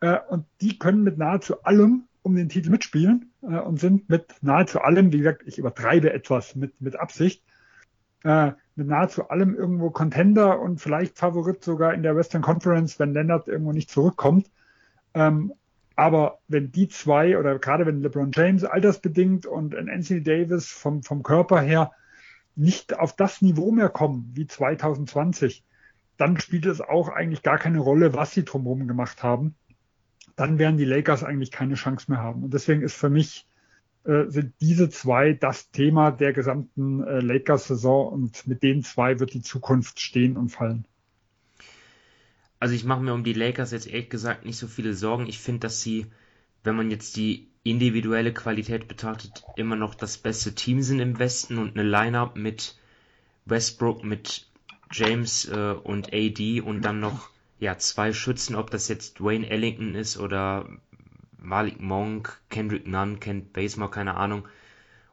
Äh, 0.00 0.18
und 0.28 0.44
die 0.60 0.78
können 0.78 1.02
mit 1.02 1.18
nahezu 1.18 1.62
allem 1.62 2.04
um 2.22 2.34
den 2.34 2.48
Titel 2.48 2.70
mitspielen 2.70 3.32
äh, 3.42 3.58
und 3.58 3.80
sind 3.80 4.08
mit 4.08 4.34
nahezu 4.42 4.80
allem, 4.80 5.12
wie 5.12 5.18
gesagt, 5.18 5.42
ich 5.46 5.58
übertreibe 5.58 6.12
etwas 6.12 6.56
mit, 6.56 6.80
mit 6.80 6.96
Absicht, 6.96 7.42
äh, 8.24 8.52
mit 8.74 8.86
nahezu 8.86 9.28
allem 9.30 9.54
irgendwo 9.54 9.90
Contender 9.90 10.60
und 10.60 10.80
vielleicht 10.80 11.16
Favorit 11.16 11.64
sogar 11.64 11.94
in 11.94 12.02
der 12.02 12.16
Western 12.16 12.42
Conference, 12.42 12.98
wenn 12.98 13.14
Leonard 13.14 13.48
irgendwo 13.48 13.72
nicht 13.72 13.90
zurückkommt. 13.90 14.50
Ähm, 15.14 15.52
aber 15.98 16.38
wenn 16.46 16.70
die 16.70 16.86
zwei 16.86 17.36
oder 17.36 17.58
gerade 17.58 17.84
wenn 17.84 18.02
LeBron 18.02 18.30
James 18.32 18.62
altersbedingt 18.62 19.46
und 19.46 19.74
Anthony 19.74 20.22
Davis 20.22 20.70
vom, 20.70 21.02
vom 21.02 21.24
Körper 21.24 21.60
her 21.60 21.90
nicht 22.54 22.96
auf 22.96 23.16
das 23.16 23.42
Niveau 23.42 23.72
mehr 23.72 23.88
kommen 23.88 24.30
wie 24.34 24.46
2020, 24.46 25.64
dann 26.16 26.38
spielt 26.38 26.66
es 26.66 26.80
auch 26.80 27.08
eigentlich 27.08 27.42
gar 27.42 27.58
keine 27.58 27.80
Rolle, 27.80 28.14
was 28.14 28.32
sie 28.32 28.44
drumherum 28.44 28.86
gemacht 28.86 29.24
haben. 29.24 29.56
Dann 30.36 30.60
werden 30.60 30.76
die 30.76 30.84
Lakers 30.84 31.24
eigentlich 31.24 31.50
keine 31.50 31.74
Chance 31.74 32.12
mehr 32.12 32.20
haben. 32.20 32.44
Und 32.44 32.54
deswegen 32.54 32.82
ist 32.82 32.94
für 32.94 33.10
mich 33.10 33.48
äh, 34.04 34.26
sind 34.28 34.54
diese 34.60 34.90
zwei 34.90 35.32
das 35.32 35.72
Thema 35.72 36.12
der 36.12 36.32
gesamten 36.32 37.02
äh, 37.02 37.18
Lakers-Saison 37.18 38.12
und 38.12 38.46
mit 38.46 38.62
den 38.62 38.84
zwei 38.84 39.18
wird 39.18 39.34
die 39.34 39.42
Zukunft 39.42 39.98
stehen 39.98 40.36
und 40.36 40.50
fallen. 40.50 40.86
Also 42.60 42.74
ich 42.74 42.84
mache 42.84 43.02
mir 43.02 43.14
um 43.14 43.24
die 43.24 43.32
Lakers 43.32 43.70
jetzt 43.70 43.86
ehrlich 43.86 44.10
gesagt 44.10 44.44
nicht 44.44 44.58
so 44.58 44.66
viele 44.66 44.94
Sorgen. 44.94 45.26
Ich 45.26 45.38
finde, 45.38 45.60
dass 45.60 45.80
sie, 45.80 46.06
wenn 46.64 46.76
man 46.76 46.90
jetzt 46.90 47.16
die 47.16 47.48
individuelle 47.62 48.32
Qualität 48.32 48.88
betrachtet, 48.88 49.44
immer 49.56 49.76
noch 49.76 49.94
das 49.94 50.18
beste 50.18 50.54
Team 50.54 50.82
sind 50.82 51.00
im 51.00 51.18
Westen 51.18 51.58
und 51.58 51.78
eine 51.78 51.88
Lineup 51.88 52.36
mit 52.36 52.76
Westbrook, 53.44 54.04
mit 54.04 54.46
James 54.92 55.46
äh, 55.48 55.72
und 55.72 56.12
AD 56.12 56.60
und 56.62 56.82
dann 56.82 57.00
noch 57.00 57.30
ja 57.60 57.76
zwei 57.78 58.12
Schützen, 58.12 58.56
ob 58.56 58.70
das 58.70 58.88
jetzt 58.88 59.20
Dwayne 59.20 59.48
Ellington 59.48 59.94
ist 59.94 60.18
oder 60.18 60.68
Malik 61.38 61.80
Monk, 61.80 62.40
Kendrick 62.50 62.86
Nunn, 62.86 63.20
Kent 63.20 63.52
Bazemore, 63.52 63.90
keine 63.90 64.16
Ahnung, 64.16 64.48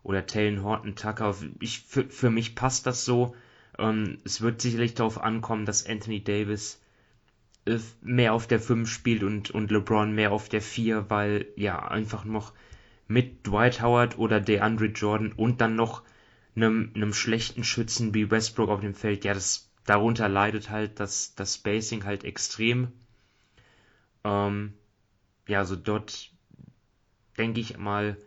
oder 0.03 0.25
Talon 0.25 0.63
Horton 0.63 0.95
Tucker. 0.95 1.35
Ich, 1.59 1.81
für, 1.81 2.05
für 2.05 2.29
mich 2.29 2.55
passt 2.55 2.85
das 2.85 3.05
so. 3.05 3.35
Ähm, 3.77 4.19
es 4.23 4.41
wird 4.41 4.61
sicherlich 4.61 4.93
darauf 4.93 5.21
ankommen, 5.21 5.65
dass 5.65 5.85
Anthony 5.85 6.23
Davis 6.23 6.79
mehr 8.01 8.33
auf 8.33 8.47
der 8.47 8.59
5 8.59 8.89
spielt 8.89 9.23
und, 9.23 9.51
und 9.51 9.71
LeBron 9.71 10.13
mehr 10.13 10.31
auf 10.31 10.49
der 10.49 10.61
4, 10.61 11.09
weil 11.09 11.47
ja 11.55 11.87
einfach 11.87 12.23
noch 12.23 12.53
mit 13.07 13.45
Dwight 13.47 13.81
Howard 13.81 14.17
oder 14.17 14.39
DeAndre 14.39 14.87
Jordan 14.87 15.31
und 15.31 15.61
dann 15.61 15.75
noch 15.75 16.03
einem, 16.55 16.91
einem 16.95 17.13
schlechten 17.13 17.63
Schützen 17.63 18.13
wie 18.13 18.29
Westbrook 18.29 18.69
auf 18.69 18.81
dem 18.81 18.93
Feld, 18.93 19.25
ja, 19.25 19.33
das 19.33 19.71
darunter 19.85 20.29
leidet 20.29 20.69
halt 20.69 20.99
das, 20.99 21.35
das 21.35 21.55
Spacing 21.55 22.05
halt 22.05 22.23
extrem. 22.23 22.91
Ähm, 24.23 24.73
ja, 25.47 25.59
also 25.59 25.75
dort 25.75 26.31
denke 27.37 27.61
ich 27.61 27.77
mal, 27.77 28.17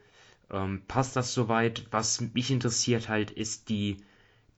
ähm, 0.50 0.82
passt 0.86 1.16
das 1.16 1.34
soweit. 1.34 1.86
Was 1.90 2.20
mich 2.20 2.50
interessiert 2.50 3.08
halt 3.08 3.30
ist 3.30 3.68
die 3.68 3.98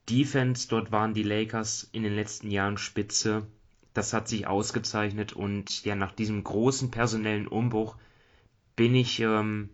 Defense. 0.08 0.68
Dort 0.68 0.92
waren 0.92 1.14
die 1.14 1.22
Lakers 1.22 1.88
in 1.92 2.02
den 2.02 2.14
letzten 2.14 2.50
Jahren 2.50 2.76
spitze 2.76 3.46
das 3.94 4.12
hat 4.12 4.28
sich 4.28 4.46
ausgezeichnet 4.46 5.32
und 5.32 5.84
ja, 5.84 5.94
nach 5.94 6.12
diesem 6.12 6.44
großen 6.44 6.90
personellen 6.90 7.48
Umbruch 7.48 7.96
bin 8.76 8.94
ich, 8.94 9.20
ähm, 9.20 9.70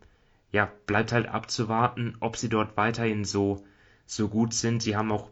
ja, 0.53 0.71
bleibt 0.87 1.13
halt 1.13 1.29
abzuwarten, 1.29 2.17
ob 2.21 2.37
sie 2.37 2.49
dort 2.49 2.77
weiterhin 2.77 3.25
so, 3.25 3.65
so 4.07 4.29
gut 4.29 4.55
sind. 4.55 4.83
Sie 4.83 4.97
haben 4.97 5.13
auch, 5.13 5.31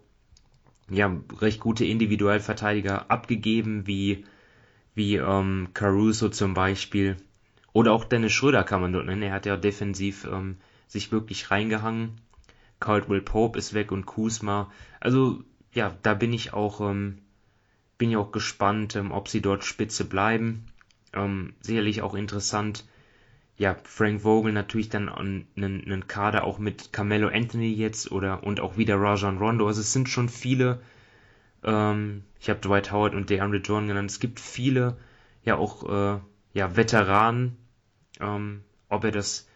ja, 0.90 1.16
recht 1.40 1.61
gute 1.61 1.85
Individualverteidiger 1.85 3.11
abgegeben, 3.11 3.87
wie, 3.87 4.25
wie, 4.94 5.16
ähm, 5.16 5.68
Caruso 5.73 6.29
zum 6.29 6.55
Beispiel. 6.55 7.16
Oder 7.73 7.92
auch 7.92 8.05
Dennis 8.05 8.33
Schröder 8.33 8.64
kann 8.64 8.81
man 8.81 8.92
dort 8.92 9.07
nennen. 9.07 9.23
Er 9.23 9.33
hat 9.33 9.47
ja 9.47 9.57
defensiv, 9.57 10.27
ähm, 10.31 10.59
sich 10.87 11.11
wirklich 11.11 11.51
reingehangen. 11.51 12.12
Caldwell 12.81 13.23
Pope 13.23 13.59
ist 13.59 13.75
weg 13.75 13.90
und 13.92 14.07
Kuzma. 14.07 14.70
Also, 15.01 15.42
ja, 15.73 15.97
da 16.03 16.14
bin 16.14 16.33
ich 16.33 16.53
auch, 16.53 16.81
ähm, 16.81 17.18
bin 17.98 18.11
ja 18.11 18.18
auch 18.18 18.33
gespannt, 18.33 18.96
ähm, 18.96 19.12
ob 19.12 19.28
sie 19.28 19.40
dort 19.40 19.64
spitze 19.64 20.04
bleiben. 20.04 20.66
Ähm, 21.12 21.54
sicherlich 21.61 22.02
auch 22.02 22.14
interessant. 22.14 22.85
Ja, 23.57 23.76
Frank 23.85 24.22
Vogel 24.22 24.52
natürlich 24.52 24.88
dann 24.88 25.09
einen, 25.09 25.46
einen 25.57 26.09
Kader 26.09 26.44
auch 26.44 26.59
mit 26.59 26.92
Carmelo 26.92 27.28
Anthony 27.28 27.72
jetzt 27.72 28.11
oder 28.11 28.42
und 28.42 28.59
auch 28.61 28.76
wieder 28.76 28.96
Rajon 28.96 29.38
Rondo. 29.38 29.66
Also 29.66 29.80
es 29.80 29.92
sind 29.92 30.09
schon 30.09 30.28
viele. 30.28 30.80
Ähm, 31.62 32.24
ich 32.40 32.50
habe 32.50 32.61
Dwight 32.61 32.90
Howard 32.90 33.14
und 33.14 33.30
DeAndre 33.30 33.59
Jordan 33.59 33.88
genannt. 33.88 34.11
Es 34.11 34.18
gibt 34.18 34.40
viele, 34.40 34.96
ja 35.44 35.57
auch 35.57 36.16
äh, 36.16 36.20
ja 36.52 36.76
Veteranen. 36.76 37.57
Ähm, 38.20 38.62
ob 38.88 39.04
er 39.04 39.12
das 39.12 39.48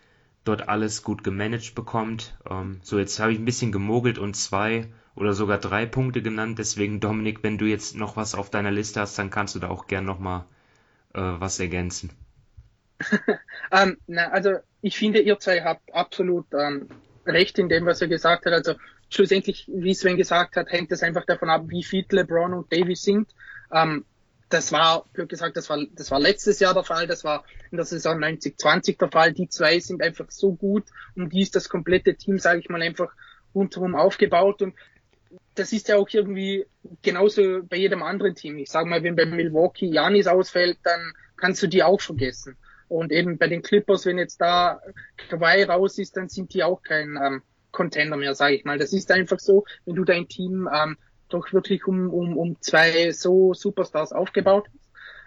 dort 0.49 0.69
alles 0.69 1.03
gut 1.03 1.23
gemanagt 1.23 1.75
bekommt. 1.75 2.37
Ähm, 2.49 2.81
so 2.83 2.99
jetzt 2.99 3.21
habe 3.21 3.33
ich 3.33 3.39
ein 3.39 3.45
bisschen 3.45 3.73
gemogelt 3.73 4.19
und 4.19 4.35
zwei 4.35 4.89
oder 5.15 5.33
sogar 5.35 5.59
drei 5.59 5.87
Punkte 5.87 6.23
genannt. 6.23 6.59
Deswegen, 6.59 7.01
Dominik, 7.01 7.43
wenn 7.43 7.59
du 7.59 7.67
jetzt 7.67 7.97
noch 7.97 8.17
was 8.17 8.35
auf 8.35 8.51
deiner 8.51 8.71
Liste 8.71 9.01
hast, 9.01 9.19
dann 9.19 9.31
kannst 9.31 9.55
du 9.55 9.59
da 9.59 9.69
auch 9.69 9.87
gern 9.87 10.05
noch 10.05 10.19
mal 10.19 10.47
äh, 11.15 11.21
was 11.21 11.61
ergänzen. 11.61 12.11
ähm, 13.73 13.99
na, 14.07 14.29
also 14.29 14.57
ich 14.81 14.97
finde, 14.97 15.21
ihr 15.21 15.39
zwei 15.39 15.63
habt 15.63 15.95
absolut 15.95 16.47
ähm, 16.53 16.89
recht 17.27 17.59
in 17.59 17.69
dem, 17.69 17.87
was 17.87 18.01
er 18.01 18.09
gesagt 18.09 18.47
hat. 18.47 18.53
Also 18.53 18.75
schlussendlich, 19.11 19.67
wie 19.69 19.95
Sven 19.95 20.17
gesagt 20.17 20.57
hat, 20.57 20.71
hängt 20.71 20.91
es 20.93 21.03
einfach 21.03 21.25
davon 21.25 21.51
ab, 21.51 21.65
wie 21.67 21.83
fit 21.83 22.13
LeBron 22.13 22.55
und 22.55 22.73
Davis 22.73 23.03
sind. 23.03 23.35
Ähm, 23.73 24.05
das 24.49 24.73
war, 24.73 25.05
blöd 25.13 25.29
gesagt, 25.29 25.57
das 25.57 25.69
war, 25.69 25.79
das 25.93 26.11
war 26.11 26.21
letztes 26.21 26.61
Jahr 26.61 26.75
der 26.75 26.85
Fall, 26.85 27.07
das 27.07 27.25
war 27.25 27.45
in 27.71 27.77
der 27.77 27.85
Saison 27.85 28.19
90-20 28.19 28.99
der 28.99 29.11
Fall. 29.11 29.33
Die 29.33 29.49
zwei 29.49 29.79
sind 29.79 30.03
einfach 30.03 30.31
so 30.31 30.55
gut 30.55 30.85
und 31.15 31.33
die 31.33 31.43
ist 31.43 31.55
das 31.55 31.69
komplette 31.69 32.15
Team, 32.15 32.39
sage 32.39 32.61
ich 32.61 32.69
mal, 32.69 32.83
einfach 32.83 33.13
rundherum 33.55 33.95
aufgebaut 33.95 34.63
und 34.63 34.75
das 35.55 35.73
ist 35.73 35.89
ja 35.89 35.97
auch 35.97 36.09
irgendwie 36.11 36.67
genauso 37.03 37.63
bei 37.65 37.77
jedem 37.77 38.03
anderen 38.03 38.35
Team. 38.35 38.59
Ich 38.59 38.71
sage 38.71 38.89
mal, 38.89 39.03
wenn 39.03 39.17
bei 39.17 39.27
Milwaukee 39.27 39.87
Janis 39.87 40.27
ausfällt, 40.27 40.79
dann 40.85 41.13
kannst 41.37 41.63
du 41.63 41.67
die 41.67 41.83
auch 41.83 42.01
vergessen. 42.01 42.57
Und 42.89 43.13
eben 43.13 43.37
bei 43.37 43.49
den 43.49 43.63
Clippers, 43.63 44.07
wenn 44.07 44.19
jetzt 44.19 44.41
da 44.41 44.81
Kawhi 45.29 45.65
raus 45.65 45.99
ist, 45.99 46.17
dann 46.17 46.29
sind 46.29 46.55
die 46.55 46.63
auch 46.63 46.83
kein 46.83 47.19
ähm, 47.23 47.43
Contender 47.71 48.17
mehr, 48.17 48.35
sage 48.35 48.55
ich 48.55 48.65
mal. 48.65 48.79
Das 48.79 48.93
ist 48.93 49.11
einfach 49.11 49.39
so, 49.39 49.65
wenn 49.85 49.97
du 49.97 50.05
dein 50.05 50.29
Team 50.29 50.69
ähm, 50.73 50.97
doch 51.29 51.53
wirklich 51.53 51.87
um, 51.87 52.11
um, 52.11 52.37
um 52.37 52.61
zwei 52.61 53.13
so 53.13 53.55
Superstars 53.55 54.13
aufgebaut. 54.13 54.67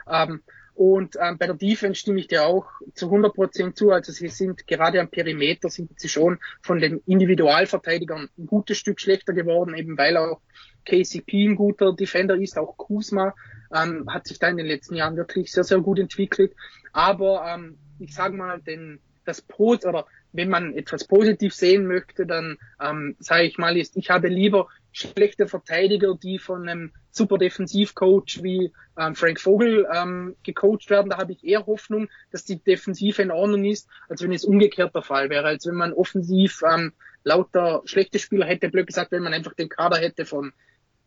Ähm, 0.10 0.42
und 0.74 1.18
ähm, 1.22 1.38
bei 1.38 1.46
der 1.46 1.56
Defense 1.56 2.00
stimme 2.00 2.20
ich 2.20 2.28
dir 2.28 2.46
auch 2.46 2.66
zu 2.96 3.06
100 3.08 3.34
Prozent 3.34 3.78
zu. 3.78 3.92
Also 3.92 4.12
sie 4.12 4.30
sind 4.30 4.66
gerade 4.68 5.00
am 5.00 5.10
Perimeter 5.10 5.70
sind 5.70 6.00
sie 6.00 6.10
schon 6.10 6.40
von 6.62 6.80
den 6.80 7.02
Individualverteidigern 7.06 8.30
ein 8.38 8.48
gutes 8.48 8.78
Stück 8.78 9.00
schlechter 9.00 9.34
geworden, 9.34 9.76
eben 9.76 9.98
weil 9.98 10.18
auch 10.18 10.42
KCP 10.86 11.50
ein 11.50 11.56
guter 11.56 11.94
Defender 11.94 12.36
ist, 12.36 12.58
auch 12.58 12.78
Kuzma 12.78 13.36
ähm, 13.74 14.12
hat 14.12 14.28
sich 14.28 14.40
da 14.40 14.48
in 14.48 14.58
den 14.58 14.66
letzten 14.66 14.96
Jahren 14.96 15.18
wirklich 15.18 15.52
sehr, 15.52 15.64
sehr 15.64 15.80
gut 15.80 16.00
entwickelt. 16.00 16.54
Aber 16.94 17.46
ähm, 17.48 17.78
ich 18.00 18.16
sage 18.16 18.36
mal, 18.36 18.60
denn 18.62 19.00
das 19.26 19.42
Pos 19.42 19.86
oder 19.86 20.08
wenn 20.34 20.50
man 20.50 20.74
etwas 20.76 21.06
positiv 21.06 21.54
sehen 21.54 21.86
möchte, 21.86 22.26
dann 22.26 22.58
ähm, 22.82 23.16
sage 23.20 23.44
ich 23.44 23.58
mal, 23.58 23.78
ist, 23.78 23.98
ich 23.98 24.10
habe 24.10 24.30
lieber 24.30 24.68
schlechte 24.92 25.48
Verteidiger, 25.48 26.16
die 26.16 26.40
von 26.40 26.68
einem 26.68 26.94
super 27.12 27.38
Defensivcoach 27.38 28.42
wie 28.42 28.72
ähm, 28.98 29.16
Frank 29.16 29.40
Vogel 29.40 29.88
ähm, 29.94 30.36
gecoacht 30.44 30.90
werden. 30.90 31.10
Da 31.10 31.18
habe 31.18 31.34
ich 31.34 31.44
eher 31.44 31.66
Hoffnung, 31.66 32.10
dass 32.32 32.46
die 32.46 32.62
Defensive 32.62 33.22
in 33.22 33.32
Ordnung 33.32 33.66
ist, 33.66 33.88
als 34.10 34.22
wenn 34.22 34.32
es 34.32 34.46
umgekehrt 34.46 34.96
der 34.96 35.02
Fall 35.02 35.30
wäre. 35.30 35.48
Als 35.48 35.66
wenn 35.66 35.76
man 35.76 35.94
offensiv 35.94 36.62
ähm, 36.70 36.94
lauter 37.24 37.82
schlechte 37.86 38.20
Spieler 38.20 38.46
hätte, 38.46 38.70
blöd 38.70 38.88
gesagt, 38.88 39.12
wenn 39.12 39.24
man 39.24 39.34
einfach 39.34 39.54
den 39.54 39.70
Kader 39.70 39.98
hätte 39.98 40.26
von 40.26 40.54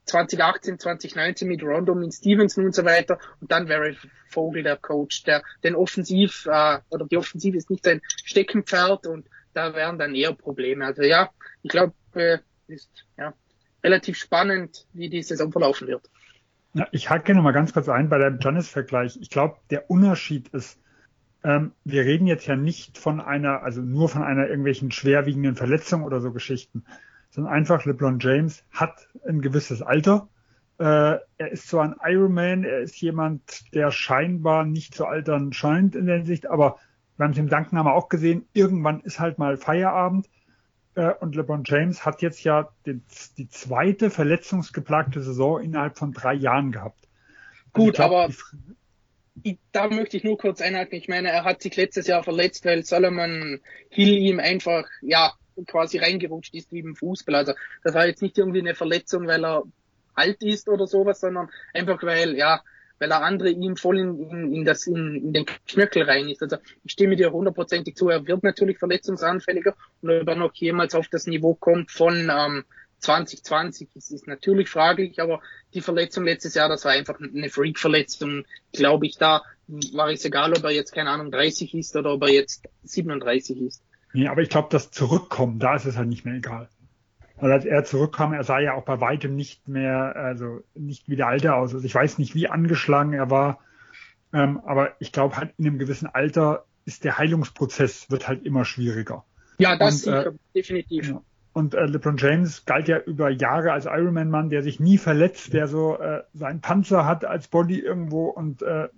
2018, 0.07 0.79
2019 0.79 1.49
mit 1.49 1.63
Rondo, 1.63 1.95
mit 1.95 2.13
Stevenson 2.13 2.67
und 2.67 2.75
so 2.75 2.85
weiter. 2.85 3.19
Und 3.41 3.51
dann 3.51 3.69
wäre 3.69 3.97
Vogel 4.29 4.63
der 4.63 4.77
Coach, 4.77 5.23
der 5.25 5.43
den 5.63 5.75
Offensiv, 5.75 6.47
äh, 6.47 6.79
oder 6.91 7.07
die 7.07 7.17
Offensive 7.17 7.57
ist 7.57 7.71
nicht 7.71 7.85
sein 7.85 8.01
Steckenpferd 8.25 9.07
und 9.07 9.27
da 9.55 9.75
wären 9.75 9.99
dann 9.99 10.15
eher 10.15 10.35
Probleme. 10.35 10.85
Also 10.85 11.03
ja, 11.03 11.31
ich 11.63 11.71
glaube, 11.71 11.95
äh, 12.15 12.39
ist 12.67 12.91
ja 13.17 13.35
relativ 13.85 14.17
spannend, 14.17 14.87
wie 14.93 15.11
die 15.11 15.23
Saison 15.23 15.53
verlaufen 15.53 15.87
wird. 15.87 16.11
Ja, 16.73 16.89
ich 16.91 17.09
hake 17.09 17.35
noch 17.35 17.43
mal 17.43 17.53
ganz 17.53 17.73
kurz 17.73 17.89
ein 17.89 18.09
bei 18.09 18.19
dem 18.19 18.39
Giannis-Vergleich. 18.39 19.19
Ich 19.21 19.31
glaube, 19.31 19.59
der 19.71 19.91
Unterschied 19.91 20.49
ist, 20.49 20.81
ähm, 21.45 21.73
wir 21.85 22.05
reden 22.05 22.27
jetzt 22.27 22.47
ja 22.47 22.57
nicht 22.57 22.99
von 22.99 23.21
einer, 23.21 23.63
also 23.63 23.81
nur 23.81 24.09
von 24.09 24.23
einer 24.23 24.49
irgendwelchen 24.49 24.91
schwerwiegenden 24.91 25.55
Verletzung 25.55 26.03
oder 26.03 26.21
so 26.21 26.33
Geschichten, 26.33 26.85
sondern 27.31 27.53
einfach 27.53 27.85
LeBron 27.85 28.19
James 28.19 28.65
hat 28.73 29.09
ein 29.29 29.41
gewisses 29.41 29.83
Alter. 29.83 30.29
Äh, 30.79 31.19
er 31.39 31.53
ist 31.53 31.69
zwar 31.69 31.85
ein 31.85 31.95
Ironman, 32.03 32.65
er 32.65 32.81
ist 32.81 33.01
jemand, 33.01 33.73
der 33.75 33.93
scheinbar 33.93 34.65
nicht 34.65 34.95
zu 34.95 35.07
altern 35.07 35.53
scheint 35.53 35.95
in 35.95 36.07
der 36.07 36.17
Hinsicht, 36.17 36.47
aber 36.49 36.79
wir 37.17 37.25
haben 37.25 37.33
es 37.33 37.39
im 37.39 37.49
Dankenhammer 37.49 37.93
auch 37.93 38.09
gesehen, 38.09 38.47
irgendwann 38.53 39.01
ist 39.01 39.21
halt 39.21 39.39
mal 39.39 39.57
Feierabend. 39.57 40.29
Äh, 40.95 41.13
und 41.21 41.35
LeBron 41.35 41.63
James 41.65 42.05
hat 42.05 42.23
jetzt 42.23 42.45
ja 42.45 42.69
die, 42.87 43.01
die 43.37 43.49
zweite 43.49 44.11
verletzungsgeplagte 44.11 45.23
Saison 45.23 45.61
innerhalb 45.61 45.99
von 45.99 46.13
drei 46.13 46.35
Jahren 46.35 46.73
gehabt. 46.73 47.09
Also 47.73 47.87
Gut, 47.87 47.95
glaub, 47.95 48.13
aber 48.13 48.35
ich, 49.43 49.59
da 49.73 49.89
möchte 49.89 50.17
ich 50.17 50.25
nur 50.25 50.39
kurz 50.39 50.61
einhaken. 50.61 50.97
Ich 50.97 51.09
meine, 51.09 51.31
er 51.31 51.45
hat 51.45 51.63
sich 51.63 51.77
letztes 51.77 52.07
Jahr 52.07 52.23
verletzt, 52.23 52.65
weil 52.65 52.85
Solomon 52.85 53.61
Hill 53.91 54.17
ihm 54.17 54.39
einfach, 54.39 54.89
ja, 55.03 55.33
quasi 55.67 55.99
reingerutscht 55.99 56.55
ist 56.55 56.73
wie 56.73 56.81
im 56.81 56.97
Fußball. 56.97 57.35
Also 57.35 57.55
das 57.83 57.95
war 57.95 58.07
jetzt 58.07 58.23
nicht 58.23 58.39
irgendwie 58.39 58.61
eine 58.61 58.75
Verletzung, 58.75 59.27
weil 59.27 59.45
er 59.45 59.65
alt 60.15 60.43
ist 60.43 60.69
oder 60.69 60.87
sowas, 60.87 61.21
sondern 61.21 61.49
einfach 61.73 62.03
weil, 62.03 62.37
ja, 62.37 62.63
weil 63.05 63.11
er 63.11 63.23
andere 63.23 63.51
ihm 63.51 63.77
voll 63.77 63.99
in, 63.99 64.19
in, 64.31 64.55
in, 64.55 64.65
das, 64.65 64.87
in, 64.87 65.17
in 65.17 65.33
den 65.35 65.47
Knöchel 65.69 66.05
rein 66.05 66.27
ist. 66.29 66.43
Also 66.43 66.57
ich 66.85 66.93
stimme 66.93 67.17
dir 67.17 67.33
hundertprozentig 67.33 67.97
zu, 67.97 68.09
er 68.09 68.27
wird 68.27 68.43
natürlich 68.43 68.79
verletzungsanfälliger 68.79 69.75
und 70.01 70.11
ob 70.11 70.27
er 70.27 70.37
noch 70.37 70.55
jemals 70.55 70.95
auf 70.95 71.09
das 71.09 71.27
Niveau 71.27 71.55
kommt 71.55 71.91
von 71.91 72.31
ähm, 72.35 72.65
2020 73.01 73.89
ist, 73.95 74.11
ist 74.11 74.27
natürlich 74.27 74.71
fraglich, 74.71 75.21
aber 75.21 75.43
die 75.75 75.83
Verletzung 75.83 76.25
letztes 76.25 76.55
Jahr, 76.55 76.71
das 76.71 76.87
war 76.87 76.93
einfach 76.93 77.21
eine 77.21 77.51
Freak-Verletzung, 77.51 78.47
glaube 78.73 79.05
ich, 79.05 79.19
da 79.19 79.43
war 79.67 80.09
es 80.11 80.25
egal, 80.25 80.55
ob 80.55 80.65
er 80.65 80.71
jetzt, 80.71 80.95
keine 80.95 81.11
Ahnung, 81.11 81.31
30 81.31 81.75
ist 81.75 81.95
oder 81.97 82.15
ob 82.15 82.23
er 82.23 82.33
jetzt 82.33 82.65
37 82.85 83.61
ist. 83.61 83.83
Nee, 84.15 84.29
aber 84.29 84.41
ich 84.41 84.49
glaube, 84.49 84.69
das 84.71 84.91
Zurückkommen, 84.91 85.59
da 85.59 85.77
ist 85.77 85.85
es 85.85 85.99
halt 85.99 86.09
nicht 86.09 86.25
mehr 86.25 86.37
egal. 86.37 86.71
Weil 87.37 87.53
als 87.53 87.65
er 87.65 87.85
zurückkam, 87.85 88.33
er 88.33 88.45
sah 88.45 88.61
ja 88.61 88.75
auch 88.75 88.85
bei 88.85 89.01
weitem 89.01 89.35
nicht 89.35 89.67
mehr, 89.67 90.15
also 90.17 90.63
nicht 90.75 91.09
wie 91.09 91.17
der 91.17 91.27
Alte 91.27 91.55
aus. 91.55 91.75
Also 91.75 91.85
ich 91.85 91.95
weiß 91.95 92.19
nicht, 92.19 92.35
wie 92.35 92.49
angeschlagen 92.49 93.13
er 93.13 93.31
war, 93.31 93.59
ähm, 94.33 94.61
aber 94.65 94.93
ich 95.01 95.13
glaube 95.13 95.37
halt 95.37 95.53
in 95.59 95.67
einem 95.67 95.79
gewissen 95.79 96.07
Alter 96.07 96.65
ist 96.85 97.05
der 97.05 97.19
Heilungsprozess 97.19 98.11
wird 98.11 98.29
halt 98.29 98.45
immer 98.45 98.65
schwieriger. 98.65 99.25
Ja, 99.59 99.77
das 99.77 100.07
und, 100.07 100.13
äh, 100.13 100.33
definitiv. 100.55 101.09
Ja. 101.09 101.23
Und 101.53 101.75
äh, 101.75 101.87
LeBron 101.87 102.17
James 102.17 102.67
galt 102.67 102.89
ja 102.89 102.99
über 102.99 103.31
Jahre 103.31 103.73
als 103.73 103.87
Ironman-Mann, 103.87 104.51
der 104.51 104.63
sich 104.63 104.81
nie 104.81 104.99
verletzt, 104.99 105.53
der 105.53 105.69
so 105.69 105.97
äh, 105.99 106.23
seinen 106.35 106.61
Panzer 106.61 107.07
hat 107.07 107.25
als 107.25 107.47
Body 107.47 107.79
irgendwo 107.79 108.27
und 108.27 108.63
äh, 108.63 108.89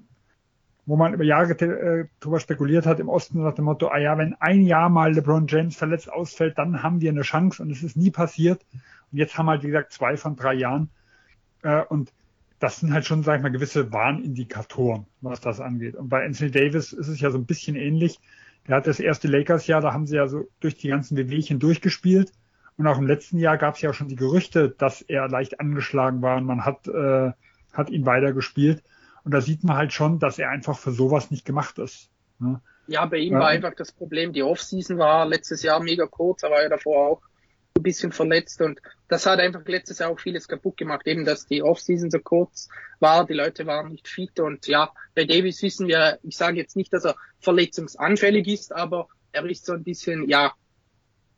wo 0.87 0.97
man 0.97 1.13
über 1.13 1.25
Jahre 1.25 1.53
äh, 1.53 2.07
drüber 2.21 2.39
spekuliert 2.39 2.87
hat 2.87 3.01
im 3.01 3.09
Osten 3.09 3.43
nach 3.43 3.55
dem 3.55 3.65
Motto, 3.65 3.89
ah 3.89 3.99
ja, 3.99 4.17
wenn 4.17 4.35
ein 4.35 4.63
Jahr 4.63 4.89
mal 4.89 5.13
LeBron 5.13 5.49
James 5.49 5.77
verletzt 5.77 6.11
ausfällt, 6.11 6.57
dann 6.59 6.83
haben 6.83 7.01
wir 7.01 7.11
eine 7.11 7.23
Chance 7.23 7.63
und 7.63 7.71
es 7.71 7.83
ist 7.83 7.97
nie 7.97 8.11
passiert. 8.13 8.65
Und 9.11 9.19
jetzt 9.19 9.37
haben 9.37 9.47
wir 9.47 9.53
halt, 9.53 9.65
wie 9.65 9.69
gesagt, 9.69 9.93
zwei 9.93 10.17
von 10.17 10.37
drei 10.37 10.55
Jahren. 10.55 10.91
Äh, 11.63 11.83
und 11.83 12.13
das 12.61 12.81
sind 12.81 12.93
halt 12.93 13.05
schon, 13.05 13.25
sag 13.25 13.37
ich 13.37 13.43
mal, 13.43 13.51
gewisse 13.51 13.93
Warnindikatoren, 13.93 15.07
was 15.21 15.41
das 15.41 15.61
angeht. 15.61 15.97
Und 15.97 16.09
bei 16.09 16.25
Anthony 16.25 16.53
Davis 16.53 16.93
ist 16.93 17.09
es 17.09 17.21
ja 17.21 17.31
so 17.31 17.39
ein 17.39 17.47
bisschen 17.47 17.77
ähnlich. 17.77 18.21
Der 18.69 18.77
hat 18.77 18.87
das 18.87 19.01
erste 19.01 19.29
Lakers-Jahr, 19.29 19.81
da 19.81 19.93
haben 19.93 20.07
sie 20.07 20.17
ja 20.17 20.29
so 20.29 20.49
durch 20.61 20.77
die 20.77 20.89
ganzen 20.89 21.17
Wehwehchen 21.17 21.59
durchgespielt. 21.59 22.33
Und 22.77 22.87
auch 22.87 22.99
im 22.99 23.07
letzten 23.07 23.39
Jahr 23.39 23.59
gab 23.59 23.75
es 23.75 23.81
ja 23.81 23.93
schon 23.93 24.09
die 24.09 24.17
Gerüchte, 24.17 24.71
dass 24.71 25.03
er 25.03 25.29
leicht 25.29 25.61
angeschlagen 25.61 26.23
war 26.23 26.37
und 26.37 26.45
man 26.45 26.65
hat, 26.65 26.87
äh, 26.87 27.33
hat 27.73 27.91
ihn 27.91 28.07
weitergespielt. 28.07 28.83
Und 29.27 29.33
da 29.33 29.41
sieht 29.41 29.65
man 29.65 29.77
halt 29.77 29.93
schon, 29.93 30.21
dass 30.21 30.39
er 30.39 30.51
einfach 30.51 30.79
für 30.79 30.93
sowas 30.93 31.33
nicht 31.33 31.45
gemacht 31.45 31.81
ist. 31.81 32.11
Ne? 32.39 32.61
Ja, 32.87 33.07
bei 33.07 33.17
ihm 33.17 33.33
ja. 33.33 33.41
war 33.41 33.49
einfach 33.49 33.75
das 33.75 33.91
Problem, 33.91 34.33
die 34.33 34.45
Offseason 34.45 34.99
war 34.99 35.27
letztes 35.27 35.65
Jahr 35.65 35.83
mega 35.83 36.07
kurz, 36.07 36.45
er 36.45 36.53
war 36.53 36.63
ja 36.63 36.69
davor 36.69 37.09
auch 37.09 37.23
ein 37.77 37.83
bisschen 37.83 38.13
verletzt 38.13 38.61
und 38.61 38.81
das 39.09 39.27
hat 39.27 39.41
einfach 39.41 39.67
letztes 39.67 39.99
Jahr 39.99 40.11
auch 40.11 40.21
vieles 40.21 40.47
kaputt 40.47 40.77
gemacht, 40.77 41.09
eben 41.09 41.25
dass 41.25 41.45
die 41.45 41.61
Offseason 41.61 42.09
so 42.09 42.21
kurz 42.21 42.69
war, 43.01 43.27
die 43.27 43.33
Leute 43.33 43.67
waren 43.67 43.91
nicht 43.91 44.07
fit 44.07 44.39
und 44.39 44.69
ja, 44.69 44.93
bei 45.17 45.25
Davis 45.25 45.61
wissen 45.61 45.89
wir, 45.89 46.21
ich 46.23 46.37
sage 46.37 46.59
jetzt 46.59 46.77
nicht, 46.77 46.93
dass 46.93 47.05
er 47.05 47.17
verletzungsanfällig 47.41 48.47
ist, 48.47 48.73
aber 48.73 49.09
er 49.33 49.45
ist 49.47 49.67
so 49.67 49.73
ein 49.73 49.83
bisschen, 49.83 50.29
ja, 50.29 50.53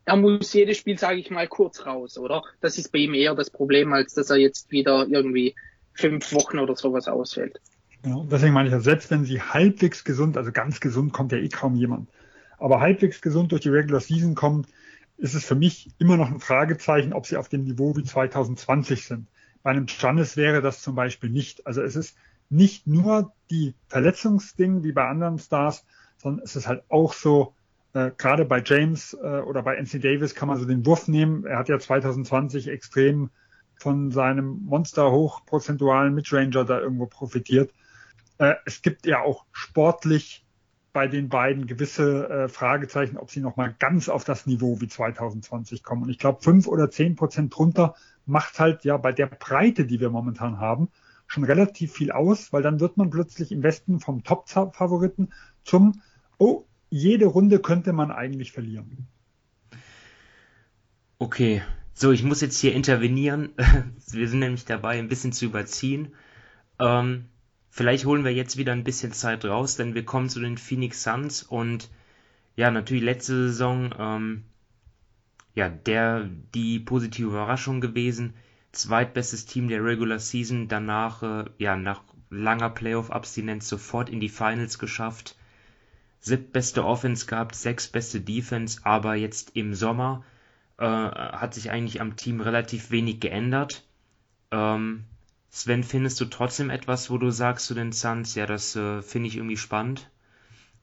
er 0.05 0.17
muss 0.17 0.53
jedes 0.53 0.77
Spiel, 0.77 0.99
sage 0.99 1.21
ich 1.21 1.31
mal, 1.31 1.49
kurz 1.49 1.87
raus, 1.87 2.19
oder? 2.19 2.43
Das 2.61 2.77
ist 2.77 2.93
bei 2.93 2.99
ihm 2.99 3.15
eher 3.15 3.35
das 3.35 3.49
Problem, 3.49 3.95
als 3.95 4.13
dass 4.13 4.29
er 4.29 4.37
jetzt 4.37 4.71
wieder 4.71 5.07
irgendwie 5.09 5.55
fünf 5.95 6.35
Wochen 6.35 6.59
oder 6.59 6.77
sowas 6.77 7.09
ausfällt. 7.09 7.59
Genau. 8.03 8.25
Deswegen 8.31 8.55
meine 8.55 8.69
ich 8.69 8.73
ja, 8.73 8.81
selbst 8.81 9.11
wenn 9.11 9.25
sie 9.25 9.41
halbwegs 9.41 10.05
gesund, 10.05 10.37
also 10.37 10.53
ganz 10.53 10.81
gesund 10.81 11.13
kommt 11.13 11.33
ja 11.33 11.39
eh 11.39 11.49
kaum 11.49 11.75
jemand, 11.75 12.09
aber 12.59 12.81
halbwegs 12.81 13.21
gesund 13.21 13.53
durch 13.53 13.63
die 13.63 13.69
Regular 13.69 14.01
Season 14.01 14.35
kommen, 14.35 14.67
ist 15.17 15.35
es 15.35 15.45
für 15.45 15.57
mich 15.57 15.91
immer 15.99 16.17
noch 16.17 16.31
ein 16.31 16.41
Fragezeichen, 16.41 17.13
ob 17.13 17.27
sie 17.27 17.37
auf 17.37 17.49
dem 17.49 17.65
Niveau 17.65 17.97
wie 17.97 18.05
2020 18.05 19.05
sind. 19.05 19.27
Bei 19.63 19.71
einem 19.71 19.87
Giannis 19.87 20.37
wäre 20.37 20.63
das 20.63 20.81
zum 20.81 20.95
Beispiel 20.95 21.31
nicht. 21.31 21.67
Also 21.67 21.83
es 21.83 21.97
ist 21.97 22.17
nicht 22.51 22.87
nur 22.87 23.33
die 23.51 23.75
Verletzungsding 23.89 24.85
wie 24.85 24.93
bei 24.93 25.07
anderen 25.07 25.39
Stars, 25.39 25.85
sondern 26.17 26.45
es 26.45 26.57
ist 26.57 26.69
halt 26.69 26.85
auch 26.89 27.13
so, 27.13 27.55
äh, 27.95 28.11
gerade 28.17 28.45
bei 28.45 28.63
James 28.65 29.15
äh, 29.15 29.41
oder 29.41 29.63
bei 29.63 29.77
NC 29.77 30.01
Davis 30.01 30.35
kann 30.35 30.49
man 30.49 30.59
so 30.59 30.65
den 30.65 30.87
Wurf 30.87 31.09
nehmen. 31.09 31.45
Er 31.45 31.59
hat 31.59 31.69
ja 31.69 31.79
2020 31.79 32.69
extrem 32.69 33.31
von 33.75 34.11
seinem 34.11 34.65
Monster 34.65 35.11
hochprozentualen 35.11 36.15
Midranger 36.15 36.65
da 36.65 36.81
irgendwo 36.81 37.07
profitiert. 37.07 37.73
Äh, 38.39 38.55
es 38.65 38.83
gibt 38.83 39.07
ja 39.07 39.23
auch 39.23 39.45
sportlich 39.53 40.45
bei 40.93 41.07
den 41.07 41.29
beiden 41.29 41.67
gewisse 41.67 42.29
äh, 42.29 42.49
Fragezeichen, 42.49 43.19
ob 43.19 43.31
sie 43.31 43.41
nochmal 43.41 43.75
ganz 43.79 44.09
auf 44.09 44.25
das 44.25 44.47
Niveau 44.47 44.81
wie 44.81 44.89
2020 44.89 45.83
kommen. 45.83 46.03
Und 46.03 46.09
ich 46.09 46.19
glaube, 46.19 46.43
fünf 46.43 46.67
oder 46.67 46.91
zehn 46.91 47.15
Prozent 47.15 47.57
drunter 47.57 47.95
macht 48.27 48.59
halt 48.59 48.85
ja 48.85 48.97
bei 48.97 49.13
der 49.13 49.27
Breite, 49.27 49.87
die 49.87 50.01
wir 50.01 50.11
momentan 50.11 50.59
haben, 50.59 50.89
schon 51.27 51.45
relativ 51.45 51.93
viel 51.93 52.11
aus, 52.11 52.53
weil 52.53 52.63
dann 52.63 52.81
wird 52.81 52.97
man 52.97 53.11
plötzlich 53.11 53.53
im 53.53 53.63
Westen 53.63 54.01
vom 54.01 54.25
Top-Favoriten 54.25 55.33
zum, 55.63 56.01
oh, 56.39 56.65
jede 56.91 57.27
Runde 57.27 57.61
könnte 57.61 57.93
man 57.93 58.11
eigentlich 58.11 58.53
verlieren. 58.53 59.07
Okay, 61.19 61.63
so, 61.93 62.13
ich 62.13 62.23
muss 62.23 62.41
jetzt 62.41 62.59
hier 62.59 62.75
intervenieren. 62.75 63.51
Wir 64.11 64.29
sind 64.29 64.39
nämlich 64.39 64.65
dabei, 64.65 64.99
ein 64.99 65.09
bisschen 65.09 65.33
zu 65.33 65.45
überziehen. 65.45 66.15
Ähm, 66.79 67.27
Vielleicht 67.71 68.07
holen 68.07 68.25
wir 68.25 68.33
jetzt 68.33 68.57
wieder 68.57 68.73
ein 68.73 68.85
bisschen 68.85 69.13
Zeit 69.13 69.45
raus, 69.45 69.77
denn 69.77 69.95
wir 69.95 70.05
kommen 70.05 70.29
zu 70.29 70.41
den 70.41 70.59
Phoenix 70.59 71.03
Suns 71.03 71.43
und 71.43 71.91
ja, 72.57 72.71
natürlich 72.71 73.05
letzte 73.05 73.49
Saison, 73.49 73.95
ähm, 73.99 74.45
ja, 75.55 75.69
der, 75.69 76.29
die 76.55 76.81
positive 76.81 77.29
Überraschung 77.29 77.81
gewesen. 77.81 78.35
Zweitbestes 78.73 79.47
Team 79.47 79.69
der 79.69 79.85
Regular 79.85 80.19
Season, 80.19 80.69
danach, 80.69 81.23
äh, 81.23 81.45
ja, 81.59 81.77
nach 81.77 82.03
langer 82.31 82.71
Playoff-Abstinenz 82.71 83.69
sofort 83.69 84.11
in 84.11 84.21
die 84.21 84.29
Finals 84.29 84.79
geschafft. 84.79 85.37
siebtbeste 86.21 86.85
Offense 86.85 87.27
gehabt, 87.27 87.55
sechstbeste 87.55 88.21
Defense, 88.21 88.81
aber 88.85 89.15
jetzt 89.15 89.57
im 89.57 89.75
Sommer 89.75 90.25
äh, 90.79 90.85
hat 90.85 91.55
sich 91.55 91.71
eigentlich 91.71 92.01
am 92.01 92.17
Team 92.17 92.41
relativ 92.41 92.91
wenig 92.91 93.21
geändert. 93.21 93.85
Ähm, 94.51 95.05
Sven, 95.51 95.83
findest 95.83 96.21
du 96.21 96.27
trotzdem 96.27 96.71
etwas, 96.71 97.11
wo 97.11 97.19
du 97.19 97.31
sagst 97.31 97.67
zu 97.67 97.75
den 97.75 97.93
Suns, 97.93 98.35
ja, 98.35 98.47
das 98.47 98.77
äh, 98.77 99.03
finde 99.03 99.29
ich 99.29 99.37
irgendwie 99.37 99.57
spannend? 99.57 100.11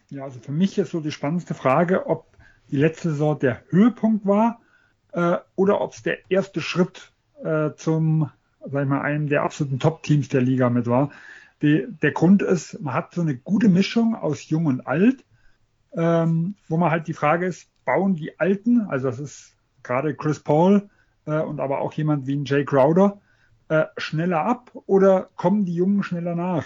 Ja, 0.09 0.23
also 0.23 0.39
für 0.39 0.51
mich 0.51 0.77
ist 0.77 0.91
so 0.91 0.99
die 0.99 1.11
spannendste 1.11 1.53
Frage, 1.53 2.07
ob 2.07 2.25
die 2.71 2.77
letzte 2.77 3.09
Saison 3.09 3.37
der 3.37 3.63
Höhepunkt 3.69 4.25
war 4.25 4.61
äh, 5.11 5.37
oder 5.55 5.81
ob 5.81 5.93
es 5.93 6.03
der 6.03 6.29
erste 6.29 6.61
Schritt 6.61 7.11
äh, 7.43 7.71
zum, 7.75 8.29
sag 8.59 8.83
ich 8.83 8.89
mal, 8.89 9.01
einem 9.01 9.29
der 9.29 9.43
absoluten 9.43 9.79
Top-Teams 9.79 10.29
der 10.29 10.41
Liga 10.41 10.69
mit 10.69 10.87
war. 10.87 11.11
Die, 11.61 11.87
der 12.01 12.11
Grund 12.11 12.41
ist, 12.41 12.81
man 12.81 12.93
hat 12.93 13.13
so 13.13 13.21
eine 13.21 13.35
gute 13.35 13.69
Mischung 13.69 14.15
aus 14.15 14.49
Jung 14.49 14.65
und 14.65 14.85
Alt, 14.85 15.23
ähm, 15.93 16.55
wo 16.67 16.77
man 16.77 16.91
halt 16.91 17.07
die 17.07 17.13
Frage 17.13 17.45
ist, 17.45 17.69
bauen 17.85 18.15
die 18.15 18.39
Alten, 18.39 18.81
also 18.81 19.07
das 19.07 19.19
ist 19.19 19.55
gerade 19.83 20.15
Chris 20.15 20.39
Paul 20.39 20.89
äh, 21.25 21.39
und 21.39 21.59
aber 21.59 21.79
auch 21.79 21.93
jemand 21.93 22.27
wie 22.27 22.35
ein 22.35 22.45
Jay 22.45 22.65
Crowder, 22.65 23.21
äh, 23.69 23.85
schneller 23.97 24.41
ab 24.41 24.71
oder 24.85 25.29
kommen 25.35 25.65
die 25.65 25.75
Jungen 25.75 26.03
schneller 26.03 26.35
nach? 26.35 26.65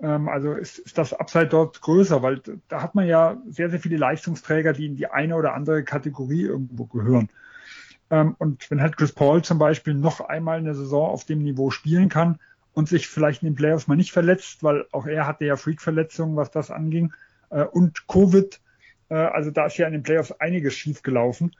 Ähm, 0.00 0.28
also 0.28 0.52
ist, 0.54 0.78
ist 0.78 0.98
das 0.98 1.12
Upside 1.12 1.48
dort 1.48 1.80
größer, 1.80 2.22
weil 2.22 2.40
da 2.68 2.82
hat 2.82 2.94
man 2.94 3.06
ja 3.06 3.36
sehr, 3.48 3.70
sehr 3.70 3.80
viele 3.80 3.96
Leistungsträger, 3.96 4.72
die 4.72 4.86
in 4.86 4.96
die 4.96 5.08
eine 5.08 5.36
oder 5.36 5.54
andere 5.54 5.84
Kategorie 5.84 6.42
irgendwo 6.42 6.86
gehören. 6.86 7.28
Ähm, 8.10 8.36
und 8.38 8.70
wenn 8.70 8.80
halt 8.80 8.96
Chris 8.96 9.12
Paul 9.12 9.42
zum 9.42 9.58
Beispiel 9.58 9.94
noch 9.94 10.20
einmal 10.20 10.58
eine 10.58 10.74
Saison 10.74 11.10
auf 11.10 11.24
dem 11.24 11.42
Niveau 11.42 11.70
spielen 11.70 12.08
kann 12.08 12.38
und 12.72 12.88
sich 12.88 13.08
vielleicht 13.08 13.42
in 13.42 13.50
den 13.50 13.56
Playoffs 13.56 13.88
mal 13.88 13.96
nicht 13.96 14.12
verletzt, 14.12 14.62
weil 14.62 14.86
auch 14.92 15.06
er 15.06 15.26
hatte 15.26 15.44
ja 15.44 15.56
Freak-Verletzungen, 15.56 16.36
was 16.36 16.50
das 16.50 16.70
anging, 16.70 17.12
äh, 17.50 17.64
und 17.64 18.06
Covid, 18.08 18.60
äh, 19.08 19.14
also 19.14 19.50
da 19.50 19.66
ist 19.66 19.76
ja 19.76 19.86
in 19.86 19.92
den 19.92 20.02
Playoffs 20.02 20.32
einiges 20.32 20.74
schiefgelaufen. 20.74 21.56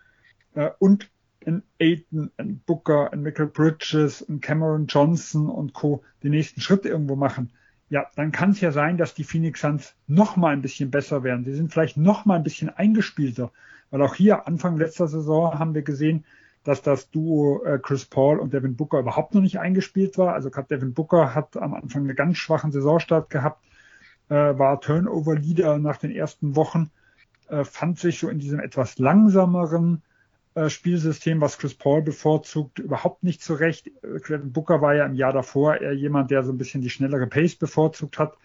Äh, 0.54 0.70
und 0.78 1.10
in 1.48 1.62
Aiton, 1.80 2.30
in 2.36 2.60
Booker, 2.60 3.10
in 3.10 3.22
Michael 3.22 3.46
Bridges, 3.46 4.20
in 4.20 4.42
Cameron 4.42 4.86
Johnson 4.86 5.48
und 5.48 5.72
Co. 5.72 6.02
den 6.22 6.32
nächsten 6.32 6.60
Schritt 6.60 6.84
irgendwo 6.84 7.16
machen, 7.16 7.50
ja, 7.88 8.06
dann 8.16 8.32
kann 8.32 8.50
es 8.50 8.60
ja 8.60 8.70
sein, 8.70 8.98
dass 8.98 9.14
die 9.14 9.24
Phoenix 9.24 9.62
Suns 9.62 9.94
noch 10.06 10.36
mal 10.36 10.52
ein 10.52 10.60
bisschen 10.60 10.90
besser 10.90 11.22
werden. 11.22 11.46
Sie 11.46 11.54
sind 11.54 11.72
vielleicht 11.72 11.96
noch 11.96 12.26
mal 12.26 12.36
ein 12.36 12.42
bisschen 12.42 12.68
eingespielter, 12.68 13.50
weil 13.90 14.02
auch 14.02 14.14
hier 14.14 14.46
Anfang 14.46 14.76
letzter 14.76 15.08
Saison 15.08 15.58
haben 15.58 15.74
wir 15.74 15.80
gesehen, 15.80 16.26
dass 16.64 16.82
das 16.82 17.10
Duo 17.10 17.64
äh, 17.64 17.78
Chris 17.78 18.04
Paul 18.04 18.40
und 18.40 18.52
Devin 18.52 18.76
Booker 18.76 18.98
überhaupt 18.98 19.34
noch 19.34 19.40
nicht 19.40 19.58
eingespielt 19.58 20.18
war. 20.18 20.34
Also 20.34 20.50
gerade 20.50 20.68
Devin 20.68 20.92
Booker 20.92 21.34
hat 21.34 21.56
am 21.56 21.72
Anfang 21.72 22.02
einen 22.02 22.14
ganz 22.14 22.36
schwachen 22.36 22.72
Saisonstart 22.72 23.30
gehabt, 23.30 23.64
äh, 24.28 24.34
war 24.34 24.82
Turnover-Leader 24.82 25.78
nach 25.78 25.96
den 25.96 26.10
ersten 26.10 26.56
Wochen, 26.56 26.90
äh, 27.48 27.64
fand 27.64 27.98
sich 27.98 28.18
so 28.18 28.28
in 28.28 28.38
diesem 28.38 28.60
etwas 28.60 28.98
langsameren 28.98 30.02
Spielsystem, 30.66 31.40
was 31.40 31.58
Chris 31.58 31.74
Paul 31.74 32.02
bevorzugt, 32.02 32.78
überhaupt 32.78 33.22
nicht 33.22 33.42
zurecht. 33.42 33.90
Devin 34.02 34.52
Booker 34.52 34.80
war 34.80 34.94
ja 34.94 35.06
im 35.06 35.14
Jahr 35.14 35.32
davor 35.32 35.76
eher 35.76 35.92
jemand, 35.92 36.30
der 36.30 36.42
so 36.42 36.52
ein 36.52 36.58
bisschen 36.58 36.80
die 36.80 36.90
schnellere 36.90 37.26
Pace 37.26 37.54
bevorzugt 37.54 38.18
hat 38.18 38.36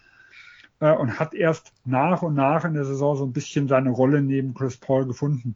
äh, 0.79 0.91
und 0.91 1.19
hat 1.19 1.33
erst 1.33 1.71
nach 1.85 2.21
und 2.21 2.35
nach 2.35 2.65
in 2.65 2.73
der 2.73 2.85
Saison 2.85 3.15
so 3.15 3.25
ein 3.25 3.33
bisschen 3.33 3.67
seine 3.67 3.89
Rolle 3.89 4.21
neben 4.21 4.53
Chris 4.53 4.77
Paul 4.77 5.07
gefunden. 5.07 5.55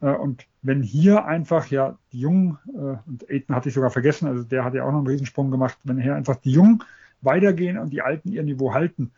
Äh, 0.00 0.12
und 0.12 0.46
wenn 0.62 0.82
hier 0.82 1.26
einfach 1.26 1.66
ja 1.66 1.98
die 2.12 2.20
Jungen, 2.20 2.58
äh, 2.68 2.96
und 3.06 3.30
Aiden 3.30 3.54
hatte 3.54 3.68
ich 3.68 3.74
sogar 3.74 3.90
vergessen, 3.90 4.26
also 4.26 4.42
der 4.44 4.64
hat 4.64 4.74
ja 4.74 4.84
auch 4.84 4.90
noch 4.90 4.98
einen 4.98 5.06
Riesensprung 5.06 5.50
gemacht, 5.50 5.78
wenn 5.84 6.00
hier 6.00 6.14
einfach 6.14 6.36
die 6.36 6.52
Jungen 6.52 6.82
weitergehen 7.20 7.78
und 7.78 7.90
die 7.90 8.02
Alten 8.02 8.32
ihr 8.32 8.42
Niveau 8.42 8.72
halten, 8.72 9.12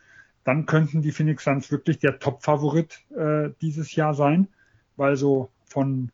dann 0.44 0.66
könnten 0.66 1.02
die 1.02 1.12
Phoenix 1.12 1.44
Suns 1.44 1.70
wirklich 1.70 1.98
der 1.98 2.18
Top-Favorit 2.18 3.00
äh, 3.16 3.50
dieses 3.60 3.94
Jahr 3.94 4.14
sein, 4.14 4.48
weil 4.96 5.16
so 5.16 5.50
von 5.64 6.10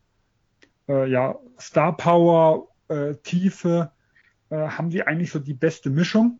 äh, 0.88 1.08
ja, 1.10 1.36
Star 1.60 1.96
Power, 1.96 2.68
äh, 2.88 3.14
Tiefe 3.22 3.90
äh, 4.50 4.56
haben 4.56 4.90
sie 4.90 5.02
eigentlich 5.02 5.30
so 5.30 5.38
die 5.38 5.54
beste 5.54 5.90
Mischung, 5.90 6.38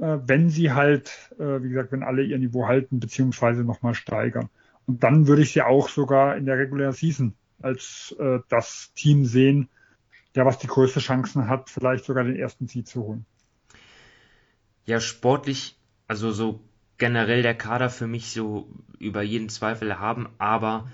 äh, 0.00 0.18
wenn 0.24 0.48
sie 0.50 0.72
halt, 0.72 1.30
äh, 1.38 1.62
wie 1.62 1.68
gesagt, 1.68 1.92
wenn 1.92 2.02
alle 2.02 2.22
ihr 2.22 2.38
Niveau 2.38 2.66
halten, 2.66 3.00
beziehungsweise 3.00 3.64
nochmal 3.64 3.94
steigern. 3.94 4.48
Und 4.86 5.02
dann 5.02 5.26
würde 5.26 5.42
ich 5.42 5.52
sie 5.52 5.62
auch 5.62 5.88
sogar 5.88 6.36
in 6.36 6.46
der 6.46 6.58
Regular 6.58 6.92
Season 6.92 7.34
als 7.60 8.14
äh, 8.18 8.40
das 8.48 8.92
Team 8.94 9.24
sehen, 9.24 9.68
der 10.34 10.46
was 10.46 10.58
die 10.58 10.66
größte 10.66 11.00
Chancen 11.00 11.48
hat, 11.48 11.70
vielleicht 11.70 12.04
sogar 12.04 12.24
den 12.24 12.36
ersten 12.36 12.66
Seed 12.66 12.88
zu 12.88 13.04
holen. 13.04 13.26
Ja, 14.84 14.98
sportlich, 15.00 15.78
also 16.08 16.32
so 16.32 16.60
generell 16.98 17.42
der 17.42 17.54
Kader 17.54 17.90
für 17.90 18.06
mich 18.06 18.32
so 18.32 18.68
über 18.98 19.22
jeden 19.22 19.48
Zweifel 19.48 19.98
haben, 19.98 20.28
aber 20.38 20.88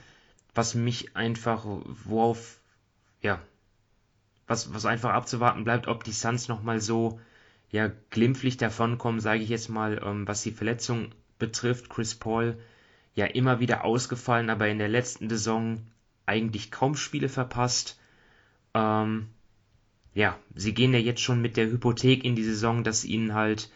was 0.54 0.74
mich 0.74 1.16
einfach, 1.16 1.64
worauf, 2.04 2.57
ja, 3.22 3.40
was, 4.46 4.72
was 4.72 4.86
einfach 4.86 5.12
abzuwarten 5.12 5.64
bleibt, 5.64 5.88
ob 5.88 6.04
die 6.04 6.12
Suns 6.12 6.48
nochmal 6.48 6.80
so, 6.80 7.20
ja, 7.70 7.90
glimpflich 8.10 8.56
davonkommen, 8.56 9.20
sage 9.20 9.42
ich 9.42 9.50
jetzt 9.50 9.68
mal, 9.68 10.00
ähm, 10.04 10.26
was 10.26 10.42
die 10.42 10.52
Verletzung 10.52 11.10
betrifft. 11.38 11.90
Chris 11.90 12.14
Paul 12.14 12.58
ja 13.14 13.26
immer 13.26 13.60
wieder 13.60 13.84
ausgefallen, 13.84 14.48
aber 14.48 14.68
in 14.68 14.78
der 14.78 14.88
letzten 14.88 15.28
Saison 15.28 15.82
eigentlich 16.24 16.70
kaum 16.70 16.96
Spiele 16.96 17.28
verpasst. 17.28 17.98
Ähm, 18.74 19.28
ja, 20.14 20.38
sie 20.54 20.72
gehen 20.74 20.92
ja 20.92 20.98
jetzt 20.98 21.20
schon 21.20 21.42
mit 21.42 21.56
der 21.56 21.66
Hypothek 21.66 22.24
in 22.24 22.36
die 22.36 22.44
Saison, 22.44 22.84
dass 22.84 23.04
ihnen 23.04 23.34
halt 23.34 23.70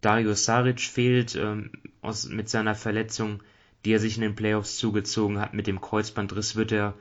Dario 0.00 0.34
Saric 0.34 0.80
fehlt 0.80 1.34
ähm, 1.36 1.72
aus, 2.02 2.28
mit 2.28 2.48
seiner 2.48 2.74
Verletzung, 2.74 3.42
die 3.84 3.92
er 3.92 4.00
sich 4.00 4.16
in 4.16 4.22
den 4.22 4.36
Playoffs 4.36 4.76
zugezogen 4.78 5.40
hat. 5.40 5.54
Mit 5.54 5.66
dem 5.66 5.80
Kreuzbandriss 5.80 6.56
wird 6.56 6.72
er 6.72 6.94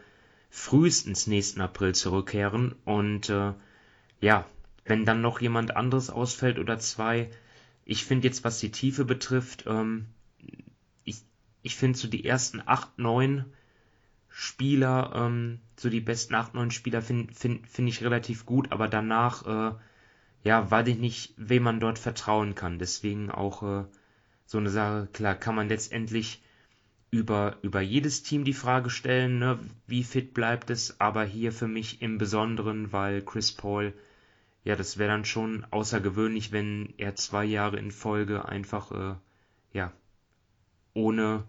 frühestens 0.50 1.28
nächsten 1.28 1.62
April 1.62 1.94
zurückkehren. 1.96 2.76
Und 2.86 3.30
äh, 3.30 3.54
ja, 4.22 4.46
wenn 4.86 5.06
dann 5.06 5.22
noch 5.22 5.42
jemand 5.42 5.76
anderes 5.76 6.10
ausfällt 6.10 6.60
oder 6.60 6.80
zwei, 6.80 7.30
ich 7.86 8.06
finde 8.06 8.28
jetzt, 8.28 8.44
was 8.44 8.60
die 8.60 8.72
Tiefe 8.72 9.06
betrifft, 9.06 9.66
ähm, 9.68 10.08
ich, 11.04 11.22
ich 11.62 11.76
finde 11.76 11.98
so 11.98 12.08
die 12.08 12.26
ersten 12.26 12.62
acht, 12.66 12.98
neun 12.98 13.46
Spieler, 14.40 15.14
ähm, 15.16 15.60
so 15.78 15.90
die 15.90 16.00
besten 16.00 16.36
8, 16.36 16.54
9 16.54 16.70
Spieler 16.70 17.02
finde 17.02 17.34
find, 17.34 17.68
find 17.68 17.90
ich 17.90 18.04
relativ 18.04 18.46
gut, 18.46 18.72
aber 18.72 18.88
danach, 18.88 19.48
äh, 19.48 19.76
ja, 20.44 20.70
weiß 20.70 20.88
ich 20.90 21.00
nicht, 21.00 21.34
wem 21.38 21.64
man 21.64 21.80
dort 21.80 21.98
vertrauen 21.98 22.54
kann. 22.54 22.78
Deswegen 22.78 23.32
auch 23.32 23.64
äh, 23.64 23.86
so 24.46 24.60
eine 24.60 24.70
Sache, 24.70 25.10
klar, 25.12 25.34
kann 25.34 25.56
man 25.56 25.70
letztendlich 25.70 26.44
über, 27.18 27.58
über 27.62 27.82
jedes 27.82 28.24
Team 28.24 28.44
die 28.44 28.54
Frage 28.54 28.90
stellen, 28.90 29.40
ne, 29.40 29.60
wie 29.88 30.04
fit 30.04 30.34
bleibt 30.34 30.70
es, 30.70 31.00
aber 31.02 31.24
hier 31.24 31.52
für 31.52 31.68
mich 31.68 32.02
im 32.02 32.18
Besonderen, 32.18 32.94
weil 32.94 33.22
Chris 33.22 33.52
Paul, 33.52 33.94
ja, 34.64 34.76
das 34.76 34.98
wäre 34.98 35.10
dann 35.10 35.26
schon 35.26 35.66
außergewöhnlich, 35.72 36.52
wenn 36.52 36.94
er 36.98 37.16
zwei 37.16 37.46
Jahre 37.46 37.78
in 37.78 37.92
Folge 37.92 38.48
einfach, 38.48 38.92
äh, 38.92 39.16
ja, 39.74 39.92
ohne, 40.94 41.44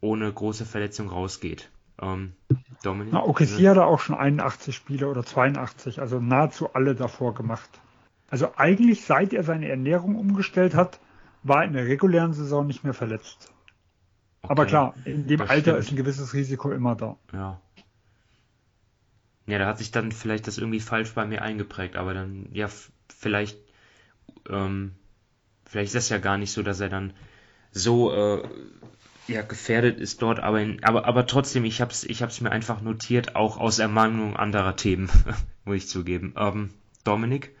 ohne 0.00 0.32
große 0.32 0.66
Verletzung 0.66 1.08
rausgeht. 1.08 1.70
Ähm, 2.00 2.34
Dominik? 2.82 3.12
Na, 3.12 3.24
OKC 3.24 3.66
hat 3.68 3.76
er 3.76 3.86
auch 3.86 4.00
schon 4.00 4.16
81 4.16 4.74
Spiele 4.74 5.08
oder 5.08 5.24
82, 5.24 6.00
also 6.00 6.20
nahezu 6.20 6.74
alle 6.74 6.94
davor 6.94 7.34
gemacht. 7.34 7.80
Also 8.28 8.52
eigentlich 8.56 9.04
seit 9.04 9.32
er 9.32 9.44
seine 9.44 9.68
Ernährung 9.68 10.16
umgestellt 10.16 10.74
hat, 10.74 11.00
war 11.42 11.64
in 11.64 11.72
der 11.72 11.86
regulären 11.86 12.32
Saison 12.32 12.66
nicht 12.66 12.84
mehr 12.84 12.94
verletzt. 12.94 13.52
Okay. 14.46 14.52
Aber 14.52 14.66
klar, 14.66 14.94
in 15.04 15.26
dem 15.26 15.38
das 15.40 15.50
Alter 15.50 15.72
stimmt. 15.72 15.78
ist 15.78 15.90
ein 15.90 15.96
gewisses 15.96 16.34
Risiko 16.34 16.70
immer 16.70 16.94
da. 16.94 17.16
Ja. 17.32 17.60
Ja, 19.48 19.58
da 19.58 19.66
hat 19.66 19.78
sich 19.78 19.90
dann 19.90 20.12
vielleicht 20.12 20.46
das 20.46 20.58
irgendwie 20.58 20.80
falsch 20.80 21.12
bei 21.14 21.24
mir 21.24 21.42
eingeprägt, 21.42 21.96
aber 21.96 22.14
dann, 22.14 22.48
ja, 22.52 22.68
vielleicht, 23.08 23.58
ähm, 24.48 24.92
vielleicht 25.64 25.88
ist 25.88 25.94
das 25.94 26.08
ja 26.08 26.18
gar 26.18 26.36
nicht 26.36 26.52
so, 26.52 26.62
dass 26.62 26.80
er 26.80 26.88
dann 26.88 27.12
so 27.70 28.12
äh, 28.12 28.42
ja, 29.28 29.42
gefährdet 29.42 30.00
ist 30.00 30.22
dort, 30.22 30.40
aber, 30.40 30.60
in, 30.60 30.82
aber, 30.84 31.04
aber 31.06 31.26
trotzdem, 31.26 31.64
ich 31.64 31.80
hab's, 31.80 32.04
ich 32.04 32.22
hab's 32.22 32.40
mir 32.40 32.50
einfach 32.50 32.80
notiert, 32.80 33.36
auch 33.36 33.58
aus 33.58 33.78
Ermahnung 33.78 34.36
anderer 34.36 34.76
Themen, 34.76 35.08
muss 35.64 35.76
ich 35.76 35.88
zugeben. 35.88 36.34
Ähm, 36.36 36.70
Dominik? 37.04 37.55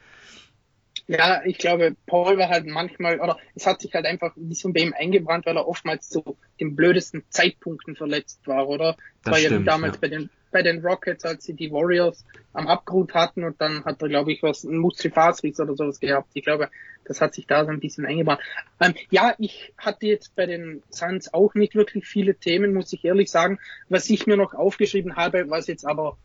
Ja, 1.08 1.42
ich 1.44 1.58
glaube, 1.58 1.94
Paul 2.06 2.36
war 2.36 2.48
halt 2.48 2.66
manchmal, 2.66 3.20
oder 3.20 3.38
es 3.54 3.66
hat 3.66 3.80
sich 3.80 3.94
halt 3.94 4.06
einfach 4.06 4.32
wie 4.34 4.54
so 4.54 4.72
bei 4.72 4.80
ihm 4.80 4.94
eingebrannt, 4.96 5.46
weil 5.46 5.56
er 5.56 5.68
oftmals 5.68 6.08
zu 6.08 6.36
den 6.58 6.74
blödesten 6.74 7.22
Zeitpunkten 7.30 7.94
verletzt 7.94 8.40
war, 8.46 8.68
oder? 8.68 8.96
Das 9.22 9.32
war 9.32 9.38
stimmt, 9.38 9.66
ja 9.66 9.72
damals 9.72 9.94
ja. 9.94 10.00
bei 10.00 10.08
den 10.08 10.30
bei 10.56 10.62
den 10.62 10.80
Rockets, 10.80 11.24
als 11.26 11.44
sie 11.44 11.52
die 11.52 11.70
Warriors 11.70 12.24
am 12.54 12.66
Abgrund 12.66 13.12
hatten 13.12 13.44
und 13.44 13.60
dann 13.60 13.84
hat 13.84 14.00
er, 14.00 14.08
glaube 14.08 14.32
ich, 14.32 14.42
was, 14.42 14.64
ein 14.64 14.78
Muskelfaserriss 14.78 15.60
oder 15.60 15.76
sowas 15.76 16.00
gehabt. 16.00 16.30
Ich 16.32 16.44
glaube, 16.44 16.70
das 17.04 17.20
hat 17.20 17.34
sich 17.34 17.46
da 17.46 17.66
so 17.66 17.70
ein 17.70 17.80
bisschen 17.80 18.06
eingebaut. 18.06 18.38
Ähm, 18.80 18.94
ja, 19.10 19.34
ich 19.38 19.74
hatte 19.76 20.06
jetzt 20.06 20.34
bei 20.34 20.46
den 20.46 20.82
Suns 20.88 21.34
auch 21.34 21.54
nicht 21.54 21.74
wirklich 21.74 22.06
viele 22.06 22.34
Themen, 22.36 22.72
muss 22.72 22.92
ich 22.94 23.04
ehrlich 23.04 23.30
sagen. 23.30 23.58
Was 23.90 24.08
ich 24.08 24.26
mir 24.26 24.38
noch 24.38 24.54
aufgeschrieben 24.54 25.16
habe, 25.16 25.50
was 25.50 25.66
jetzt 25.66 25.86
aber 25.86 26.16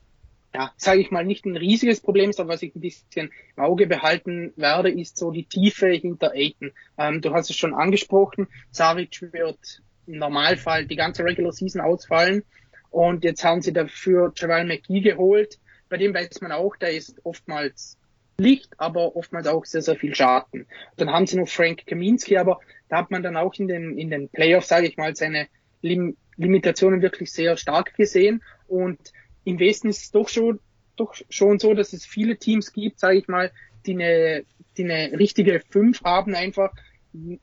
ja, 0.54 0.72
sage 0.76 1.02
ich 1.02 1.12
mal, 1.12 1.26
nicht 1.26 1.46
ein 1.46 1.56
riesiges 1.56 2.02
Problem 2.02 2.30
ist, 2.30 2.40
aber 2.40 2.50
was 2.50 2.62
ich 2.62 2.76
ein 2.76 2.82
bisschen 2.82 3.32
im 3.56 3.64
Auge 3.64 3.88
behalten 3.88 4.54
werde, 4.58 4.92
ist 4.92 5.18
so 5.18 5.32
die 5.32 5.46
Tiefe 5.46 5.88
hinter 5.88 6.32
Aiton. 6.34 6.72
Ähm, 6.98 7.22
du 7.22 7.34
hast 7.34 7.50
es 7.50 7.56
schon 7.56 7.74
angesprochen, 7.74 8.48
Saric 8.72 9.22
wird 9.34 9.82
im 10.08 10.18
Normalfall 10.18 10.86
die 10.86 10.96
ganze 10.96 11.24
Regular 11.24 11.54
Season 11.54 11.82
ausfallen. 11.82 12.44
Und 12.90 13.24
jetzt 13.24 13.44
haben 13.44 13.62
sie 13.62 13.72
dafür 13.72 14.34
Javal 14.36 14.66
McGee 14.66 15.00
geholt. 15.00 15.60
Bei 15.90 15.98
dem 15.98 16.14
weiß 16.14 16.42
man 16.42 16.52
auch, 16.52 16.76
der 16.76 16.94
ist 16.94 17.22
oftmals 17.24 17.98
Licht, 18.38 18.74
aber 18.78 19.16
oftmals 19.16 19.48
auch 19.48 19.66
sehr, 19.66 19.82
sehr 19.82 19.96
viel 19.96 20.16
Schaden. 20.16 20.68
Dann 20.98 21.12
haben 21.12 21.28
sie 21.28 21.38
noch 21.38 21.48
Frank 21.48 21.86
Kaminski, 21.86 22.38
aber 22.38 22.60
da 22.90 22.98
hat 22.98 23.12
man 23.12 23.24
dann 23.24 23.38
auch 23.38 23.54
in 23.56 23.68
den, 23.68 23.98
in 23.98 24.10
den 24.10 24.30
Playoffs, 24.30 24.68
sage 24.68 24.88
ich 24.88 24.98
mal, 24.98 25.16
seine 25.16 25.48
Lim 25.82 26.18
Limitationen 26.38 27.02
wirklich 27.02 27.32
sehr 27.32 27.56
stark 27.56 27.96
gesehen. 27.96 28.42
Und 28.68 29.00
im 29.44 29.60
Westen 29.60 29.90
ist 29.90 30.04
es 30.04 30.12
doch 30.12 30.30
schon, 30.30 30.60
doch 30.96 31.14
schon 31.30 31.60
so, 31.60 31.74
dass 31.74 31.94
es 31.94 32.06
viele 32.06 32.38
Teams 32.38 32.74
gibt, 32.74 33.00
sage 33.00 33.18
ich 33.18 33.28
mal, 33.28 33.52
die 33.86 33.94
eine, 33.94 34.46
die 34.78 34.84
eine 34.84 35.18
richtige 35.18 35.62
Fünf 35.70 36.04
haben 36.04 36.36
einfach. 36.36 36.72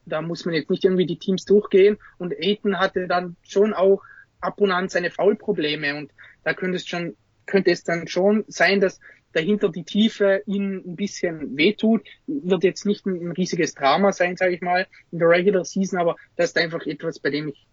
Da 0.07 0.23
muss 0.23 0.45
man 0.45 0.55
jetzt 0.55 0.71
nicht 0.71 0.85
irgendwie 0.85 1.07
die 1.07 1.19
Teams 1.19 1.45
durchgehen. 1.45 1.99
Und 2.19 2.35
Aiton 2.39 2.79
hatte 2.79 3.07
dann 3.07 3.37
schon 3.43 3.75
auch 3.75 4.03
ab 4.41 4.61
und 4.61 4.71
an 4.71 4.89
seine 4.89 5.11
Foulprobleme. 5.11 5.97
Und 5.97 6.13
da 6.45 6.55
könnte 6.55 6.77
es 6.77 6.87
schon, 6.87 7.17
könnte 7.47 7.71
es 7.71 7.85
dann 7.85 8.09
schon 8.09 8.45
sein, 8.49 8.81
dass 8.81 9.01
dahinter 9.33 9.69
die 9.69 9.85
Tiefe 9.85 10.43
ihnen 10.47 10.83
ein 10.87 10.97
bisschen 10.97 11.57
wehtut. 11.57 12.03
Wird 12.27 12.65
jetzt 12.65 12.87
nicht 12.87 13.05
ein 13.07 13.33
riesiges 13.33 13.75
Drama 13.75 14.13
sein, 14.13 14.37
sage 14.37 14.55
ich 14.55 14.63
mal, 14.63 14.87
in 15.11 15.19
der 15.19 15.29
Regular 15.29 15.65
Season, 15.65 15.99
aber 15.99 16.17
das 16.37 16.51
ist 16.51 16.59
einfach 16.59 16.87
etwas, 16.87 17.19
bei 17.19 17.31
dem 17.31 17.49
ich 17.49 17.67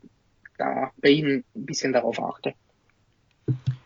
da 0.57 0.91
bei 0.97 1.09
ihnen 1.09 1.43
ein 1.55 1.65
bisschen 1.65 1.93
darauf 1.93 2.19
achte. 2.19 2.53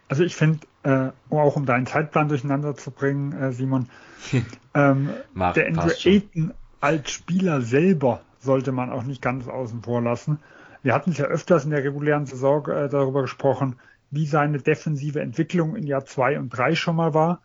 Also 0.09 0.23
ich 0.23 0.35
finde, 0.35 0.59
äh, 0.83 1.09
auch 1.29 1.55
um 1.55 1.65
deinen 1.65 1.85
Zeitplan 1.85 2.27
durcheinander 2.27 2.75
zu 2.75 2.91
bringen, 2.91 3.31
äh, 3.31 3.53
Simon, 3.53 3.87
ähm, 4.73 5.09
Mach, 5.33 5.53
der 5.53 5.67
Andrew 5.67 5.91
Ayton 6.03 6.53
als 6.81 7.11
Spieler 7.11 7.61
selber 7.61 8.21
sollte 8.39 8.71
man 8.71 8.89
auch 8.89 9.03
nicht 9.03 9.21
ganz 9.21 9.47
außen 9.47 9.83
vor 9.83 10.01
lassen. 10.01 10.39
Wir 10.81 10.93
hatten 10.93 11.11
es 11.11 11.17
ja 11.17 11.25
öfters 11.25 11.65
in 11.65 11.71
der 11.71 11.83
regulären 11.83 12.25
Saison 12.25 12.65
äh, 12.67 12.89
darüber 12.89 13.21
gesprochen, 13.21 13.75
wie 14.11 14.25
seine 14.25 14.59
defensive 14.59 15.21
Entwicklung 15.21 15.75
in 15.75 15.85
Jahr 15.85 16.05
zwei 16.05 16.39
und 16.39 16.49
drei 16.49 16.73
schon 16.73 16.95
mal 16.95 17.13
war. 17.13 17.41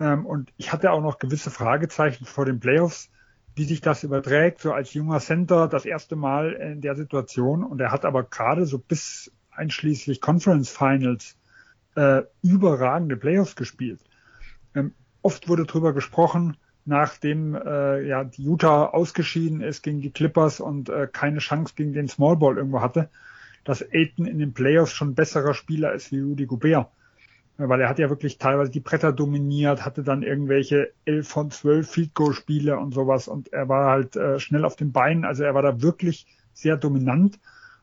Ähm, 0.00 0.26
und 0.26 0.52
ich 0.56 0.72
hatte 0.72 0.90
auch 0.90 1.02
noch 1.02 1.18
gewisse 1.18 1.50
Fragezeichen 1.50 2.24
vor 2.24 2.44
den 2.44 2.58
Playoffs, 2.58 3.10
wie 3.54 3.64
sich 3.64 3.80
das 3.80 4.02
überträgt, 4.02 4.60
so 4.60 4.72
als 4.72 4.94
junger 4.94 5.20
Center 5.20 5.68
das 5.68 5.84
erste 5.84 6.16
Mal 6.16 6.52
in 6.52 6.80
der 6.80 6.96
Situation. 6.96 7.62
Und 7.62 7.80
er 7.80 7.92
hat 7.92 8.04
aber 8.04 8.24
gerade 8.24 8.66
so 8.66 8.78
bis 8.78 9.30
einschließlich 9.52 10.20
Conference 10.20 10.70
Finals 10.70 11.36
äh, 11.94 12.22
überragende 12.42 13.16
Playoffs 13.16 13.56
gespielt. 13.56 14.00
Ähm, 14.74 14.92
oft 15.22 15.48
wurde 15.48 15.64
darüber 15.64 15.92
gesprochen, 15.92 16.56
nachdem 16.84 17.54
äh, 17.54 18.06
ja 18.06 18.24
die 18.24 18.42
Utah 18.42 18.86
ausgeschieden 18.86 19.60
ist 19.60 19.82
gegen 19.82 20.00
die 20.00 20.10
Clippers 20.10 20.60
und 20.60 20.88
äh, 20.88 21.08
keine 21.10 21.38
Chance 21.38 21.74
gegen 21.76 21.92
den 21.92 22.08
Small 22.08 22.36
Ball 22.36 22.56
irgendwo 22.56 22.80
hatte, 22.80 23.08
dass 23.64 23.82
Aiton 23.82 24.26
in 24.26 24.38
den 24.38 24.52
Playoffs 24.52 24.92
schon 24.92 25.14
besserer 25.14 25.54
Spieler 25.54 25.92
ist 25.92 26.12
wie 26.12 26.20
Rudy 26.20 26.46
Gobert. 26.46 26.88
Weil 27.56 27.80
er 27.80 27.88
hat 27.88 28.00
ja 28.00 28.10
wirklich 28.10 28.38
teilweise 28.38 28.72
die 28.72 28.80
Bretter 28.80 29.12
dominiert, 29.12 29.84
hatte 29.84 30.02
dann 30.02 30.24
irgendwelche 30.24 30.90
11 31.04 31.28
von 31.28 31.50
12 31.52 31.88
Field 31.88 32.14
Goal 32.14 32.34
Spiele 32.34 32.76
und 32.78 32.92
sowas 32.92 33.28
und 33.28 33.52
er 33.52 33.68
war 33.68 33.90
halt 33.90 34.16
äh, 34.16 34.40
schnell 34.40 34.64
auf 34.64 34.74
den 34.74 34.90
Beinen, 34.90 35.24
also 35.24 35.44
er 35.44 35.54
war 35.54 35.62
da 35.62 35.80
wirklich 35.80 36.26
sehr 36.52 36.76
dominant 36.76 37.38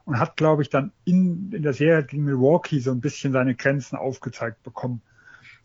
und 0.06 0.20
hat, 0.20 0.38
glaube 0.38 0.62
ich, 0.62 0.70
dann 0.70 0.92
in, 1.06 1.52
in 1.52 1.64
der 1.64 1.74
Serie 1.74 2.04
gegen 2.04 2.24
Milwaukee 2.24 2.80
so 2.80 2.92
ein 2.92 3.02
bisschen 3.02 3.34
seine 3.34 3.56
Grenzen 3.56 3.96
aufgezeigt 3.96 4.64
bekommen. 4.64 5.02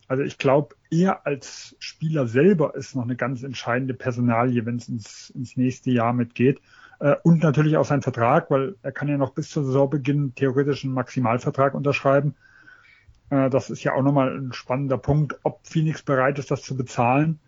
Also 0.08 0.22
ich 0.22 0.38
glaube, 0.38 0.76
er 0.90 1.26
als 1.26 1.76
Spieler 1.78 2.26
selber 2.26 2.74
ist 2.74 2.94
noch 2.94 3.02
eine 3.02 3.16
ganz 3.16 3.42
entscheidende 3.42 3.94
Personalie, 3.94 4.64
wenn 4.64 4.76
es 4.76 4.88
ins, 4.88 5.30
ins 5.30 5.56
nächste 5.56 5.90
Jahr 5.90 6.12
mitgeht. 6.12 6.60
Äh, 7.00 7.16
und 7.22 7.42
natürlich 7.42 7.76
auch 7.76 7.84
sein 7.84 8.02
Vertrag, 8.02 8.50
weil 8.50 8.76
er 8.82 8.92
kann 8.92 9.08
ja 9.08 9.16
noch 9.16 9.34
bis 9.34 9.50
zur 9.50 9.64
Saisonbeginn 9.64 10.34
theoretisch 10.34 10.84
einen 10.84 10.94
Maximalvertrag 10.94 11.74
unterschreiben. 11.74 12.34
Äh, 13.30 13.50
das 13.50 13.70
ist 13.70 13.82
ja 13.82 13.94
auch 13.94 14.02
nochmal 14.02 14.36
ein 14.36 14.52
spannender 14.52 14.98
Punkt, 14.98 15.38
ob 15.42 15.66
Phoenix 15.66 16.02
bereit 16.02 16.38
ist, 16.38 16.50
das 16.50 16.62
zu 16.62 16.76
bezahlen. 16.76 17.40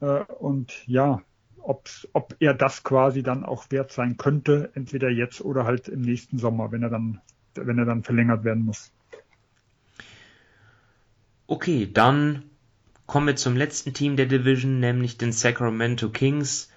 Äh, 0.00 0.22
und 0.38 0.86
ja, 0.86 1.22
ob 1.62 2.34
er 2.40 2.54
das 2.54 2.84
quasi 2.84 3.22
dann 3.22 3.44
auch 3.44 3.70
wert 3.70 3.92
sein 3.92 4.16
könnte, 4.16 4.70
entweder 4.74 5.08
jetzt 5.08 5.40
oder 5.40 5.64
halt 5.64 5.88
im 5.88 6.02
nächsten 6.02 6.38
Sommer, 6.38 6.72
wenn 6.72 6.82
er 6.82 6.90
dann, 6.90 7.20
wenn 7.54 7.78
er 7.78 7.84
dann 7.84 8.02
verlängert 8.02 8.44
werden 8.44 8.64
muss. 8.64 8.90
Okay, 11.46 11.88
dann 11.92 12.42
kommen 13.06 13.26
wir 13.26 13.36
zum 13.36 13.56
letzten 13.56 13.92
Team 13.92 14.16
der 14.16 14.26
Division, 14.26 14.80
nämlich 14.80 15.18
den 15.18 15.32
Sacramento 15.32 16.08
Kings. 16.08 16.70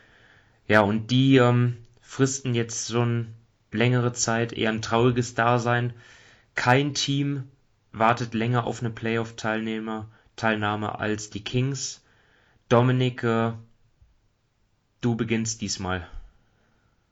Ja, 0.68 0.82
und 0.82 1.12
die 1.12 1.38
ähm, 1.38 1.78
fristen 2.02 2.56
jetzt 2.56 2.92
schon 2.92 3.28
längere 3.72 4.14
Zeit 4.14 4.54
eher 4.54 4.72
ein 4.72 4.82
trauriges 4.82 5.36
Dasein. 5.36 5.94
Kein 6.56 6.94
Team 6.94 7.44
wartet 7.92 8.34
länger 8.34 8.66
auf 8.66 8.82
eine 8.82 8.90
Playoff-Teilnahme 8.90 10.08
Teilnahme 10.36 11.00
als 11.00 11.30
die 11.30 11.44
Kings. 11.44 12.02
Dominik, 12.70 13.24
äh, 13.24 13.54
du 15.06 15.16
beginnst 15.16 15.62
diesmal. 15.62 16.08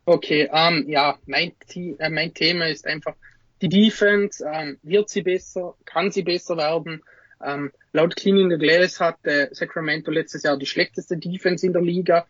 Okay, 0.05 0.49
ähm, 0.51 0.85
ja, 0.89 1.17
mein, 1.25 1.53
äh, 1.75 2.09
mein 2.09 2.33
Thema 2.33 2.67
ist 2.67 2.85
einfach 2.85 3.15
die 3.61 3.69
Defense. 3.69 4.43
Ähm, 4.45 4.77
wird 4.83 5.09
sie 5.09 5.21
besser? 5.21 5.75
Kann 5.85 6.11
sie 6.11 6.23
besser 6.23 6.57
werden? 6.57 7.01
Ähm, 7.41 7.71
laut 7.93 8.15
Clean 8.15 8.37
in 8.37 8.49
the 8.49 8.57
Glass 8.57 8.99
hat 8.99 9.25
äh, 9.25 9.47
Sacramento 9.51 10.11
letztes 10.11 10.43
Jahr 10.43 10.57
die 10.57 10.65
schlechteste 10.65 11.17
Defense 11.17 11.65
in 11.65 11.73
der 11.73 11.81
Liga. 11.81 12.25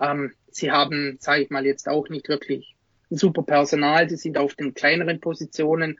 Ähm, 0.00 0.32
sie 0.50 0.70
haben, 0.70 1.16
sage 1.20 1.42
ich 1.42 1.50
mal, 1.50 1.64
jetzt 1.64 1.88
auch 1.88 2.08
nicht 2.08 2.28
wirklich 2.28 2.74
ein 3.10 3.16
super 3.16 3.42
Personal. 3.42 4.10
Sie 4.10 4.16
sind 4.16 4.36
auf 4.36 4.54
den 4.54 4.74
kleineren 4.74 5.20
Positionen 5.20 5.98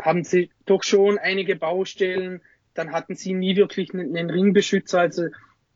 haben 0.00 0.24
sie 0.24 0.50
doch 0.66 0.82
schon 0.82 1.18
einige 1.18 1.56
Baustellen. 1.56 2.42
Dann 2.74 2.92
hatten 2.92 3.14
sie 3.14 3.32
nie 3.32 3.56
wirklich 3.56 3.94
einen, 3.94 4.30
Ringbeschützer. 4.30 5.00
Also 5.00 5.28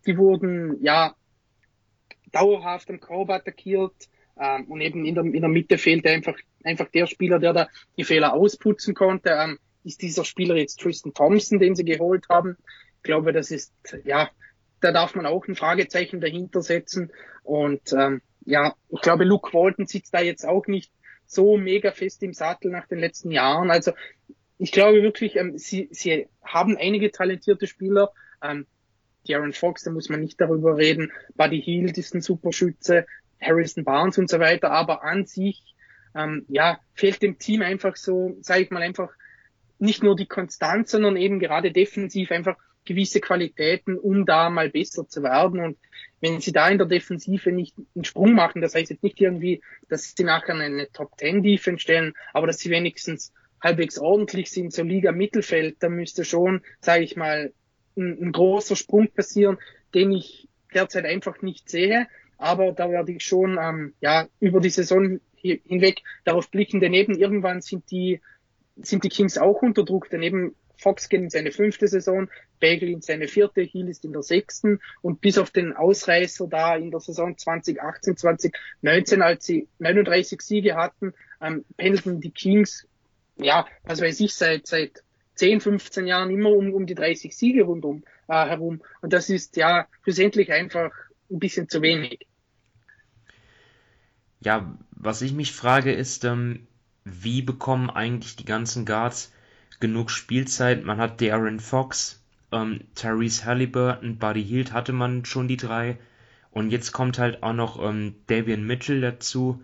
die 0.07 0.19
wurden 0.19 0.83
ja 0.83 1.15
dauerhaft 2.33 2.91
am 2.91 3.01
Korb 3.01 3.31
attackiert. 3.31 3.95
Ähm, 4.41 4.65
und 4.67 4.81
eben 4.81 5.05
in 5.05 5.15
der, 5.15 5.25
in 5.25 5.41
der 5.41 5.49
Mitte 5.49 5.79
fehlte 5.79 6.11
einfach, 6.11 6.37
einfach 6.65 6.89
der 6.91 7.07
Spieler, 7.07 7.39
der 7.39 7.53
da 7.53 7.69
die 7.97 8.05
Fehler 8.05 8.33
ausputzen 8.33 8.95
konnte. 8.95 9.31
Ähm, 9.31 9.59
ist 9.85 10.03
dieser 10.03 10.25
Spieler 10.25 10.57
jetzt 10.57 10.81
Tristan 10.81 11.15
Thompson, 11.15 11.59
den 11.59 11.75
sie 11.75 11.85
geholt 11.85 12.27
haben? 12.29 12.57
Ich 12.97 13.03
glaube, 13.03 13.33
das 13.33 13.51
ist, 13.51 13.73
ja, 14.05 14.31
da 14.81 14.93
darf 14.93 15.15
man 15.15 15.27
auch 15.27 15.47
ein 15.47 15.55
Fragezeichen 15.55 16.21
dahinter 16.21 16.63
setzen. 16.63 17.13
Und 17.43 17.93
ähm, 17.93 18.23
ja, 18.45 18.75
ich 18.89 19.01
glaube, 19.01 19.25
Luke 19.25 19.53
Walton 19.53 19.87
sitzt 19.87 20.15
da 20.15 20.21
jetzt 20.21 20.47
auch 20.47 20.67
nicht 20.67 20.93
so 21.27 21.57
mega 21.57 21.93
fest 21.93 22.23
im 22.23 22.33
Sattel 22.33 22.71
nach 22.71 22.87
den 22.89 22.99
letzten 22.99 23.31
Jahren. 23.31 23.71
Also 23.71 23.93
ich 24.59 24.73
glaube 24.73 25.03
wirklich, 25.03 25.37
ähm, 25.37 25.57
sie, 25.57 25.89
sie 25.91 26.29
haben 26.43 26.77
einige 26.77 27.11
talentierte 27.11 27.67
Spieler. 27.67 28.13
Ähm, 28.43 28.67
Darren 29.31 29.53
Fox, 29.53 29.85
da 29.85 29.91
muss 29.91 30.09
man 30.09 30.21
nicht 30.21 30.41
darüber 30.41 30.77
reden. 30.77 31.13
Buddy 31.37 31.61
Hield 31.61 31.97
ist 31.99 32.15
ein 32.15 32.21
super 32.21 32.53
Schütze, 32.53 33.07
Harrison 33.41 33.85
Barnes 33.85 34.19
und 34.19 34.29
so 34.29 34.39
weiter. 34.39 34.71
Aber 34.71 35.03
an 35.05 35.27
sich, 35.27 35.75
ähm, 36.15 36.45
ja, 36.49 36.81
fehlt 36.95 37.23
dem 37.23 37.39
Team 37.39 37.63
einfach 37.63 37.97
so, 37.97 38.37
sage 38.41 38.63
ich 38.63 38.71
mal 38.71 38.83
einfach, 38.83 39.11
nicht 39.79 40.03
nur 40.03 40.15
die 40.15 40.27
Konstanz, 40.27 40.91
sondern 40.91 41.17
eben 41.17 41.39
gerade 41.39 41.73
defensiv 41.73 42.31
einfach 42.31 42.57
gewisse 42.85 43.21
Qualitäten, 43.21 43.99
um 43.99 44.27
da 44.27 44.51
mal 44.51 44.69
besser 44.71 45.09
zu 45.09 45.23
werden. 45.23 45.61
Und 45.61 45.79
wenn 46.21 46.41
sie 46.41 46.53
da 46.53 46.69
in 46.69 46.79
der 46.79 46.87
Defensive 46.87 47.53
nicht 47.53 47.75
einen 47.95 48.05
Sprung 48.05 48.35
machen, 48.35 48.63
das 48.63 48.75
heißt 48.75 48.91
jetzt 48.91 49.03
nicht 49.03 49.21
irgendwie, 49.21 49.63
dass 49.89 50.15
sie 50.17 50.25
nachher 50.25 50.55
eine 50.55 50.91
Top 50.93 51.17
Ten 51.17 51.43
Defense 51.43 51.81
stellen, 51.81 52.15
aber 52.33 52.47
dass 52.47 52.59
sie 52.59 52.71
wenigstens 52.71 53.33
halbwegs 53.63 53.99
ordentlich 53.99 54.51
sind, 54.51 54.73
so 54.73 54.83
Liga 54.83 55.13
Mittelfeld, 55.13 55.77
da 55.81 55.89
müsste 55.89 56.25
schon, 56.25 56.63
sage 56.81 57.05
ich 57.05 57.17
mal, 57.17 57.53
ein, 57.97 58.23
ein, 58.23 58.33
großer 58.33 58.77
Sprung 58.77 59.09
passieren, 59.09 59.59
den 59.95 60.13
ich 60.13 60.49
derzeit 60.75 61.05
einfach 61.05 61.43
nicht 61.43 61.69
sehe. 61.69 62.07
Aber 62.39 62.73
da 62.73 62.91
werde 62.91 63.13
ich 63.13 63.25
schon 63.25 63.59
ähm, 63.61 63.95
ja 64.01 64.29
über 64.39 64.61
die 64.61 64.71
Saison 64.71 65.21
hinweg 65.35 66.03
darauf 66.25 66.51
blicken, 66.51 66.81
denn 66.81 66.95
eben 66.95 67.17
irgendwann 67.17 67.61
sind 67.61 67.91
die 67.91 68.21
sind 68.77 69.05
die 69.05 69.09
Kings 69.09 69.37
auch 69.37 69.63
unter 69.63 69.85
Druck, 69.85 70.09
denn 70.11 70.23
eben 70.23 70.55
Fox 70.81 71.09
geht 71.09 71.21
in 71.21 71.31
seine 71.31 71.53
fünfte 71.53 71.87
Saison, 71.87 72.31
Bagel 72.59 72.89
in 72.89 73.03
seine 73.03 73.29
vierte, 73.29 73.61
Hill 73.61 73.89
ist 73.89 74.05
in 74.05 74.13
der 74.13 74.23
sechsten 74.23 74.81
und 75.03 75.21
bis 75.21 75.39
auf 75.39 75.51
den 75.51 75.75
Ausreißer 75.75 76.49
da 76.49 76.77
in 76.77 76.91
der 76.91 77.01
Saison 77.01 77.37
2018, 77.37 78.17
2019, 78.17 79.23
als 79.23 79.45
sie 79.45 79.69
39 79.79 80.41
Siege 80.41 80.77
hatten, 80.77 81.13
ähm, 81.41 81.65
pendelten 81.77 82.21
die 82.21 82.31
Kings, 82.31 82.89
ja, 83.37 83.67
was 83.85 84.01
weiß 84.01 84.21
ich, 84.21 84.35
seit, 84.35 84.67
seit 84.67 85.03
10, 85.41 85.63
15 85.63 86.07
Jahren 86.07 86.31
immer 86.31 86.51
um, 86.51 86.75
um 86.75 86.85
die 86.85 86.95
30 86.95 87.35
Siege 87.35 87.63
rundum 87.63 88.05
äh, 88.29 88.47
herum. 88.47 88.83
Und 89.01 89.15
das 89.15 89.31
ist 89.31 89.57
ja 89.57 89.87
schlussendlich 90.03 90.53
einfach 90.53 90.93
ein 91.31 91.39
bisschen 91.39 91.67
zu 91.67 91.81
wenig. 91.81 92.27
Ja, 94.41 94.77
was 94.91 95.23
ich 95.23 95.33
mich 95.33 95.53
frage 95.53 95.93
ist, 95.93 96.27
ähm, 96.27 96.67
wie 97.05 97.41
bekommen 97.41 97.89
eigentlich 97.89 98.37
die 98.37 98.45
ganzen 98.45 98.85
Guards 98.85 99.33
genug 99.81 100.11
Spielzeit. 100.11 100.85
Man 100.85 100.99
hat 100.99 101.23
Darren 101.23 101.59
Fox, 101.59 102.23
ähm, 102.53 102.83
Therese 102.95 103.47
Halliburton, 103.47 104.19
Buddy 104.19 104.45
Hield 104.45 104.75
hatte 104.75 104.93
man 104.93 105.25
schon 105.25 105.49
die 105.49 105.57
drei. 105.57 105.97
Und 106.51 106.71
jetzt 106.71 106.93
kommt 106.93 107.19
halt 107.19 107.43
auch 107.43 107.55
noch 107.55 107.83
ähm, 107.83 108.15
Davian 108.27 108.67
Mitchell 108.67 109.01
dazu, 109.01 109.63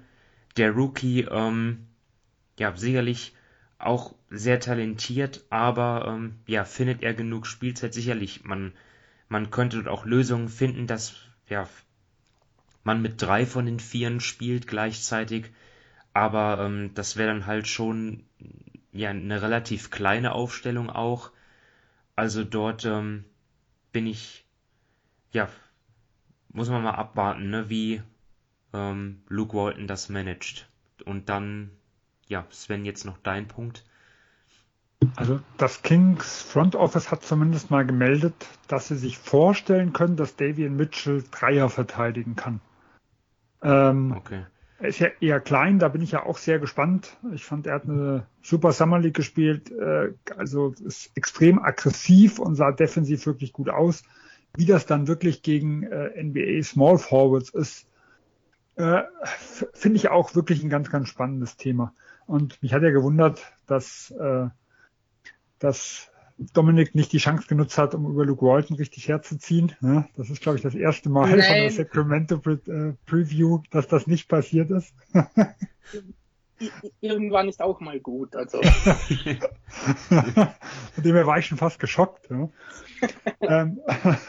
der 0.57 0.71
Rookie, 0.71 1.27
ähm, 1.31 1.87
ja, 2.59 2.75
sicherlich 2.75 3.35
auch 3.79 4.15
sehr 4.31 4.61
talentiert, 4.61 5.45
aber 5.51 6.07
ähm, 6.09 6.37
ja, 6.47 6.65
findet 6.65 7.03
er 7.03 7.15
genug 7.15 7.47
Spielzeit 7.47 7.95
sicherlich. 7.95 8.45
Man, 8.45 8.73
man 9.29 9.51
könnte 9.51 9.77
dort 9.77 9.89
auch 9.89 10.05
Lösungen 10.05 10.49
finden, 10.49 10.87
dass 10.87 11.15
ja, 11.49 11.69
man 12.85 13.03
mit 13.03 13.23
drei 13.23 13.47
von 13.47 13.67
den 13.67 13.81
Vieren 13.81 14.21
spielt 14.21 14.67
gleichzeitig, 14.67 15.51
aber 16.13 16.59
ähm, 16.61 16.93
das 16.95 17.17
wäre 17.17 17.29
dann 17.29 17.47
halt 17.47 17.69
schon 17.69 18.25
ja 18.93 19.11
eine 19.11 19.43
relativ 19.43 19.91
kleine 19.91 20.33
Aufstellung 20.33 20.91
auch. 20.91 21.31
Also 22.17 22.45
dort 22.45 22.85
ähm, 22.85 23.25
bin 23.93 24.07
ich 24.07 24.45
ja 25.33 25.49
muss 26.57 26.71
man 26.71 26.83
mal 26.83 26.93
abwarten, 26.95 27.51
ne, 27.51 27.69
wie 27.69 28.03
ähm, 28.73 29.23
Luke 29.29 29.55
Walton 29.55 29.87
das 29.87 30.09
managt. 30.09 30.69
Und 31.05 31.29
dann, 31.29 31.71
ja, 32.29 32.47
Sven, 32.51 32.87
jetzt 32.87 33.05
noch 33.05 33.19
dein 33.19 33.47
Punkt. 33.47 33.85
Also 35.15 35.41
das 35.59 35.83
Kings 35.83 36.41
Front 36.43 36.75
Office 36.75 37.11
hat 37.11 37.23
zumindest 37.23 37.71
mal 37.71 37.85
gemeldet, 37.85 38.35
dass 38.67 38.89
sie 38.89 38.97
sich 38.97 39.19
vorstellen 39.19 39.93
können, 39.93 40.17
dass 40.17 40.37
Davian 40.37 40.77
Mitchell 40.77 41.23
Dreier 41.31 41.69
verteidigen 41.69 42.35
kann. 42.35 42.61
Ähm, 43.63 44.15
okay. 44.17 44.47
Er 44.79 44.89
ist 44.89 44.99
ja 44.99 45.09
eher 45.21 45.41
klein, 45.41 45.79
da 45.79 45.89
bin 45.89 46.03
ich 46.03 46.13
ja 46.13 46.25
auch 46.25 46.37
sehr 46.37 46.59
gespannt. 46.59 47.17
Ich 47.33 47.45
fand, 47.45 47.67
er 47.67 47.77
hat 47.77 47.85
eine 47.85 48.27
super 48.43 48.73
Summer 48.73 48.99
League 48.99 49.15
gespielt, 49.17 49.71
äh, 49.71 50.13
also 50.37 50.75
ist 50.85 51.11
extrem 51.15 51.59
aggressiv 51.59 52.39
und 52.39 52.57
sah 52.57 52.73
defensiv 52.73 53.25
wirklich 53.27 53.53
gut 53.53 53.71
aus. 53.71 54.03
Wie 54.55 54.67
das 54.67 54.87
dann 54.87 55.09
wirklich 55.09 55.43
gegen 55.43 55.83
äh, 55.83 56.23
NBA 56.23 56.63
Small 56.63 56.99
Forwards 56.99 57.51
ist, 57.51 57.87
äh, 58.77 59.03
finde 59.73 59.97
ich 59.97 60.11
auch 60.11 60.35
wirklich 60.35 60.63
ein 60.63 60.71
ganz, 60.71 60.91
ganz 60.91 61.09
spannendes 61.09 61.57
Thema. 61.57 61.95
Und 62.27 62.63
mich 62.63 62.75
hat 62.75 62.83
ja 62.83 62.91
gewundert, 62.91 63.53
dass, 63.67 64.11
äh, 64.11 64.49
dass 65.59 66.11
Dominik 66.39 66.95
nicht 66.95 67.13
die 67.13 67.19
Chance 67.19 67.47
genutzt 67.49 67.79
hat, 67.79 67.95
um 67.95 68.11
über 68.11 68.27
Luke 68.27 68.45
Walton 68.45 68.77
richtig 68.77 69.09
herzuziehen. 69.09 69.73
Ja, 69.81 70.07
das 70.17 70.29
ist, 70.29 70.43
glaube 70.43 70.59
ich, 70.59 70.63
das 70.63 70.75
erste 70.75 71.09
Mal 71.09 71.31
Nein. 71.31 71.43
von 71.43 71.55
der 71.55 71.71
Sacramento 71.71 72.39
Pre 72.39 72.61
äh, 72.67 72.93
Preview, 73.07 73.63
dass 73.71 73.89
das 73.89 74.07
nicht 74.07 74.29
passiert 74.29 74.71
ist. 74.71 74.95
Irgendwann 77.01 77.49
ist 77.49 77.61
auch 77.61 77.81
mal 77.81 78.01
gut. 78.01 78.37
Also. 78.37 78.63
Von 78.63 81.05
dem 81.05 81.15
her 81.15 81.27
war 81.27 81.39
ich 81.39 81.47
schon 81.47 81.59
fast 81.59 81.79
geschockt. 81.79 82.29
Ja. 82.31 82.49
ähm, 83.41 83.81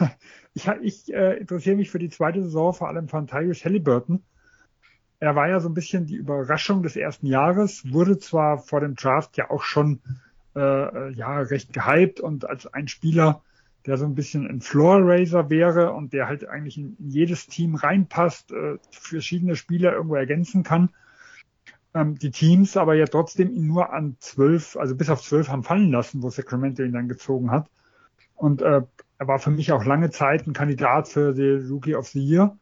ich 0.54 0.66
ich 0.82 1.12
äh, 1.12 1.38
interessiere 1.38 1.76
mich 1.76 1.90
für 1.90 1.98
die 1.98 2.10
zweite 2.10 2.42
Saison 2.42 2.72
vor 2.72 2.88
allem 2.88 3.08
von 3.08 3.26
Tyrese 3.26 3.64
Halliburton. 3.64 4.22
Er 5.20 5.34
war 5.34 5.48
ja 5.48 5.60
so 5.60 5.68
ein 5.68 5.74
bisschen 5.74 6.06
die 6.06 6.16
Überraschung 6.16 6.82
des 6.82 6.96
ersten 6.96 7.26
Jahres, 7.26 7.92
wurde 7.92 8.18
zwar 8.18 8.58
vor 8.58 8.80
dem 8.80 8.94
Draft 8.94 9.36
ja 9.36 9.50
auch 9.50 9.62
schon 9.62 10.00
äh, 10.58 11.10
ja 11.10 11.38
recht 11.40 11.72
gehypt 11.72 12.20
und 12.20 12.48
als 12.48 12.66
ein 12.72 12.88
Spieler, 12.88 13.42
der 13.86 13.96
so 13.96 14.04
ein 14.04 14.14
bisschen 14.14 14.46
ein 14.46 14.60
Floor 14.60 15.00
Raiser 15.02 15.50
wäre 15.50 15.92
und 15.92 16.12
der 16.12 16.26
halt 16.26 16.46
eigentlich 16.48 16.78
in, 16.78 16.96
jedes 16.98 17.46
Team 17.46 17.74
reinpasst, 17.74 18.52
äh, 18.52 18.78
verschiedene 18.90 19.56
Spieler 19.56 19.92
irgendwo 19.92 20.16
ergänzen 20.16 20.62
kann. 20.62 20.90
Ähm, 21.94 22.18
die 22.18 22.30
Teams 22.30 22.76
aber 22.76 22.94
ja 22.94 23.06
trotzdem 23.06 23.50
ihn 23.50 23.66
nur 23.66 23.92
an 23.92 24.16
zwölf, 24.20 24.76
also 24.76 24.94
bis 24.94 25.08
auf 25.10 25.22
zwölf 25.22 25.48
haben 25.48 25.62
fallen 25.62 25.90
lassen, 25.90 26.22
wo 26.22 26.30
Sacramento 26.30 26.82
ihn 26.82 26.92
dann 26.92 27.08
gezogen 27.08 27.50
hat. 27.50 27.70
Und 28.34 28.62
äh, 28.62 28.82
er 29.18 29.26
war 29.26 29.38
für 29.38 29.50
mich 29.50 29.72
auch 29.72 29.84
lange 29.84 30.10
Zeit 30.10 30.46
ein 30.46 30.52
Kandidat 30.52 31.08
für 31.08 31.32
die 31.32 31.68
Rookie 31.68 31.96
of 31.96 32.08
the 32.08 32.20
Year. 32.20 32.56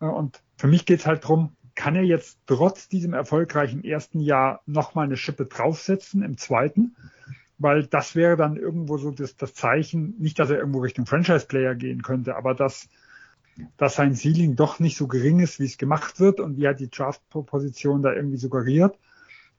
Äh, 0.00 0.06
und 0.06 0.42
für 0.56 0.68
mich 0.68 0.86
geht 0.86 1.00
es 1.00 1.06
halt 1.06 1.26
drum, 1.26 1.55
kann 1.76 1.94
er 1.94 2.02
jetzt 2.02 2.38
trotz 2.46 2.88
diesem 2.88 3.12
erfolgreichen 3.12 3.84
ersten 3.84 4.18
Jahr 4.18 4.62
nochmal 4.66 5.04
eine 5.04 5.16
Schippe 5.16 5.46
draufsetzen 5.46 6.22
im 6.22 6.38
zweiten? 6.38 6.96
Weil 7.58 7.86
das 7.86 8.16
wäre 8.16 8.36
dann 8.36 8.56
irgendwo 8.56 8.98
so 8.98 9.12
das, 9.12 9.36
das 9.36 9.54
Zeichen, 9.54 10.14
nicht, 10.18 10.38
dass 10.38 10.50
er 10.50 10.58
irgendwo 10.58 10.80
Richtung 10.80 11.06
Franchise-Player 11.06 11.74
gehen 11.74 12.02
könnte, 12.02 12.36
aber 12.36 12.54
dass, 12.54 12.88
dass 13.76 13.94
sein 13.94 14.14
Ceiling 14.14 14.56
doch 14.56 14.80
nicht 14.80 14.96
so 14.96 15.06
gering 15.06 15.38
ist, 15.38 15.60
wie 15.60 15.64
es 15.64 15.78
gemacht 15.78 16.18
wird 16.18 16.40
und 16.40 16.56
wie 16.56 16.64
er 16.64 16.74
die 16.74 16.90
Draft-Position 16.90 18.02
da 18.02 18.12
irgendwie 18.12 18.36
suggeriert, 18.36 18.98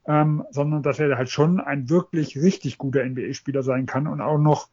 ähm, 0.05 0.43
sondern 0.51 0.83
dass 0.83 0.99
er 0.99 1.17
halt 1.17 1.29
schon 1.29 1.59
ein 1.59 1.89
wirklich 1.89 2.37
richtig 2.37 2.77
guter 2.77 3.03
NBA-Spieler 3.03 3.63
sein 3.63 3.85
kann 3.85 4.07
und 4.07 4.21
auch 4.21 4.37
noch 4.37 4.69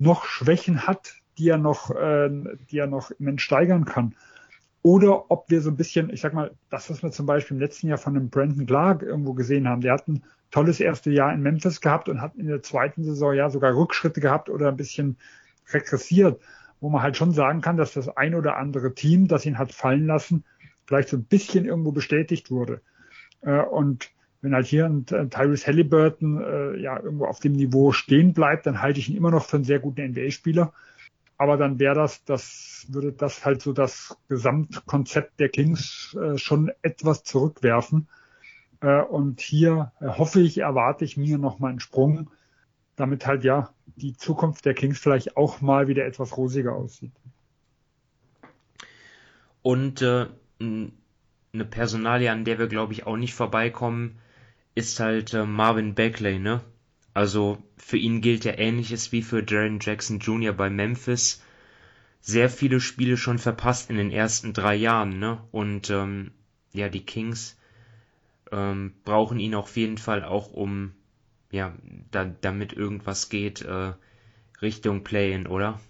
noch 0.00 0.24
Schwächen 0.24 0.86
hat, 0.86 1.14
die 1.38 1.48
er 1.48 1.58
noch, 1.58 1.90
äh, 1.90 2.30
die 2.70 2.78
er 2.78 2.86
noch 2.86 3.10
immens 3.12 3.42
steigern 3.42 3.84
kann. 3.84 4.14
Oder 4.82 5.30
ob 5.30 5.50
wir 5.50 5.60
so 5.60 5.70
ein 5.70 5.76
bisschen, 5.76 6.10
ich 6.10 6.20
sag 6.22 6.32
mal, 6.32 6.52
das, 6.70 6.88
was 6.88 7.02
wir 7.02 7.10
zum 7.10 7.26
Beispiel 7.26 7.56
im 7.56 7.60
letzten 7.60 7.88
Jahr 7.88 7.98
von 7.98 8.16
einem 8.16 8.30
Brandon 8.30 8.66
Clark 8.66 9.02
irgendwo 9.02 9.34
gesehen 9.34 9.68
haben, 9.68 9.82
der 9.82 9.92
hat 9.92 10.08
ein 10.08 10.22
tolles 10.50 10.80
erste 10.80 11.10
Jahr 11.10 11.32
in 11.34 11.42
Memphis 11.42 11.80
gehabt 11.80 12.08
und 12.08 12.20
hat 12.20 12.34
in 12.36 12.46
der 12.46 12.62
zweiten 12.62 13.04
Saison 13.04 13.34
ja 13.34 13.50
sogar 13.50 13.76
Rückschritte 13.76 14.20
gehabt 14.20 14.48
oder 14.48 14.68
ein 14.68 14.76
bisschen 14.76 15.18
regressiert, 15.72 16.40
wo 16.80 16.88
man 16.88 17.02
halt 17.02 17.16
schon 17.16 17.32
sagen 17.32 17.60
kann, 17.60 17.76
dass 17.76 17.92
das 17.92 18.08
ein 18.16 18.34
oder 18.34 18.56
andere 18.56 18.94
Team, 18.94 19.28
das 19.28 19.44
ihn 19.44 19.58
hat 19.58 19.72
fallen 19.72 20.06
lassen, 20.06 20.44
vielleicht 20.86 21.10
so 21.10 21.18
ein 21.18 21.24
bisschen 21.24 21.66
irgendwo 21.66 21.92
bestätigt 21.92 22.50
wurde. 22.50 22.80
Äh, 23.42 23.60
und 23.60 24.10
wenn 24.42 24.54
halt 24.54 24.66
hier 24.66 24.86
ein, 24.86 25.04
ein 25.12 25.30
Tyrese 25.30 25.66
Halliburton 25.66 26.42
äh, 26.42 26.80
ja 26.80 26.98
irgendwo 26.98 27.26
auf 27.26 27.40
dem 27.40 27.52
Niveau 27.52 27.92
stehen 27.92 28.32
bleibt, 28.32 28.66
dann 28.66 28.80
halte 28.80 28.98
ich 28.98 29.10
ihn 29.10 29.16
immer 29.16 29.30
noch 29.30 29.44
für 29.44 29.56
einen 29.56 29.64
sehr 29.64 29.78
guten 29.78 30.02
NBA-Spieler. 30.02 30.72
Aber 31.40 31.56
dann 31.56 31.78
wäre 31.78 31.94
das, 31.94 32.22
das 32.24 32.84
würde 32.90 33.14
das 33.14 33.46
halt 33.46 33.62
so 33.62 33.72
das 33.72 34.14
Gesamtkonzept 34.28 35.40
der 35.40 35.48
Kings 35.48 36.14
äh, 36.20 36.36
schon 36.36 36.70
etwas 36.82 37.24
zurückwerfen. 37.24 38.08
Äh, 38.82 39.00
und 39.00 39.40
hier 39.40 39.90
äh, 40.00 40.08
hoffe 40.08 40.42
ich, 40.42 40.58
erwarte 40.58 41.06
ich 41.06 41.16
mir 41.16 41.38
noch 41.38 41.58
mal 41.58 41.70
einen 41.70 41.80
Sprung, 41.80 42.28
damit 42.94 43.26
halt 43.26 43.42
ja 43.42 43.70
die 43.96 44.14
Zukunft 44.14 44.66
der 44.66 44.74
Kings 44.74 44.98
vielleicht 44.98 45.38
auch 45.38 45.62
mal 45.62 45.88
wieder 45.88 46.04
etwas 46.04 46.36
rosiger 46.36 46.74
aussieht. 46.74 47.14
Und 49.62 50.02
äh, 50.02 50.26
eine 50.60 51.64
Personalie, 51.70 52.30
an 52.30 52.44
der 52.44 52.58
wir 52.58 52.66
glaube 52.66 52.92
ich 52.92 53.06
auch 53.06 53.16
nicht 53.16 53.32
vorbeikommen, 53.32 54.18
ist 54.74 55.00
halt 55.00 55.32
äh, 55.32 55.46
Marvin 55.46 55.94
Bagley, 55.94 56.38
ne? 56.38 56.60
Also 57.12 57.58
für 57.76 57.96
ihn 57.96 58.20
gilt 58.20 58.44
ja 58.44 58.56
ähnliches 58.56 59.12
wie 59.12 59.22
für 59.22 59.44
Jaren 59.46 59.78
Jackson 59.80 60.18
Jr. 60.20 60.52
bei 60.52 60.70
Memphis. 60.70 61.42
Sehr 62.20 62.50
viele 62.50 62.80
Spiele 62.80 63.16
schon 63.16 63.38
verpasst 63.38 63.90
in 63.90 63.96
den 63.96 64.10
ersten 64.10 64.52
drei 64.52 64.74
Jahren, 64.74 65.18
ne? 65.18 65.42
Und 65.50 65.90
ähm, 65.90 66.32
ja, 66.72 66.88
die 66.88 67.04
Kings 67.04 67.56
ähm, 68.52 68.92
brauchen 69.04 69.40
ihn 69.40 69.54
auf 69.54 69.76
jeden 69.76 69.98
Fall 69.98 70.24
auch, 70.24 70.52
um 70.52 70.92
ja, 71.50 71.72
da, 72.10 72.24
damit 72.24 72.72
irgendwas 72.72 73.28
geht, 73.28 73.62
äh, 73.62 73.92
Richtung 74.62 75.02
Play-in, 75.02 75.46
oder? 75.46 75.80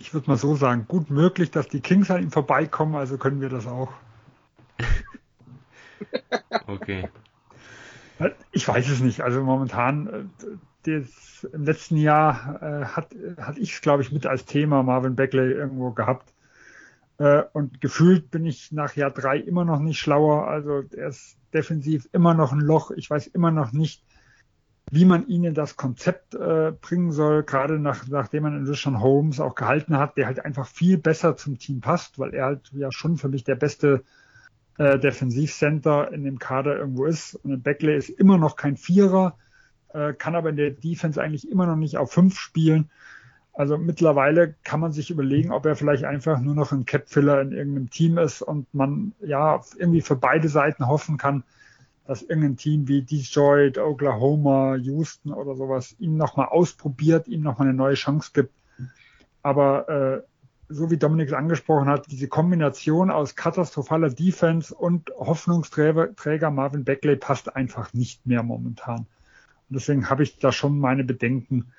Ich 0.00 0.14
würde 0.14 0.28
mal 0.28 0.36
so 0.36 0.56
sagen, 0.56 0.86
gut 0.88 1.10
möglich, 1.10 1.50
dass 1.50 1.68
die 1.68 1.80
Kings 1.80 2.10
an 2.10 2.22
ihm 2.22 2.30
vorbeikommen, 2.30 2.96
also 2.96 3.18
können 3.18 3.40
wir 3.40 3.48
das 3.48 3.66
auch. 3.66 3.92
Okay. 6.66 7.08
Ich 8.52 8.66
weiß 8.66 8.88
es 8.88 9.00
nicht. 9.00 9.20
Also 9.20 9.42
momentan, 9.42 10.06
äh, 10.06 10.46
das, 10.82 11.44
im 11.52 11.64
letzten 11.64 11.96
Jahr 11.96 12.62
äh, 12.62 12.84
hat, 12.86 13.14
hat 13.38 13.58
ich 13.58 13.74
es, 13.74 13.80
glaube 13.80 14.02
ich, 14.02 14.12
mit 14.12 14.26
als 14.26 14.44
Thema 14.44 14.82
Marvin 14.82 15.16
Beckley 15.16 15.52
irgendwo 15.52 15.90
gehabt. 15.90 16.32
Äh, 17.18 17.42
und 17.52 17.80
gefühlt 17.80 18.30
bin 18.30 18.46
ich 18.46 18.72
nach 18.72 18.96
Jahr 18.96 19.10
drei 19.10 19.38
immer 19.38 19.64
noch 19.64 19.80
nicht 19.80 19.98
schlauer. 19.98 20.48
Also 20.48 20.82
er 20.96 21.08
ist 21.08 21.36
defensiv 21.52 22.08
immer 22.12 22.34
noch 22.34 22.52
ein 22.52 22.60
Loch. 22.60 22.90
Ich 22.92 23.10
weiß 23.10 23.26
immer 23.28 23.50
noch 23.50 23.72
nicht, 23.72 24.02
wie 24.90 25.04
man 25.04 25.26
ihn 25.28 25.44
in 25.44 25.54
das 25.54 25.76
Konzept 25.76 26.34
äh, 26.34 26.72
bringen 26.80 27.12
soll, 27.12 27.44
gerade 27.44 27.78
nach, 27.78 28.08
nachdem 28.08 28.42
man 28.42 28.66
Richard 28.66 28.98
Holmes 28.98 29.38
auch 29.38 29.54
gehalten 29.54 29.96
hat, 29.96 30.16
der 30.16 30.26
halt 30.26 30.44
einfach 30.44 30.66
viel 30.66 30.98
besser 30.98 31.36
zum 31.36 31.58
Team 31.58 31.80
passt, 31.80 32.18
weil 32.18 32.34
er 32.34 32.46
halt 32.46 32.70
ja 32.72 32.90
schon 32.90 33.16
für 33.16 33.28
mich 33.28 33.44
der 33.44 33.54
beste 33.54 34.02
äh, 34.80 34.98
Defensivcenter 34.98 36.10
in 36.10 36.24
dem 36.24 36.38
Kader 36.38 36.78
irgendwo 36.78 37.04
ist. 37.04 37.34
Und 37.34 37.62
Beckley 37.62 37.98
ist 37.98 38.08
immer 38.08 38.38
noch 38.38 38.56
kein 38.56 38.78
Vierer, 38.78 39.36
äh, 39.92 40.14
kann 40.14 40.34
aber 40.34 40.48
in 40.48 40.56
der 40.56 40.70
Defense 40.70 41.20
eigentlich 41.20 41.50
immer 41.50 41.66
noch 41.66 41.76
nicht 41.76 41.98
auf 41.98 42.12
fünf 42.12 42.38
spielen. 42.38 42.90
Also 43.52 43.76
mittlerweile 43.76 44.54
kann 44.64 44.80
man 44.80 44.92
sich 44.92 45.10
überlegen, 45.10 45.52
ob 45.52 45.66
er 45.66 45.76
vielleicht 45.76 46.04
einfach 46.04 46.40
nur 46.40 46.54
noch 46.54 46.72
ein 46.72 46.86
Cap-Filler 46.86 47.42
in 47.42 47.52
irgendeinem 47.52 47.90
Team 47.90 48.16
ist 48.16 48.40
und 48.40 48.72
man 48.72 49.12
ja 49.20 49.60
irgendwie 49.76 50.00
für 50.00 50.16
beide 50.16 50.48
Seiten 50.48 50.86
hoffen 50.86 51.18
kann, 51.18 51.44
dass 52.06 52.22
irgendein 52.22 52.56
Team 52.56 52.88
wie 52.88 53.02
Detroit, 53.02 53.76
Oklahoma, 53.76 54.76
Houston 54.76 55.34
oder 55.34 55.56
sowas 55.56 55.94
ihn 55.98 56.16
nochmal 56.16 56.46
ausprobiert, 56.46 57.28
ihm 57.28 57.42
nochmal 57.42 57.68
eine 57.68 57.76
neue 57.76 57.96
Chance 57.96 58.30
gibt. 58.32 58.54
Aber 59.42 59.88
äh, 59.90 60.22
so 60.70 60.90
wie 60.90 60.96
Dominik 60.96 61.28
es 61.28 61.34
angesprochen 61.34 61.88
hat, 61.88 62.10
diese 62.10 62.28
Kombination 62.28 63.10
aus 63.10 63.34
katastrophaler 63.34 64.10
Defense 64.10 64.74
und 64.74 65.10
Hoffnungsträger 65.18 66.50
Marvin 66.50 66.84
Beckley 66.84 67.16
passt 67.16 67.54
einfach 67.54 67.92
nicht 67.92 68.24
mehr 68.26 68.42
momentan. 68.42 69.00
Und 69.00 69.76
deswegen 69.76 70.08
habe 70.08 70.22
ich 70.22 70.38
da 70.38 70.52
schon 70.52 70.78
meine 70.78 71.04
Bedenken, 71.04 71.72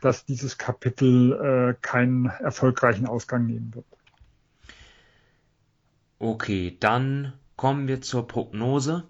dass 0.00 0.26
dieses 0.26 0.58
Kapitel 0.58 1.32
äh, 1.32 1.74
keinen 1.80 2.26
erfolgreichen 2.26 3.06
Ausgang 3.06 3.46
nehmen 3.46 3.74
wird. 3.74 3.86
Okay, 6.18 6.76
dann 6.78 7.32
kommen 7.56 7.88
wir 7.88 8.02
zur 8.02 8.28
Prognose. 8.28 9.04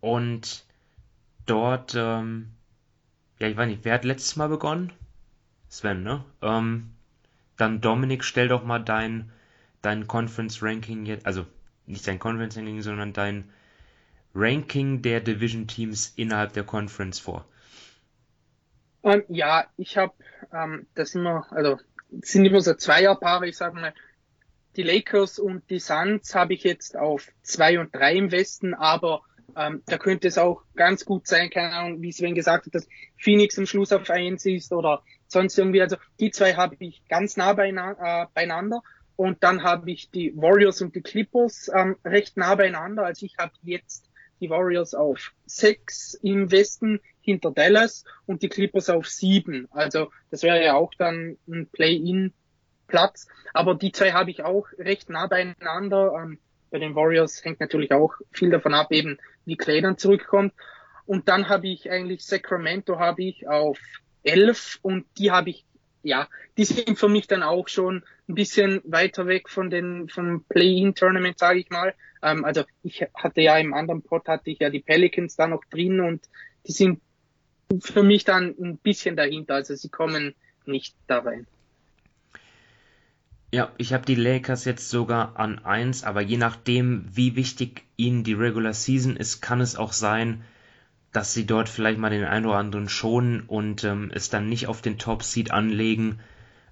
Und 0.00 0.64
dort, 1.46 1.94
ähm, 1.96 2.52
ja, 3.40 3.48
ich 3.48 3.56
weiß 3.56 3.68
nicht, 3.68 3.84
wer 3.84 3.94
hat 3.94 4.04
letztes 4.04 4.36
Mal 4.36 4.48
begonnen? 4.48 4.92
Sven, 5.68 6.04
ne? 6.04 6.24
Ähm, 6.42 6.95
dann 7.56 7.80
Dominik, 7.80 8.24
stell 8.24 8.48
doch 8.48 8.64
mal 8.64 8.78
dein, 8.78 9.30
dein 9.82 10.06
Conference 10.06 10.62
Ranking 10.62 11.06
jetzt, 11.06 11.26
also 11.26 11.46
nicht 11.86 12.06
dein 12.06 12.18
Conference 12.18 12.56
Ranking, 12.56 12.82
sondern 12.82 13.12
dein 13.12 13.50
Ranking 14.34 15.02
der 15.02 15.20
Division 15.20 15.66
Teams 15.66 16.12
innerhalb 16.16 16.52
der 16.52 16.64
Conference 16.64 17.18
vor. 17.18 17.46
Ähm, 19.02 19.24
ja, 19.28 19.66
ich 19.76 19.96
habe 19.96 20.12
ähm, 20.52 20.86
das 20.94 21.14
immer, 21.14 21.46
also 21.50 21.78
sind 22.20 22.44
immer 22.44 22.60
so 22.60 22.74
Zweierpaare, 22.74 23.48
ich 23.48 23.56
sag 23.56 23.74
mal, 23.74 23.94
die 24.76 24.82
Lakers 24.82 25.38
und 25.38 25.68
die 25.70 25.78
Suns 25.78 26.34
habe 26.34 26.54
ich 26.54 26.62
jetzt 26.62 26.96
auf 26.96 27.28
zwei 27.42 27.78
und 27.80 27.94
drei 27.94 28.14
im 28.14 28.30
Westen, 28.30 28.74
aber 28.74 29.22
ähm, 29.56 29.82
da 29.86 29.96
könnte 29.96 30.28
es 30.28 30.38
auch 30.38 30.62
ganz 30.74 31.04
gut 31.04 31.26
sein, 31.26 31.50
keine 31.50 31.72
Ahnung, 31.72 32.02
wie 32.02 32.12
Sven 32.12 32.34
gesagt 32.34 32.66
hat, 32.66 32.74
dass 32.74 32.86
Phoenix 33.16 33.56
im 33.56 33.66
Schluss 33.66 33.92
auf 33.92 34.10
eins 34.10 34.44
ist 34.44 34.72
oder 34.72 35.02
sonst 35.28 35.58
irgendwie. 35.58 35.80
Also 35.80 35.96
die 36.20 36.30
zwei 36.30 36.54
habe 36.54 36.76
ich 36.78 37.02
ganz 37.08 37.36
nah 37.36 37.52
äh, 37.52 38.26
beieinander. 38.34 38.82
Und 39.16 39.42
dann 39.42 39.62
habe 39.62 39.90
ich 39.90 40.10
die 40.10 40.36
Warriors 40.36 40.82
und 40.82 40.94
die 40.94 41.00
Clippers 41.00 41.70
ähm, 41.74 41.96
recht 42.04 42.36
nah 42.36 42.54
beieinander. 42.54 43.04
Also 43.06 43.24
ich 43.24 43.38
habe 43.38 43.52
jetzt 43.62 44.10
die 44.40 44.50
Warriors 44.50 44.94
auf 44.94 45.32
sechs 45.46 46.12
im 46.22 46.50
Westen 46.50 47.00
hinter 47.22 47.50
Dallas 47.50 48.04
und 48.26 48.42
die 48.42 48.50
Clippers 48.50 48.90
auf 48.90 49.08
sieben. 49.08 49.68
Also 49.70 50.10
das 50.30 50.42
wäre 50.42 50.62
ja 50.62 50.74
auch 50.74 50.92
dann 50.98 51.38
ein 51.48 51.66
Play-in-Platz. 51.68 53.26
Aber 53.54 53.74
die 53.74 53.92
zwei 53.92 54.12
habe 54.12 54.30
ich 54.30 54.44
auch 54.44 54.66
recht 54.78 55.08
nah 55.08 55.26
beieinander. 55.26 56.12
Ähm, 56.22 56.38
bei 56.70 56.78
den 56.78 56.94
Warriors 56.94 57.44
hängt 57.44 57.60
natürlich 57.60 57.92
auch 57.92 58.14
viel 58.32 58.50
davon 58.50 58.74
ab, 58.74 58.92
eben 58.92 59.18
wie 59.44 59.56
Clay 59.56 59.80
dann 59.80 59.98
zurückkommt. 59.98 60.52
Und 61.06 61.28
dann 61.28 61.48
habe 61.48 61.68
ich 61.68 61.90
eigentlich 61.90 62.24
Sacramento 62.24 62.98
habe 62.98 63.22
ich 63.22 63.48
auf 63.48 63.78
elf 64.24 64.78
und 64.82 65.06
die 65.18 65.30
habe 65.30 65.50
ich, 65.50 65.64
ja, 66.02 66.28
die 66.56 66.64
sind 66.64 66.98
für 66.98 67.08
mich 67.08 67.28
dann 67.28 67.42
auch 67.42 67.68
schon 67.68 68.04
ein 68.28 68.34
bisschen 68.34 68.80
weiter 68.84 69.26
weg 69.26 69.48
von 69.48 69.70
den 69.70 70.08
vom 70.08 70.44
Play-in-Tournament, 70.48 71.38
sage 71.38 71.60
ich 71.60 71.70
mal. 71.70 71.94
Ähm, 72.22 72.44
also 72.44 72.64
ich 72.82 73.06
hatte 73.14 73.40
ja 73.40 73.56
im 73.58 73.72
anderen 73.72 74.02
Pod 74.02 74.26
hatte 74.26 74.50
ich 74.50 74.58
ja 74.58 74.70
die 74.70 74.80
Pelicans 74.80 75.36
da 75.36 75.46
noch 75.46 75.64
drin 75.70 76.00
und 76.00 76.24
die 76.66 76.72
sind 76.72 77.00
für 77.80 78.02
mich 78.02 78.24
dann 78.24 78.54
ein 78.58 78.78
bisschen 78.78 79.16
dahinter. 79.16 79.54
Also 79.54 79.74
sie 79.74 79.88
kommen 79.88 80.34
nicht 80.64 80.96
da 81.06 81.20
rein. 81.20 81.46
Ja, 83.52 83.70
ich 83.78 83.92
habe 83.92 84.04
die 84.04 84.16
Lakers 84.16 84.64
jetzt 84.64 84.90
sogar 84.90 85.38
an 85.38 85.64
1, 85.64 86.02
aber 86.04 86.20
je 86.20 86.36
nachdem, 86.36 87.04
wie 87.12 87.36
wichtig 87.36 87.84
ihnen 87.96 88.24
die 88.24 88.34
Regular 88.34 88.74
Season 88.74 89.16
ist, 89.16 89.40
kann 89.40 89.60
es 89.60 89.76
auch 89.76 89.92
sein, 89.92 90.42
dass 91.12 91.32
sie 91.32 91.46
dort 91.46 91.68
vielleicht 91.68 91.98
mal 91.98 92.10
den 92.10 92.24
einen 92.24 92.46
oder 92.46 92.58
anderen 92.58 92.88
schonen 92.88 93.40
und 93.40 93.84
ähm, 93.84 94.10
es 94.12 94.30
dann 94.30 94.48
nicht 94.48 94.66
auf 94.66 94.82
den 94.82 94.98
Top 94.98 95.22
Seed 95.22 95.52
anlegen. 95.52 96.18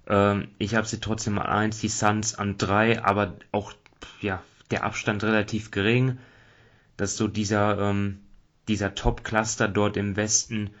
Ähm, 0.07 0.49
ich 0.57 0.75
habe 0.75 0.85
sie 0.85 0.99
trotzdem 0.99 1.39
an 1.39 1.47
1, 1.47 1.79
die 1.79 1.87
Suns 1.87 2.35
an 2.35 2.57
3, 2.57 3.03
aber 3.03 3.35
auch 3.51 3.73
ja, 4.21 4.43
der 4.69 4.83
Abstand 4.83 5.23
relativ 5.23 5.71
gering. 5.71 6.17
Das 6.97 7.11
ist 7.11 7.17
so 7.17 7.27
dieser, 7.27 7.79
ähm, 7.79 8.19
dieser 8.67 8.95
Top-Cluster 8.95 9.67
dort 9.67 9.97
im 9.97 10.15
Westen. 10.15 10.71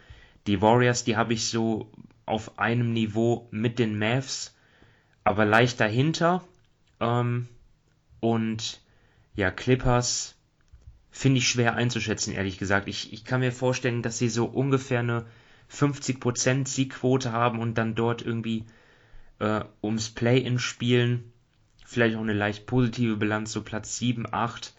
Die 0.45 0.61
Warriors, 0.61 1.05
die 1.05 1.15
habe 1.15 1.33
ich 1.33 1.47
so 1.47 1.89
auf 2.25 2.59
einem 2.59 2.93
Niveau 2.93 3.47
mit 3.51 3.79
den 3.79 3.97
Mavs 3.97 4.54
aber 5.25 5.43
leicht 5.43 5.81
dahinter. 5.81 6.41
Ähm, 7.01 7.49
und 8.21 8.79
ja, 9.35 9.51
Clippers 9.51 10.35
finde 11.11 11.39
ich 11.39 11.49
schwer 11.49 11.75
einzuschätzen, 11.75 12.33
ehrlich 12.33 12.57
gesagt. 12.57 12.87
Ich, 12.87 13.11
ich 13.11 13.25
kann 13.25 13.41
mir 13.41 13.51
vorstellen, 13.51 14.01
dass 14.01 14.17
sie 14.17 14.29
so 14.29 14.45
ungefähr 14.45 14.99
eine 14.99 15.25
50% 15.69 16.67
Siegquote 16.67 17.33
haben 17.33 17.59
und 17.59 17.77
dann 17.77 17.95
dort 17.95 18.21
irgendwie 18.21 18.65
äh, 19.39 19.65
ums 19.83 20.09
Play-In 20.11 20.59
spielen. 20.59 21.33
Vielleicht 21.85 22.15
auch 22.15 22.21
eine 22.21 22.33
leicht 22.33 22.65
positive 22.65 23.17
Bilanz, 23.17 23.51
so 23.51 23.61
Platz 23.61 23.97
7, 23.97 24.25
8 24.31 24.73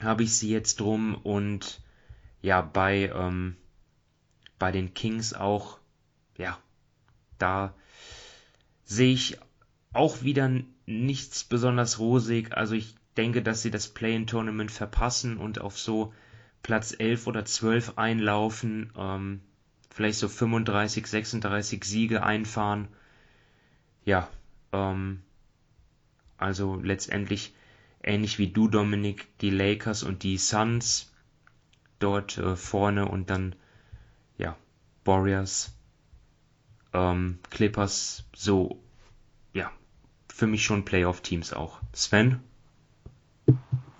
habe 0.00 0.22
ich 0.22 0.36
sie 0.36 0.50
jetzt 0.50 0.80
drum 0.80 1.14
und 1.14 1.80
ja, 2.42 2.60
bei, 2.60 3.10
ähm, 3.14 3.56
bei 4.58 4.70
den 4.70 4.92
Kings 4.92 5.32
auch, 5.32 5.78
ja, 6.36 6.58
da 7.38 7.74
sehe 8.84 9.12
ich 9.12 9.38
auch 9.92 10.22
wieder 10.22 10.50
nichts 10.86 11.44
besonders 11.44 11.98
rosig. 11.98 12.56
Also 12.56 12.74
ich 12.74 12.94
denke, 13.16 13.42
dass 13.42 13.62
sie 13.62 13.70
das 13.70 13.88
Play-in-Tournament 13.88 14.70
verpassen 14.70 15.36
und 15.36 15.60
auf 15.60 15.78
so 15.78 16.12
Platz 16.62 16.94
11 16.98 17.26
oder 17.26 17.44
12 17.44 17.96
einlaufen, 17.96 18.92
ähm, 18.96 19.40
vielleicht 19.90 20.18
so 20.18 20.28
35, 20.28 21.06
36 21.06 21.84
Siege 21.84 22.22
einfahren. 22.22 22.88
Ja, 24.04 24.28
ähm, 24.72 25.22
also 26.36 26.76
letztendlich 26.76 27.54
ähnlich 28.02 28.38
wie 28.38 28.48
du, 28.48 28.68
Dominik, 28.68 29.28
die 29.38 29.50
Lakers 29.50 30.02
und 30.02 30.22
die 30.22 30.36
Suns 30.36 31.12
dort 31.98 32.38
äh, 32.38 32.56
vorne 32.56 33.08
und 33.08 33.30
dann 33.30 33.54
ja 34.36 34.56
Warriors 35.04 35.74
ähm, 36.94 37.38
Clippers 37.50 38.24
so, 38.34 38.80
ja, 39.52 39.70
für 40.32 40.46
mich 40.46 40.64
schon 40.64 40.84
Playoff-Teams 40.84 41.52
auch. 41.52 41.80
Sven? 41.92 42.40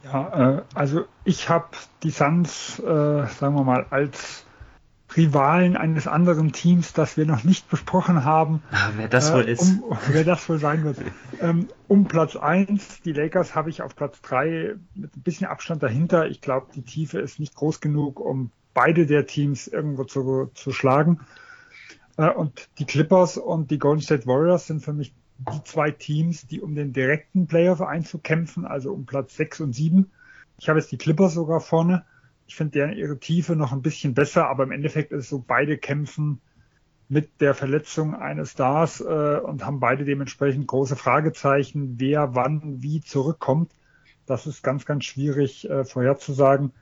Ja, 0.04 0.58
äh, 0.58 0.62
also 0.74 1.04
ich 1.24 1.48
habe 1.48 1.68
die 2.02 2.10
Suns, 2.10 2.78
äh, 2.78 2.82
sagen 2.82 3.54
wir 3.54 3.64
mal, 3.64 3.86
als 3.90 4.44
Rivalen 5.16 5.76
eines 5.76 6.06
anderen 6.06 6.52
Teams, 6.52 6.92
das 6.92 7.16
wir 7.16 7.26
noch 7.26 7.44
nicht 7.44 7.68
besprochen 7.70 8.24
haben. 8.24 8.62
Ah, 8.72 8.90
wer 8.96 9.08
das 9.08 9.30
äh, 9.30 9.34
wohl 9.34 9.42
ist. 9.42 9.60
Um, 9.60 9.96
wer 10.08 10.24
das 10.24 10.48
wohl 10.48 10.58
sein 10.58 10.84
wird. 10.84 10.98
ähm, 11.40 11.68
um 11.88 12.06
Platz 12.06 12.36
1, 12.36 13.02
die 13.02 13.12
Lakers 13.12 13.54
habe 13.54 13.70
ich 13.70 13.82
auf 13.82 13.94
Platz 13.94 14.20
3 14.22 14.74
mit 14.94 15.16
ein 15.16 15.22
bisschen 15.22 15.46
Abstand 15.46 15.82
dahinter. 15.82 16.28
Ich 16.28 16.40
glaube, 16.40 16.66
die 16.74 16.82
Tiefe 16.82 17.20
ist 17.20 17.38
nicht 17.38 17.54
groß 17.54 17.80
genug, 17.80 18.18
um 18.20 18.50
beide 18.72 19.06
der 19.06 19.26
Teams 19.26 19.68
irgendwo 19.68 20.04
zu, 20.04 20.50
zu 20.54 20.72
schlagen. 20.72 21.20
Äh, 22.16 22.30
und 22.30 22.68
die 22.78 22.86
Clippers 22.86 23.36
und 23.36 23.70
die 23.70 23.78
Golden 23.78 24.02
State 24.02 24.26
Warriors 24.26 24.66
sind 24.66 24.80
für 24.80 24.92
mich 24.92 25.14
die 25.38 25.64
zwei 25.64 25.90
Teams, 25.90 26.46
die 26.46 26.60
um 26.60 26.74
den 26.74 26.92
direkten 26.92 27.46
Playoff 27.46 27.80
einzukämpfen, 27.80 28.64
also 28.64 28.92
um 28.92 29.04
Platz 29.04 29.36
6 29.36 29.60
und 29.60 29.72
7. 29.72 30.10
Ich 30.58 30.68
habe 30.68 30.78
jetzt 30.78 30.92
die 30.92 30.98
Clippers 30.98 31.34
sogar 31.34 31.60
vorne. 31.60 32.04
Ich 32.46 32.56
finde 32.56 32.72
deren 32.72 32.92
ihre 32.92 33.18
Tiefe 33.18 33.56
noch 33.56 33.72
ein 33.72 33.82
bisschen 33.82 34.14
besser, 34.14 34.48
aber 34.48 34.64
im 34.64 34.72
Endeffekt 34.72 35.12
ist 35.12 35.24
es 35.24 35.28
so, 35.30 35.42
beide 35.44 35.78
kämpfen 35.78 36.40
mit 37.08 37.40
der 37.40 37.54
Verletzung 37.54 38.14
eines 38.14 38.52
Stars 38.52 39.00
äh, 39.00 39.04
und 39.38 39.64
haben 39.64 39.80
beide 39.80 40.04
dementsprechend 40.04 40.66
große 40.66 40.96
Fragezeichen, 40.96 41.98
wer 41.98 42.34
wann 42.34 42.82
wie 42.82 43.00
zurückkommt. 43.00 43.72
Das 44.26 44.46
ist 44.46 44.62
ganz, 44.62 44.86
ganz 44.86 45.04
schwierig 45.04 45.68
äh, 45.68 45.84
vorherzusagen. 45.84 46.72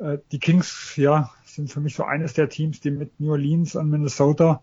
Äh, 0.00 0.18
die 0.32 0.38
Kings, 0.38 0.96
ja, 0.96 1.30
sind 1.44 1.70
für 1.70 1.80
mich 1.80 1.94
so 1.94 2.04
eines 2.04 2.34
der 2.34 2.48
Teams, 2.48 2.80
die 2.80 2.90
mit 2.90 3.20
New 3.20 3.30
Orleans 3.30 3.76
und 3.76 3.90
Minnesota, 3.90 4.62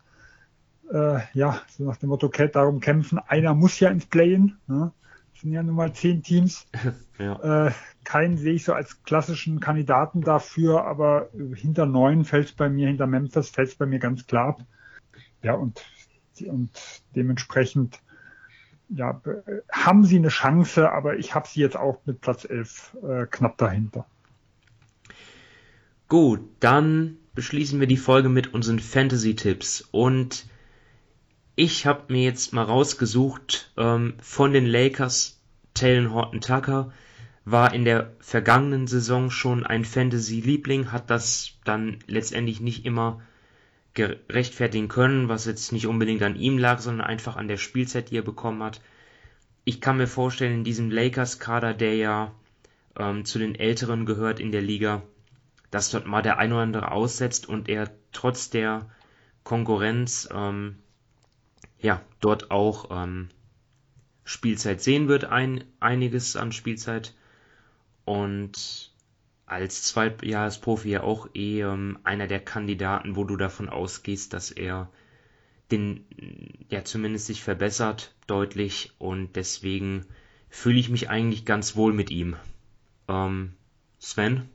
äh, 0.92 1.20
ja, 1.34 1.62
so 1.70 1.84
nach 1.84 1.98
dem 1.98 2.10
Motto 2.10 2.28
darum 2.28 2.80
kämpfen. 2.80 3.20
Einer 3.20 3.54
muss 3.54 3.80
ja 3.80 3.90
ins 3.90 4.06
Play-in. 4.06 4.58
Ne? 4.68 4.92
Das 5.34 5.42
sind 5.42 5.52
ja 5.52 5.62
nun 5.62 5.76
mal 5.76 5.94
zehn 5.94 6.24
Teams. 6.24 6.66
ja. 7.20 7.68
äh, 7.68 7.72
keinen 8.04 8.38
sehe 8.38 8.54
ich 8.54 8.64
so 8.64 8.74
als 8.74 9.04
klassischen 9.04 9.60
Kandidaten 9.60 10.22
dafür, 10.22 10.86
aber 10.86 11.30
hinter 11.54 11.86
neun 11.86 12.26
fällt 12.26 12.48
es 12.48 12.54
bei 12.54 12.70
mir, 12.70 12.88
hinter 12.88 13.06
Memphis 13.06 13.50
fällt 13.50 13.70
es 13.70 13.76
bei 13.76 13.86
mir 13.86 14.00
ganz 14.00 14.26
klar 14.26 14.48
ab. 14.50 14.62
Ja, 15.44 15.54
und, 15.54 15.84
und 16.48 16.72
dementsprechend 17.16 18.02
ja, 18.90 19.22
haben 19.72 20.06
sie 20.06 20.16
eine 20.16 20.30
Chance, 20.30 20.90
aber 20.92 21.18
ich 21.18 21.36
habe 21.36 21.48
sie 21.48 21.60
jetzt 21.60 21.76
auch 21.76 22.00
mit 22.06 22.22
Platz 22.22 22.46
11 22.46 22.98
äh, 23.04 23.26
knapp 23.30 23.58
dahinter. 23.58 24.06
Gut, 26.10 26.40
dann 26.62 27.18
beschließen 27.36 27.82
wir 27.82 27.88
die 27.88 27.98
Folge 27.98 28.30
mit 28.30 28.54
unseren 28.54 28.80
Fantasy-Tipps. 28.80 29.90
Und 29.92 30.46
ich 31.56 31.86
habe 31.86 32.14
mir 32.14 32.24
jetzt 32.24 32.54
mal 32.54 32.64
rausgesucht 32.64 33.72
ähm, 33.76 34.14
von 34.22 34.54
den 34.54 34.66
Lakers, 34.66 35.42
Talon 35.74 36.14
Horton 36.14 36.42
Tucker 36.42 36.94
war 37.44 37.74
in 37.74 37.86
der 37.86 38.14
vergangenen 38.20 38.88
Saison 38.88 39.32
schon 39.32 39.66
ein 39.66 39.86
Fantasy-Liebling, 39.86 40.92
hat 40.92 41.10
das 41.10 41.54
dann 41.64 42.00
letztendlich 42.08 42.60
nicht 42.60 42.86
immer 42.86 43.22
gerechtfertigen 43.94 44.90
können, 44.90 45.30
was 45.30 45.46
jetzt 45.46 45.72
nicht 45.72 45.88
unbedingt 45.88 46.24
an 46.24 46.36
ihm 46.36 46.58
lag, 46.58 46.80
sondern 46.80 47.08
einfach 47.08 47.36
an 47.36 47.48
der 47.48 47.58
Spielzeit, 47.58 48.12
die 48.12 48.18
er 48.18 48.22
bekommen 48.22 48.64
hat. 48.64 48.82
Ich 49.64 49.82
kann 49.82 49.98
mir 49.98 50.08
vorstellen, 50.08 50.56
in 50.56 50.64
diesem 50.64 50.92
Lakers-Kader, 50.92 51.74
der 51.74 51.96
ja 51.96 52.34
ähm, 52.98 53.26
zu 53.26 53.40
den 53.40 53.56
Älteren 53.56 54.06
gehört 54.06 54.40
in 54.40 54.52
der 54.52 54.62
Liga, 54.62 55.04
dass 55.72 55.92
dort 55.92 56.06
mal 56.06 56.22
der 56.22 56.38
ein 56.38 56.54
oder 56.54 56.62
andere 56.62 56.92
aussetzt 56.92 57.48
und 57.48 57.70
er 57.70 57.90
trotz 58.12 58.50
der 58.50 58.90
Konkurrenz 59.44 60.28
ähm, 60.34 60.78
ja 61.80 62.02
dort 62.20 62.52
auch 62.52 62.90
ähm, 62.92 63.30
Spielzeit 64.24 64.82
sehen 64.82 65.08
wird, 65.08 65.26
ein, 65.26 65.64
einiges 65.80 66.36
an 66.36 66.52
Spielzeit. 66.52 67.16
Und 68.04 68.92
als 69.46 69.84
Zweitjahresprofi 69.84 70.90
ja 70.90 71.04
auch 71.04 71.30
eh 71.34 71.62
ähm, 71.62 72.00
einer 72.04 72.28
der 72.28 72.42
Kandidaten, 72.42 73.16
wo 73.16 73.24
du 73.24 73.38
davon 73.38 73.70
ausgehst, 73.70 74.34
dass 74.34 74.52
er 74.52 74.90
den 75.72 76.06
ja 76.70 76.84
zumindest 76.84 77.28
sich 77.28 77.44
verbessert 77.44 78.14
deutlich 78.28 78.92
und 79.00 79.36
deswegen 79.36 80.06
fühle 80.50 80.80
ich 80.80 80.90
mich 80.90 81.10
eigentlich 81.10 81.46
ganz 81.46 81.76
wohl 81.76 81.94
mit 81.94 82.10
ihm. 82.10 82.36
Ähm, 83.08 83.54
Sven? 84.00 84.50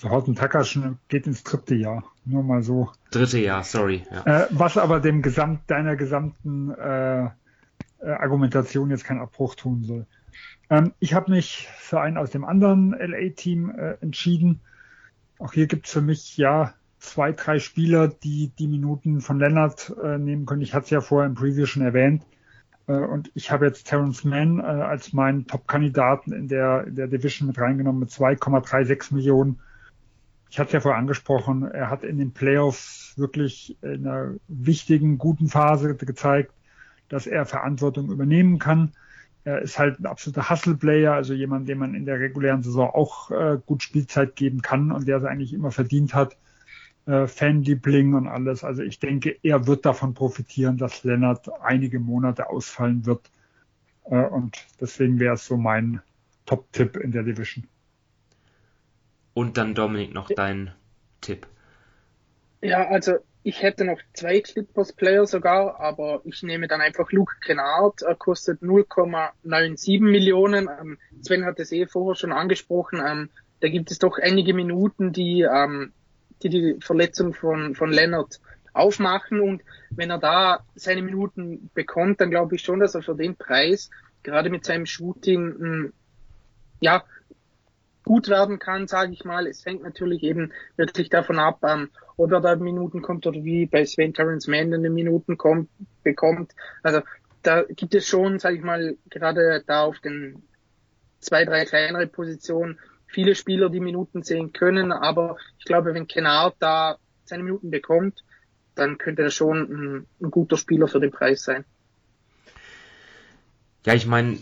So 0.00 0.08
Horton 0.08 0.34
Tucker 0.34 0.64
geht 1.08 1.26
ins 1.26 1.44
dritte 1.44 1.74
Jahr. 1.74 2.02
Nur 2.24 2.42
mal 2.42 2.62
so. 2.62 2.90
Dritte 3.10 3.38
Jahr, 3.38 3.64
sorry. 3.64 4.02
Ja. 4.10 4.44
Äh, 4.44 4.46
was 4.48 4.78
aber 4.78 4.98
dem 4.98 5.20
Gesamt, 5.20 5.70
deiner 5.70 5.94
gesamten 5.94 6.70
äh, 6.70 7.24
äh, 7.24 7.28
Argumentation 8.00 8.88
jetzt 8.88 9.04
keinen 9.04 9.20
Abbruch 9.20 9.56
tun 9.56 9.84
soll. 9.84 10.06
Ähm, 10.70 10.94
ich 11.00 11.12
habe 11.12 11.30
mich 11.30 11.68
für 11.76 12.00
einen 12.00 12.16
aus 12.16 12.30
dem 12.30 12.46
anderen 12.46 12.92
LA-Team 12.92 13.74
äh, 13.76 13.98
entschieden. 14.00 14.60
Auch 15.38 15.52
hier 15.52 15.66
gibt's 15.66 15.92
für 15.92 16.00
mich 16.00 16.38
ja 16.38 16.72
zwei, 16.98 17.32
drei 17.32 17.58
Spieler, 17.58 18.08
die 18.08 18.52
die 18.58 18.68
Minuten 18.68 19.20
von 19.20 19.38
Leonard 19.38 19.94
äh, 20.02 20.16
nehmen 20.16 20.46
können. 20.46 20.62
Ich 20.62 20.72
hatte 20.72 20.84
es 20.84 20.90
ja 20.90 21.02
vorher 21.02 21.28
im 21.28 21.34
Preview 21.34 21.66
schon 21.66 21.82
erwähnt. 21.82 22.24
Äh, 22.86 22.92
und 22.92 23.30
ich 23.34 23.50
habe 23.50 23.66
jetzt 23.66 23.86
Terrence 23.86 24.24
Mann 24.24 24.60
äh, 24.60 24.62
als 24.62 25.12
meinen 25.12 25.46
Top-Kandidaten 25.46 26.32
in 26.32 26.48
der, 26.48 26.86
in 26.86 26.94
der 26.94 27.06
Division 27.06 27.48
mit 27.48 27.58
reingenommen 27.58 28.00
mit 28.00 28.08
2,36 28.08 29.12
Millionen. 29.14 29.60
Ich 30.50 30.58
hatte 30.58 30.68
es 30.68 30.72
ja 30.72 30.80
vorher 30.80 30.98
angesprochen, 30.98 31.62
er 31.62 31.90
hat 31.90 32.02
in 32.02 32.18
den 32.18 32.32
Playoffs 32.32 33.14
wirklich 33.16 33.76
in 33.82 34.06
einer 34.06 34.34
wichtigen, 34.48 35.16
guten 35.16 35.46
Phase 35.46 35.94
gezeigt, 35.94 36.52
dass 37.08 37.28
er 37.28 37.46
Verantwortung 37.46 38.10
übernehmen 38.10 38.58
kann. 38.58 38.92
Er 39.44 39.62
ist 39.62 39.78
halt 39.78 40.00
ein 40.00 40.06
absoluter 40.06 40.50
Hustle-Player, 40.50 41.12
also 41.12 41.34
jemand, 41.34 41.68
dem 41.68 41.78
man 41.78 41.94
in 41.94 42.04
der 42.04 42.18
regulären 42.18 42.64
Saison 42.64 42.90
auch 42.90 43.30
äh, 43.30 43.58
gut 43.64 43.84
Spielzeit 43.84 44.34
geben 44.34 44.60
kann 44.60 44.90
und 44.90 45.06
der 45.06 45.18
es 45.18 45.24
eigentlich 45.24 45.52
immer 45.52 45.70
verdient 45.70 46.14
hat. 46.14 46.36
Äh, 47.06 47.28
Fanliebling 47.28 48.14
und 48.14 48.26
alles. 48.26 48.64
Also 48.64 48.82
ich 48.82 48.98
denke, 48.98 49.36
er 49.44 49.68
wird 49.68 49.86
davon 49.86 50.14
profitieren, 50.14 50.78
dass 50.78 51.04
Lennart 51.04 51.48
einige 51.62 52.00
Monate 52.00 52.50
ausfallen 52.50 53.06
wird. 53.06 53.30
Äh, 54.04 54.24
und 54.24 54.66
deswegen 54.80 55.20
wäre 55.20 55.34
es 55.34 55.46
so 55.46 55.56
mein 55.56 56.02
Top-Tipp 56.44 56.96
in 56.96 57.12
der 57.12 57.22
Division. 57.22 57.68
Und 59.40 59.56
dann 59.56 59.74
Dominik 59.74 60.12
noch 60.12 60.28
dein 60.28 60.74
Tipp. 61.22 61.46
Ja, 62.60 62.86
also 62.88 63.14
ich 63.42 63.62
hätte 63.62 63.86
noch 63.86 63.98
zwei 64.12 64.42
Clippers-Player 64.42 65.26
sogar, 65.26 65.80
aber 65.80 66.20
ich 66.24 66.42
nehme 66.42 66.68
dann 66.68 66.82
einfach 66.82 67.10
Luke 67.10 67.36
Kennard. 67.40 68.02
Er 68.02 68.16
kostet 68.16 68.60
0,97 68.60 70.02
Millionen. 70.02 70.68
Ähm, 70.68 70.98
Sven 71.22 71.46
hat 71.46 71.58
es 71.58 71.72
eh 71.72 71.86
vorher 71.86 72.16
schon 72.16 72.32
angesprochen. 72.32 73.00
Ähm, 73.02 73.30
da 73.60 73.70
gibt 73.70 73.90
es 73.90 73.98
doch 73.98 74.18
einige 74.18 74.52
Minuten, 74.52 75.14
die 75.14 75.40
ähm, 75.40 75.94
die, 76.42 76.50
die 76.50 76.76
Verletzung 76.80 77.32
von, 77.32 77.74
von 77.74 77.90
Leonard 77.90 78.42
aufmachen. 78.74 79.40
Und 79.40 79.62
wenn 79.88 80.10
er 80.10 80.18
da 80.18 80.66
seine 80.74 81.00
Minuten 81.00 81.70
bekommt, 81.72 82.20
dann 82.20 82.28
glaube 82.28 82.56
ich 82.56 82.60
schon, 82.60 82.80
dass 82.80 82.94
er 82.94 83.00
für 83.00 83.16
den 83.16 83.36
Preis, 83.36 83.88
gerade 84.22 84.50
mit 84.50 84.66
seinem 84.66 84.84
Shooting, 84.84 85.94
ja, 86.80 87.04
gut 88.10 88.28
werden 88.28 88.58
kann, 88.58 88.88
sage 88.88 89.12
ich 89.12 89.24
mal. 89.24 89.46
Es 89.46 89.64
hängt 89.64 89.84
natürlich 89.84 90.24
eben 90.24 90.52
wirklich 90.76 91.10
davon 91.10 91.38
ab, 91.38 91.60
ähm, 91.62 91.90
ob 92.16 92.32
er 92.32 92.40
da 92.40 92.56
Minuten 92.56 93.02
kommt 93.02 93.24
oder 93.24 93.44
wie 93.44 93.66
bei 93.66 93.84
Sven 93.84 94.12
Terrence 94.12 94.48
Mann 94.48 94.72
in 94.72 94.82
den 94.82 94.94
Minuten 94.94 95.38
kommt, 95.38 95.70
bekommt. 96.02 96.50
Also 96.82 97.02
da 97.44 97.62
gibt 97.62 97.94
es 97.94 98.08
schon, 98.08 98.40
sage 98.40 98.56
ich 98.56 98.64
mal, 98.64 98.96
gerade 99.10 99.62
da 99.64 99.84
auf 99.84 100.00
den 100.00 100.42
zwei, 101.20 101.44
drei 101.44 101.64
kleinere 101.64 102.08
Positionen 102.08 102.80
viele 103.06 103.36
Spieler 103.36 103.70
die 103.70 103.78
Minuten 103.78 104.24
sehen 104.24 104.52
können, 104.52 104.90
aber 104.90 105.36
ich 105.60 105.64
glaube, 105.64 105.94
wenn 105.94 106.08
Kennard 106.08 106.56
da 106.58 106.98
seine 107.26 107.44
Minuten 107.44 107.70
bekommt, 107.70 108.24
dann 108.74 108.98
könnte 108.98 109.22
er 109.22 109.30
schon 109.30 109.58
ein, 109.70 110.06
ein 110.20 110.30
guter 110.32 110.56
Spieler 110.56 110.88
für 110.88 110.98
den 110.98 111.12
Preis 111.12 111.44
sein. 111.44 111.64
Ja, 113.86 113.94
ich 113.94 114.06
meine, 114.06 114.38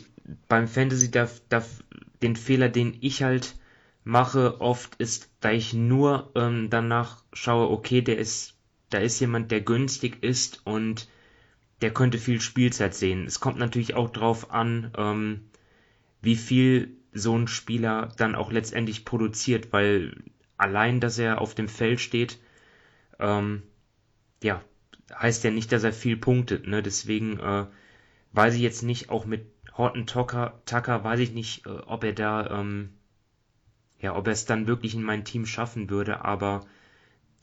beim 0.48 0.68
Fantasy 0.68 1.10
darf, 1.10 1.42
darf 1.50 1.82
den 2.22 2.36
Fehler, 2.36 2.68
den 2.68 2.96
ich 3.00 3.22
halt 3.22 3.56
mache, 4.04 4.60
oft 4.60 4.96
ist, 4.96 5.30
da 5.40 5.52
ich 5.52 5.74
nur 5.74 6.32
ähm, 6.34 6.70
danach 6.70 7.22
schaue, 7.32 7.70
okay, 7.70 8.00
der 8.00 8.18
ist, 8.18 8.54
da 8.90 8.98
ist 8.98 9.20
jemand, 9.20 9.50
der 9.50 9.60
günstig 9.60 10.22
ist 10.22 10.62
und 10.64 11.08
der 11.80 11.92
könnte 11.92 12.18
viel 12.18 12.40
Spielzeit 12.40 12.94
sehen. 12.94 13.26
Es 13.26 13.40
kommt 13.40 13.58
natürlich 13.58 13.94
auch 13.94 14.10
drauf 14.10 14.50
an, 14.50 14.92
ähm, 14.96 15.50
wie 16.22 16.36
viel 16.36 16.96
so 17.12 17.36
ein 17.36 17.48
Spieler 17.48 18.12
dann 18.16 18.34
auch 18.34 18.50
letztendlich 18.50 19.04
produziert, 19.04 19.72
weil 19.72 20.16
allein, 20.56 21.00
dass 21.00 21.18
er 21.18 21.40
auf 21.40 21.54
dem 21.54 21.68
Feld 21.68 22.00
steht, 22.00 22.38
ähm, 23.18 23.62
ja, 24.42 24.62
heißt 25.14 25.44
ja 25.44 25.50
nicht, 25.50 25.72
dass 25.72 25.84
er 25.84 25.92
viel 25.92 26.16
punktet. 26.16 26.66
Ne? 26.66 26.82
Deswegen 26.82 27.38
äh, 27.38 27.66
weiß 28.32 28.54
ich 28.54 28.60
jetzt 28.60 28.82
nicht, 28.82 29.10
auch 29.10 29.24
mit 29.24 29.57
Horton 29.78 30.06
Tucker, 30.06 30.60
Tucker 30.66 31.04
weiß 31.04 31.20
ich 31.20 31.32
nicht, 31.32 31.66
äh, 31.66 31.70
ob 31.86 32.04
er 32.04 32.12
da, 32.12 32.60
ähm, 32.60 32.90
ja, 34.00 34.14
ob 34.14 34.26
er 34.26 34.32
es 34.32 34.44
dann 34.44 34.66
wirklich 34.66 34.94
in 34.94 35.02
mein 35.02 35.24
Team 35.24 35.46
schaffen 35.46 35.88
würde, 35.88 36.24
aber 36.24 36.66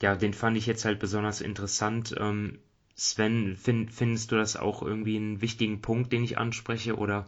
ja, 0.02 0.14
den 0.14 0.34
fand 0.34 0.56
ich 0.56 0.66
jetzt 0.66 0.84
halt 0.84 0.98
besonders 0.98 1.40
interessant. 1.40 2.14
Ähm, 2.18 2.58
Sven, 2.94 3.56
find, 3.56 3.92
findest 3.92 4.32
du 4.32 4.36
das 4.36 4.56
auch 4.56 4.82
irgendwie 4.82 5.16
einen 5.16 5.40
wichtigen 5.40 5.80
Punkt, 5.80 6.12
den 6.12 6.24
ich 6.24 6.38
anspreche, 6.38 6.96
oder? 6.96 7.26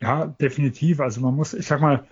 Ja, 0.00 0.26
definitiv. 0.26 1.00
Also 1.00 1.20
man 1.20 1.34
muss, 1.34 1.54
ich 1.54 1.66
sag 1.66 1.80
mal, 1.80 2.06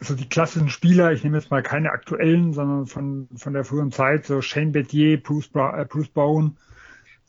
so 0.00 0.14
die 0.14 0.28
klassischen 0.28 0.68
Spieler, 0.68 1.12
ich 1.12 1.24
nehme 1.24 1.38
jetzt 1.38 1.50
mal 1.50 1.62
keine 1.62 1.90
aktuellen, 1.90 2.52
sondern 2.52 2.86
von, 2.86 3.28
von 3.36 3.52
der 3.52 3.64
früheren 3.64 3.92
Zeit, 3.92 4.26
so 4.26 4.40
Shane 4.40 4.72
Bettier, 4.72 5.22
Bruce, 5.22 5.50
äh, 5.54 5.84
Bruce 5.84 6.08
Bowen, 6.08 6.56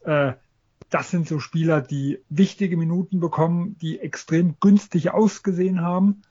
äh, 0.02 0.34
das 0.90 1.12
sind 1.12 1.28
so 1.28 1.40
Spieler, 1.40 1.82
die 1.82 2.20
wichtige 2.30 2.78
Minuten 2.78 3.20
bekommen, 3.20 3.78
die 3.80 4.00
extrem 4.00 4.56
günstig 4.60 5.12
ausgesehen 5.12 5.82
haben, 5.82 6.22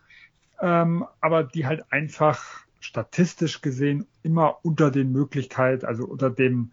ähm, 0.60 1.04
aber 1.20 1.44
die 1.44 1.66
halt 1.66 1.92
einfach 1.92 2.60
statistisch 2.80 3.60
gesehen 3.60 4.06
immer 4.22 4.58
unter 4.64 4.90
den 4.90 5.12
Möglichkeiten, 5.12 5.86
also 5.86 6.04
unter 6.04 6.30
dem, 6.30 6.72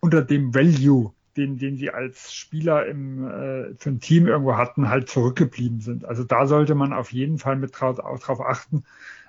unter 0.00 0.22
dem 0.22 0.54
Value 0.54 1.12
den, 1.36 1.58
den 1.58 1.76
sie 1.76 1.90
als 1.90 2.32
Spieler 2.32 2.86
im, 2.86 3.26
äh, 3.26 3.74
für 3.76 3.90
ein 3.90 4.00
Team 4.00 4.26
irgendwo 4.26 4.56
hatten, 4.56 4.88
halt 4.88 5.08
zurückgeblieben 5.08 5.80
sind. 5.80 6.04
Also 6.04 6.24
da 6.24 6.46
sollte 6.46 6.74
man 6.74 6.92
auf 6.92 7.12
jeden 7.12 7.38
Fall 7.38 7.56
mit 7.56 7.78
drauf, 7.78 7.96
drauf 7.96 8.40
achten. 8.40 8.84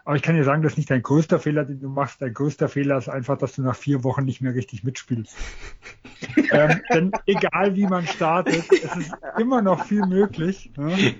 Aber 0.06 0.16
ich 0.16 0.22
kann 0.22 0.36
dir 0.36 0.43
sagen, 0.43 0.62
das 0.62 0.74
ist 0.74 0.78
nicht 0.78 0.91
dein 0.91 1.01
größter 1.01 1.39
Fehler, 1.39 1.66
den 1.66 1.80
du 1.80 1.89
machst. 1.89 2.22
Dein 2.22 2.34
größter 2.34 2.70
Fehler 2.70 2.97
ist 2.97 3.10
einfach, 3.10 3.39
dass 3.39 3.56
du 3.56 3.64
nach 3.64 3.76
vier 3.76 4.03
Wochen 4.03 4.24
nicht 4.24 4.39
mehr 4.39 4.53
richtig 4.53 4.84
mitspielst. 4.84 5.36
ähm, 6.51 6.82
denn 6.93 7.12
egal 7.26 7.76
wie 7.76 7.88
man 7.88 8.06
startet, 8.06 8.72
es 8.72 8.95
ist 8.95 9.12
immer 9.39 9.64
noch 9.64 9.86
viel 9.86 10.06
möglich. 10.06 10.72
Ne? 10.78 11.16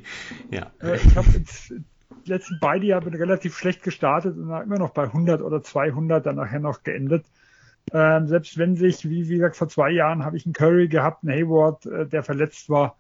Ja. 0.52 0.72
Äh, 0.82 0.98
ich 0.98 1.18
habe 1.18 1.28
die 1.30 2.30
letzten 2.30 2.60
beide 2.62 2.86
Jahre 2.86 3.12
relativ 3.12 3.58
schlecht 3.58 3.82
gestartet 3.82 4.38
und 4.38 4.52
immer 4.52 4.78
noch 4.78 4.92
bei 4.92 5.04
100 5.04 5.42
oder 5.42 5.64
200 5.64 6.24
dann 6.24 6.36
nachher 6.36 6.60
noch 6.60 6.84
geendet. 6.84 7.26
Ähm, 7.92 8.28
selbst 8.28 8.58
wenn 8.60 8.76
sich, 8.76 9.10
wie, 9.10 9.30
wie 9.30 9.36
gesagt, 9.36 9.56
vor 9.56 9.68
zwei 9.68 9.90
Jahren 9.90 10.24
habe 10.24 10.38
ich 10.38 10.46
einen 10.46 10.54
Curry 10.54 10.88
gehabt, 10.88 11.24
einen 11.24 11.36
Hayward, 11.36 11.88
äh, 11.88 12.06
der 12.06 12.22
verletzt 12.22 12.70
war. 12.70 12.98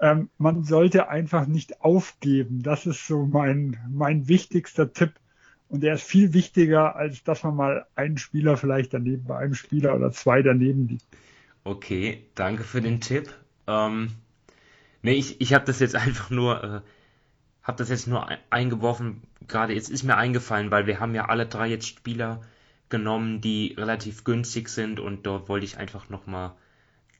Ähm, 0.00 0.28
man 0.38 0.64
sollte 0.64 1.08
einfach 1.08 1.46
nicht 1.46 1.80
aufgeben. 1.80 2.62
Das 2.62 2.86
ist 2.86 3.06
so 3.06 3.26
mein, 3.26 3.78
mein 3.90 4.28
wichtigster 4.28 4.92
Tipp. 4.92 5.12
Und 5.68 5.82
der 5.82 5.94
ist 5.94 6.04
viel 6.04 6.32
wichtiger, 6.34 6.94
als 6.94 7.24
dass 7.24 7.42
man 7.42 7.56
mal 7.56 7.86
einen 7.94 8.18
Spieler 8.18 8.56
vielleicht 8.56 8.94
daneben 8.94 9.24
bei 9.24 9.38
einem 9.38 9.54
Spieler 9.54 9.94
oder 9.94 10.12
zwei 10.12 10.42
daneben 10.42 10.88
liegt. 10.88 11.06
Okay, 11.64 12.26
danke 12.34 12.64
für 12.64 12.82
den 12.82 13.00
Tipp. 13.00 13.32
Ähm, 13.66 14.10
nee, 15.02 15.14
ich, 15.14 15.40
ich 15.40 15.54
habe 15.54 15.64
das 15.64 15.80
jetzt 15.80 15.96
einfach 15.96 16.30
nur, 16.30 16.62
äh, 16.62 16.80
habe 17.62 17.78
das 17.78 17.88
jetzt 17.88 18.06
nur 18.06 18.28
eingeworfen. 18.50 19.22
Gerade 19.48 19.72
jetzt 19.72 19.90
ist 19.90 20.02
mir 20.02 20.16
eingefallen, 20.16 20.70
weil 20.70 20.86
wir 20.86 21.00
haben 21.00 21.14
ja 21.14 21.26
alle 21.26 21.46
drei 21.46 21.68
jetzt 21.68 21.88
Spieler, 21.88 22.42
genommen, 22.94 23.40
die 23.40 23.74
relativ 23.76 24.24
günstig 24.24 24.68
sind 24.68 25.00
und 25.00 25.26
dort 25.26 25.48
wollte 25.48 25.66
ich 25.66 25.78
einfach 25.78 26.08
nochmal 26.10 26.52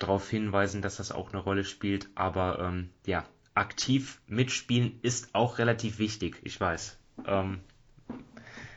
darauf 0.05 0.29
hinweisen, 0.29 0.83
dass 0.83 0.97
das 0.97 1.13
auch 1.13 1.33
eine 1.33 1.43
Rolle 1.43 1.65
spielt. 1.65 2.09
Aber 2.15 2.59
ähm, 2.61 2.91
ja, 3.07 3.25
aktiv 3.55 4.21
mitspielen 4.27 4.99
ist 5.03 5.35
auch 5.35 5.59
relativ 5.59 5.99
wichtig, 5.99 6.41
ich 6.43 6.61
weiß. 6.61 6.99
Ähm, 7.27 7.61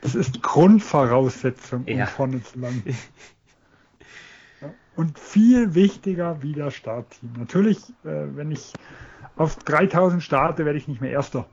das 0.01 0.15
ist 0.15 0.41
Grundvoraussetzung, 0.41 1.83
um 1.83 1.97
ja. 1.97 2.05
vorne 2.05 2.41
zu 2.43 2.59
landen. 2.59 2.95
Und 4.95 5.19
viel 5.19 5.75
wichtiger 5.75 6.41
wie 6.41 6.53
das 6.53 6.73
Startteam. 6.73 7.33
Natürlich, 7.37 7.77
äh, 8.03 8.35
wenn 8.35 8.51
ich 8.51 8.73
auf 9.35 9.57
3000 9.57 10.23
starte, 10.23 10.65
werde 10.65 10.79
ich 10.79 10.87
nicht 10.87 11.01
mehr 11.01 11.11
Erster. 11.11 11.47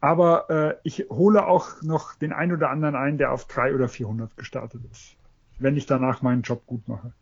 Aber 0.00 0.50
äh, 0.50 0.74
ich 0.84 1.06
hole 1.08 1.46
auch 1.46 1.82
noch 1.82 2.14
den 2.14 2.32
einen 2.32 2.52
oder 2.52 2.70
anderen 2.70 2.94
ein, 2.94 3.18
der 3.18 3.32
auf 3.32 3.46
300 3.46 3.74
oder 3.74 3.88
400 3.88 4.36
gestartet 4.36 4.82
ist, 4.92 5.16
wenn 5.58 5.76
ich 5.76 5.86
danach 5.86 6.22
meinen 6.22 6.42
Job 6.42 6.66
gut 6.66 6.86
mache. 6.86 7.12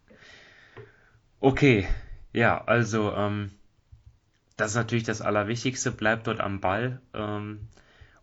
Okay, 1.44 1.86
ja, 2.32 2.64
also 2.64 3.12
ähm, 3.12 3.50
das 4.56 4.70
ist 4.70 4.76
natürlich 4.76 5.04
das 5.04 5.20
Allerwichtigste. 5.20 5.90
Bleibt 5.92 6.26
dort 6.26 6.40
am 6.40 6.62
Ball. 6.62 7.02
Ähm, 7.12 7.68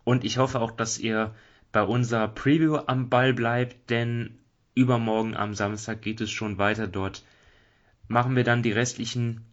und 0.02 0.24
ich 0.24 0.38
hoffe 0.38 0.60
auch, 0.60 0.72
dass 0.72 0.98
ihr 0.98 1.32
bei 1.70 1.84
unserer 1.84 2.26
Preview 2.26 2.78
am 2.78 3.10
Ball 3.10 3.32
bleibt, 3.32 3.90
denn 3.90 4.40
übermorgen 4.74 5.36
am 5.36 5.54
Samstag 5.54 6.02
geht 6.02 6.20
es 6.20 6.32
schon 6.32 6.58
weiter. 6.58 6.88
Dort 6.88 7.24
machen 8.08 8.34
wir 8.34 8.42
dann 8.42 8.64
die 8.64 8.72
restlichen 8.72 9.46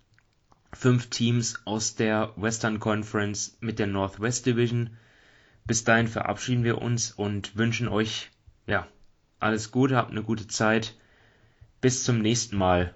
fünf 0.74 1.11
Teams 1.11 1.61
aus 1.65 1.93
der 1.93 2.34
Western 2.38 2.80
Conference 2.80 3.55
mit 3.59 3.78
der 3.78 3.86
Northwest 3.86 4.47
Division. 4.47 4.97
Bis 5.65 5.84
dahin 5.84 6.07
verabschieden 6.07 6.63
wir 6.63 6.82
uns 6.82 7.11
und 7.11 7.55
wünschen 7.55 7.88
euch 7.88 8.32
ja 8.65 8.88
alles 9.39 9.70
Gute, 9.70 9.95
habt 9.95 10.09
eine 10.09 10.24
gute 10.24 10.47
Zeit. 10.47 10.95
Bis 11.82 12.03
zum 12.03 12.17
nächsten 12.17 12.57
Mal. 12.57 12.95